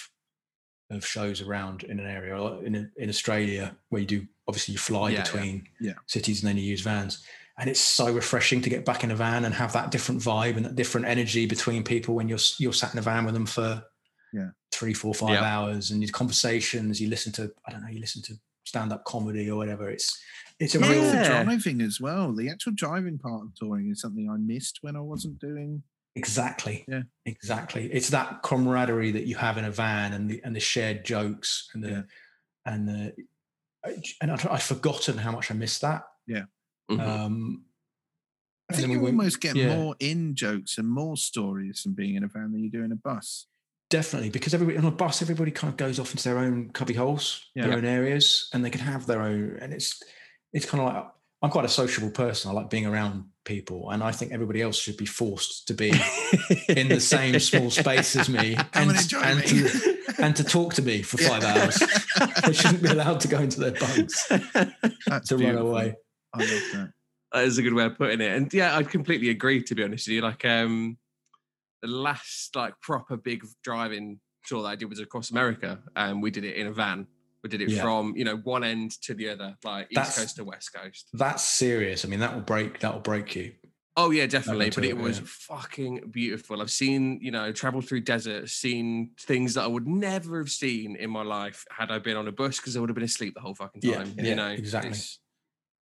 of 0.97 1.07
shows 1.07 1.40
around 1.40 1.82
in 1.84 1.99
an 2.01 2.07
area. 2.07 2.36
In 2.61 2.90
in 2.97 3.09
Australia, 3.09 3.76
where 3.90 4.01
you 4.01 4.07
do 4.07 4.26
obviously 4.49 4.72
you 4.72 4.78
fly 4.78 5.11
Yeah, 5.11 5.16
yeah. 5.18 5.22
between 5.22 5.68
Yeah. 5.80 5.93
cities, 6.07 6.43
and 6.43 6.49
then 6.49 6.57
you 6.57 6.64
use 6.64 6.80
vans. 6.82 7.24
And 7.59 7.68
it's 7.68 7.80
so 7.80 8.12
refreshing 8.12 8.62
to 8.62 8.70
get 8.70 8.84
back 8.84 9.05
in 9.05 9.11
a 9.11 9.16
van 9.16 9.45
and 9.45 9.55
have 9.55 9.72
that 9.74 9.90
different 9.90 10.20
vibe 10.22 10.57
and 10.57 10.64
that 10.64 10.74
different 10.74 11.07
energy 11.07 11.47
between 11.47 11.84
people 11.84 12.14
when 12.14 12.28
you're 12.28 12.38
you're 12.59 12.72
sat 12.72 12.93
in 12.93 12.99
a 12.99 13.03
van 13.03 13.24
with 13.24 13.34
them 13.34 13.47
for 13.47 13.84
Yeah. 14.32 14.51
three, 14.72 14.95
four, 14.95 15.14
five 15.14 15.34
Yeah. 15.40 15.45
hours, 15.45 15.90
and 15.90 16.03
your 16.03 16.11
conversations. 16.12 17.01
You 17.01 17.09
listen 17.09 17.32
to 17.32 17.53
I 17.66 17.72
don't 17.72 17.82
know, 17.82 17.88
you 17.90 18.01
listen 18.01 18.22
to 18.22 18.34
stand 18.64 18.93
up 18.93 19.05
comedy 19.05 19.51
or 19.51 19.57
whatever. 19.57 19.90
It's 19.90 20.18
it's 20.59 20.74
a 20.74 20.78
real 20.80 21.11
driving 21.12 21.80
as 21.82 22.01
well. 22.01 22.32
The 22.34 22.49
actual 22.49 22.72
driving 22.72 23.18
part 23.18 23.43
of 23.43 23.55
touring 23.55 23.90
is 23.90 24.01
something 24.01 24.30
I 24.30 24.36
missed 24.36 24.78
when 24.82 24.97
I 24.97 25.01
wasn't 25.01 25.38
doing. 25.40 25.82
Exactly 26.14 26.84
Yeah. 26.88 27.02
exactly. 27.26 27.90
It's 27.92 28.10
that 28.10 28.42
camaraderie 28.42 29.12
that 29.12 29.26
you 29.26 29.36
have 29.36 29.56
in 29.58 29.64
a 29.64 29.70
van 29.70 30.12
and 30.12 30.28
the 30.30 30.40
and 30.44 30.54
the 30.54 30.60
shared 30.60 31.04
jokes 31.04 31.68
and 31.74 31.82
the 31.82 31.90
Yeah. 31.90 32.02
and 32.66 32.88
the 32.88 33.14
and 34.20 34.30
I'd, 34.30 34.46
I'd 34.46 34.62
forgotten 34.62 35.18
how 35.18 35.32
much 35.32 35.50
I 35.50 35.54
missed 35.54 35.80
that. 35.82 36.04
Mhm. 36.90 37.00
Um, 37.00 37.64
I 38.70 38.74
think 38.74 38.82
then 38.82 38.90
you 38.90 38.98
we 38.98 39.04
went- 39.04 39.18
almost 39.18 39.40
get 39.40 39.56
yeah. 39.56 39.74
more 39.76 39.96
in 40.00 40.34
jokes 40.34 40.78
and 40.78 40.88
more 40.88 41.16
stories 41.16 41.80
from 41.82 41.94
being 41.94 42.14
in 42.16 42.24
a 42.24 42.28
van 42.28 42.52
than 42.52 42.62
you 42.62 42.70
do 42.70 42.82
in 42.84 42.92
a 42.92 42.96
bus. 42.96 43.46
Definitely, 43.90 44.30
because 44.30 44.54
everybody 44.54 44.78
on 44.78 44.84
a 44.86 44.90
bus, 44.90 45.20
everybody 45.22 45.50
kind 45.50 45.70
of 45.70 45.76
goes 45.76 45.98
off 45.98 46.10
into 46.12 46.24
their 46.24 46.38
own 46.38 46.70
cubby 46.70 46.94
holes, 46.94 47.50
Yeah. 47.54 47.66
their 47.66 47.76
own 47.78 47.84
areas, 47.84 48.48
and 48.52 48.64
they 48.64 48.70
can 48.70 48.80
have 48.80 49.06
their 49.06 49.22
own. 49.22 49.58
And 49.60 49.72
it's 49.72 50.02
it's 50.52 50.66
kind 50.66 50.82
of 50.82 50.92
like 50.94 51.04
I'm 51.43 51.51
quite 51.51 51.64
a 51.64 51.68
sociable 51.68 52.11
person. 52.11 52.51
I 52.51 52.55
like 52.55 52.70
being 52.70 52.86
around 52.86 53.24
people, 53.45 53.90
and 53.90 54.03
I 54.03 54.12
think 54.12 54.30
everybody 54.30 54.62
else 54.62 54.78
should 54.78 54.97
be 54.97 55.07
forced 55.07 55.66
to 55.66 55.74
be 55.74 55.93
in 56.68 56.88
the 56.88 57.01
same 57.01 57.38
small 57.40 57.68
space 57.68 58.14
as 58.14 58.28
me 58.28 58.55
and, 58.74 58.90
and 58.90 58.90
enjoy 58.93 59.18
and, 59.18 59.40
me. 59.40 59.47
to, 59.47 59.97
and 60.18 60.36
to 60.36 60.45
talk 60.45 60.74
to 60.74 60.82
me 60.82 61.03
for 61.03 61.18
five 61.18 61.43
hours. 61.43 61.82
They 62.45 62.53
shouldn't 62.53 62.82
be 62.82 62.88
allowed 62.88 63.20
to 63.20 63.28
go 63.28 63.38
into 63.38 63.61
their 63.61 63.72
bunks 63.72 64.26
That's 65.07 65.28
to 65.28 65.36
run 65.36 65.57
away. 65.57 65.95
I 66.34 66.38
love 66.38 66.49
that. 66.49 66.93
That 67.32 67.45
is 67.45 67.59
a 67.59 67.62
good 67.62 67.72
way 67.72 67.84
of 67.84 67.97
putting 67.97 68.20
it. 68.20 68.36
And 68.36 68.53
yeah, 68.53 68.76
I 68.76 68.82
completely 68.82 69.30
agree. 69.30 69.62
To 69.62 69.74
be 69.74 69.82
honest 69.82 70.09
with 70.09 70.14
you, 70.14 70.22
like 70.22 70.45
um, 70.45 70.99
the 71.82 71.88
last 71.88 72.55
like 72.55 72.74
proper 72.80 73.16
big 73.16 73.45
driving 73.62 74.20
tour 74.45 74.62
that 74.62 74.68
I 74.68 74.76
did 74.76 74.88
was 74.88 74.99
across 74.99 75.30
America, 75.30 75.80
and 75.97 76.22
we 76.22 76.30
did 76.30 76.45
it 76.45 76.57
in 76.57 76.66
a 76.66 76.72
van. 76.72 77.07
We 77.43 77.49
did 77.49 77.61
it 77.61 77.70
Yeah. 77.70 77.82
from 77.82 78.14
you 78.16 78.24
know 78.24 78.36
one 78.36 78.64
end 78.64 78.93
to 79.03 79.14
the 79.14 79.28
other, 79.30 79.57
like 79.64 79.86
east 79.90 79.95
That's- 79.97 80.18
coast 80.18 80.36
to 80.36 80.45
west 80.45 80.72
coast. 80.72 81.09
That's 81.12 81.43
serious. 81.43 82.05
I 82.05 82.09
mean, 82.09 82.20
that 82.20 82.34
will 82.34 82.43
break. 82.43 82.80
That 82.80 82.93
will 82.95 83.01
break 83.01 83.34
you. 83.34 83.53
Oh 83.95 84.11
yeah, 84.11 84.26
definitely. 84.26 84.70
But 84.70 84.84
it, 84.84 84.90
it 84.90 84.97
was 84.97 85.18
yeah. 85.18 85.24
fucking 85.26 86.09
beautiful. 86.11 86.62
I've 86.62 86.70
seen, 86.70 87.18
you 87.20 87.30
know, 87.30 87.53
traveled 87.53 87.86
through 87.86 88.01
deserts, 88.01 88.53
seen 88.53 89.11
things 89.20 89.53
that 89.55 89.64
I 89.64 89.66
would 89.66 89.86
never 89.86 90.38
have 90.38 90.51
seen 90.51 90.97
in 90.97 91.11
my 91.11 91.22
life 91.22 91.66
had 91.70 91.90
I 91.90 91.99
been 91.99 92.16
on 92.16 92.26
a 92.26 92.32
bus 92.32 92.57
because 92.57 92.74
I 92.74 92.80
would 92.80 92.88
have 92.88 92.95
been 92.95 93.05
asleep 93.05 93.34
the 93.34 93.40
whole 93.40 93.55
fucking 93.55 93.82
time. 93.82 94.14
yeah, 94.16 94.24
you 94.24 94.34
know, 94.34 94.49
exactly. 94.49 94.93
It's 94.93 95.18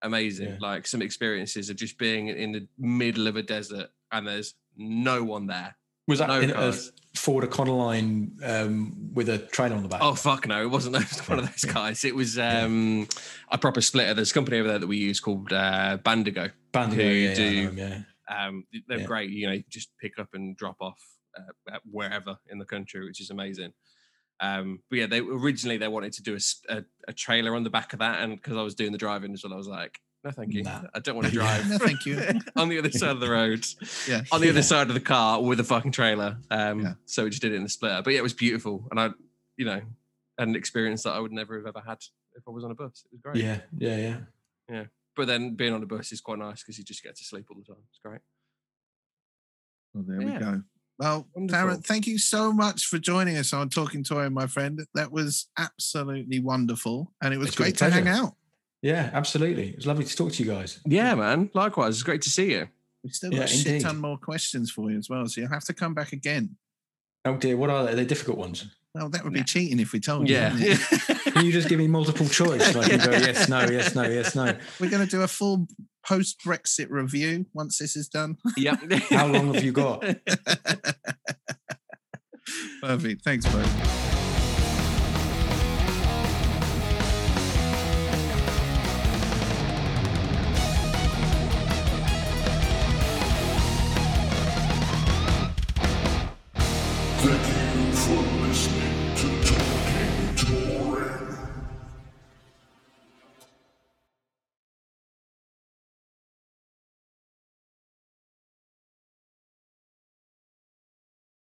amazing. 0.03 0.59
Like 0.61 0.87
some 0.87 1.03
experiences 1.03 1.69
of 1.69 1.77
just 1.77 1.99
being 1.99 2.29
in 2.29 2.53
the 2.53 2.69
middle 2.79 3.27
of 3.27 3.35
a 3.37 3.43
desert 3.43 3.89
and 4.13 4.27
there's 4.29 4.55
no 4.77 5.25
one 5.25 5.47
there. 5.49 5.77
Was 6.07 6.19
that 6.21 6.29
No 6.29 6.41
in 6.41 6.51
a. 6.51 6.73
Ford 7.17 7.45
Econoline 7.45 8.31
um, 8.47 9.15
with 9.15 9.31
a 9.31 9.39
trailer 9.39 9.75
on 9.75 9.83
the 9.83 9.89
back? 9.89 10.03
Oh 10.03 10.15
fuck 10.15 10.47
no, 10.47 10.61
it 10.63 10.67
wasn't 10.71 10.95
those, 10.97 11.19
one 11.29 11.39
of 11.39 11.47
those 11.47 11.65
guys. 11.65 12.05
It 12.05 12.15
was 12.15 12.39
um, 12.39 13.09
a 13.51 13.57
proper 13.57 13.81
splitter. 13.81 14.13
There's 14.13 14.31
a 14.31 14.35
company 14.35 14.59
over 14.59 14.69
there 14.69 14.79
that 14.79 14.87
we 14.87 14.99
use 14.99 15.19
called 15.19 15.51
uh, 15.51 15.97
Vandigo. 16.05 16.51
Vandigo, 16.75 16.97
yeah, 16.99 17.29
yeah, 17.31 17.35
do- 17.35 17.63
know 17.63 17.69
'em, 17.71 17.79
yeah. 17.79 18.47
Um, 18.47 18.65
they're 18.87 18.99
Yeah. 19.01 19.07
great. 19.07 19.31
You 19.31 19.47
know, 19.47 19.53
you 19.55 19.65
just 19.71 19.89
pick 19.99 20.19
up 20.19 20.29
and 20.35 20.57
drop 20.59 20.77
off 20.81 21.01
uh, 21.39 21.79
wherever 21.91 22.37
in 22.51 22.59
the 22.59 22.65
country, 22.67 23.05
which 23.07 23.21
is 23.21 23.31
amazing. 23.31 23.73
Um, 24.41 24.81
but 24.91 24.99
yeah, 24.99 25.07
they 25.07 25.21
originally 25.21 25.79
they 25.79 25.89
wanted 25.89 26.13
to 26.15 26.23
do 26.23 26.37
a 26.69 27.13
trailer 27.15 27.57
on 27.57 27.65
the 27.65 27.71
back 27.71 27.95
of 27.95 28.01
that, 28.01 28.21
and 28.21 28.37
because 28.37 28.59
I 28.59 28.63
was 28.63 28.75
doing 28.75 28.93
the 28.93 28.99
driving 28.99 29.33
as 29.33 29.43
well, 29.43 29.55
I 29.55 29.57
was 29.57 29.69
like, 29.69 29.99
no, 30.27 30.33
thank 30.33 30.53
you, 30.53 30.63
Nah. 30.63 30.83
I 30.95 30.99
don't 31.01 31.15
want 31.15 31.29
to 31.29 31.33
drive. 31.41 31.69
No, 31.69 31.79
thank 31.79 32.05
you. 32.07 32.21
on 32.57 32.69
the 32.69 32.79
other 32.79 32.91
side 32.91 33.11
of 33.11 33.21
the 33.21 33.31
road, 33.31 33.65
Yeah. 34.09 34.23
on 34.33 34.41
the 34.41 34.49
other 34.51 34.63
side 34.63 34.89
of 34.89 34.95
the 34.95 35.01
car 35.01 35.41
with 35.43 35.61
a 35.61 35.65
fucking 35.65 35.93
trailer. 35.93 36.39
Um, 36.51 36.81
Yeah. 36.81 36.95
so 37.07 37.25
we 37.25 37.31
just 37.31 37.43
did 37.43 37.53
it 37.53 37.57
in 37.57 37.63
the 37.63 37.69
splitter. 37.69 38.03
But 38.03 38.13
yeah, 38.13 38.19
it 38.19 38.23
was 38.23 38.35
beautiful, 38.35 38.87
and 38.91 38.99
I, 39.01 39.11
you 39.57 39.65
know, 39.65 39.81
had 40.39 40.49
an 40.49 40.57
experience 40.57 41.03
that 41.05 41.11
I 41.13 41.21
would 41.21 41.33
never 41.33 41.57
have 41.57 41.67
ever 41.67 41.81
had 41.87 41.99
if 42.35 42.43
I 42.47 42.51
was 42.51 42.65
on 42.65 42.71
a 42.71 42.75
bus. 42.75 43.05
It 43.07 43.13
was 43.13 43.21
great. 43.23 43.37
Yeah, 43.45 43.61
yeah, 43.79 43.97
yeah. 43.97 44.17
Yeah. 44.71 44.85
But 45.15 45.27
then 45.29 45.55
being 45.55 45.73
on 45.73 45.83
a 45.83 45.87
bus 45.87 46.13
is 46.13 46.21
quite 46.21 46.39
nice 46.39 46.63
because 46.63 46.77
you 46.79 46.85
just 46.85 47.03
get 47.03 47.17
to 47.17 47.25
sleep 47.25 47.47
all 47.51 47.57
the 47.57 47.65
time. 47.65 47.83
It's 47.91 48.01
great. 48.05 48.21
Well, 49.95 50.05
there 50.07 50.21
Yeah. 50.21 50.33
we 50.35 50.45
go. 50.45 50.63
Well, 50.99 51.29
Wonderful. 51.35 51.69
Darren, 51.77 51.85
thank 51.87 52.07
you 52.07 52.19
so 52.19 52.53
much 52.53 52.87
for 52.87 52.99
joining 52.99 53.37
us 53.37 53.53
on 53.53 53.69
Talking 53.69 54.03
Toy, 54.03 54.29
my 54.31 54.47
friend. 54.47 54.81
That 54.95 55.13
was 55.13 55.49
absolutely 55.59 56.41
wonderful. 56.41 57.13
And 57.23 57.35
it 57.35 57.39
was 57.39 57.49
It's 57.49 57.57
been 57.57 57.65
a 57.65 57.69
great 57.69 57.79
to 57.79 57.91
hang 57.91 58.09
out. 58.09 58.35
Yeah, 58.87 59.11
absolutely. 59.13 59.71
It's 59.71 59.85
lovely 59.85 60.05
to 60.05 60.17
talk 60.17 60.31
to 60.33 60.45
you 60.45 60.49
guys. 60.49 60.79
Yeah, 60.87 61.17
man. 61.17 61.51
Likewise, 61.55 61.95
it's 61.95 62.05
great 62.05 62.23
to 62.23 62.31
see 62.31 62.53
you. 62.53 62.69
We've 63.03 63.13
still 63.13 63.33
Yeah, 63.33 63.41
got 63.41 63.51
a 63.51 63.53
shit 63.53 63.67
indeed. 63.67 63.83
ton 63.83 63.99
more 64.01 64.17
questions 64.17 64.71
for 64.71 64.93
you 64.93 64.99
as 64.99 65.11
well. 65.11 65.27
So 65.27 65.41
you'll 65.41 65.51
have 65.51 65.65
to 65.65 65.75
come 65.75 65.93
back 65.93 66.13
again. 66.13 66.57
Oh 67.25 67.37
dear, 67.37 67.57
what 67.57 67.69
are 67.69 67.85
they? 67.85 67.97
They're 67.97 68.05
difficult 68.05 68.39
ones. 68.39 68.65
Well, 68.95 69.09
that 69.11 69.25
would 69.25 69.33
be 69.33 69.43
cheating 69.43 69.81
if 69.81 69.93
we 69.93 69.99
told 69.99 70.29
you. 70.29 70.37
Yeah. 70.37 70.51
Can 71.33 71.45
you 71.45 71.51
just 71.51 71.69
give 71.69 71.81
me 71.81 71.89
multiple 71.89 72.29
choice? 72.29 72.73
So 72.73 72.81
I 72.81 72.89
can 72.89 72.99
go 73.01 73.11
yes, 73.27 73.49
no, 73.49 73.61
yes, 73.69 73.95
no, 73.97 74.05
yes, 74.05 74.37
no. 74.37 74.57
We're 74.81 74.89
going 74.89 75.05
to 75.05 75.11
do 75.11 75.23
a 75.23 75.29
full 75.29 75.67
post 76.07 76.41
Brexit 76.47 76.87
review 76.89 77.45
once 77.53 77.79
this 77.79 77.97
is 77.97 78.09
done. 78.09 78.37
yep. 78.57 78.79
How 79.11 79.27
long 79.27 79.53
have 79.53 79.65
you 79.65 79.73
got? 79.73 80.03
Perfect. 82.81 83.23
Thanks, 83.25 83.47
bro. 83.51 83.65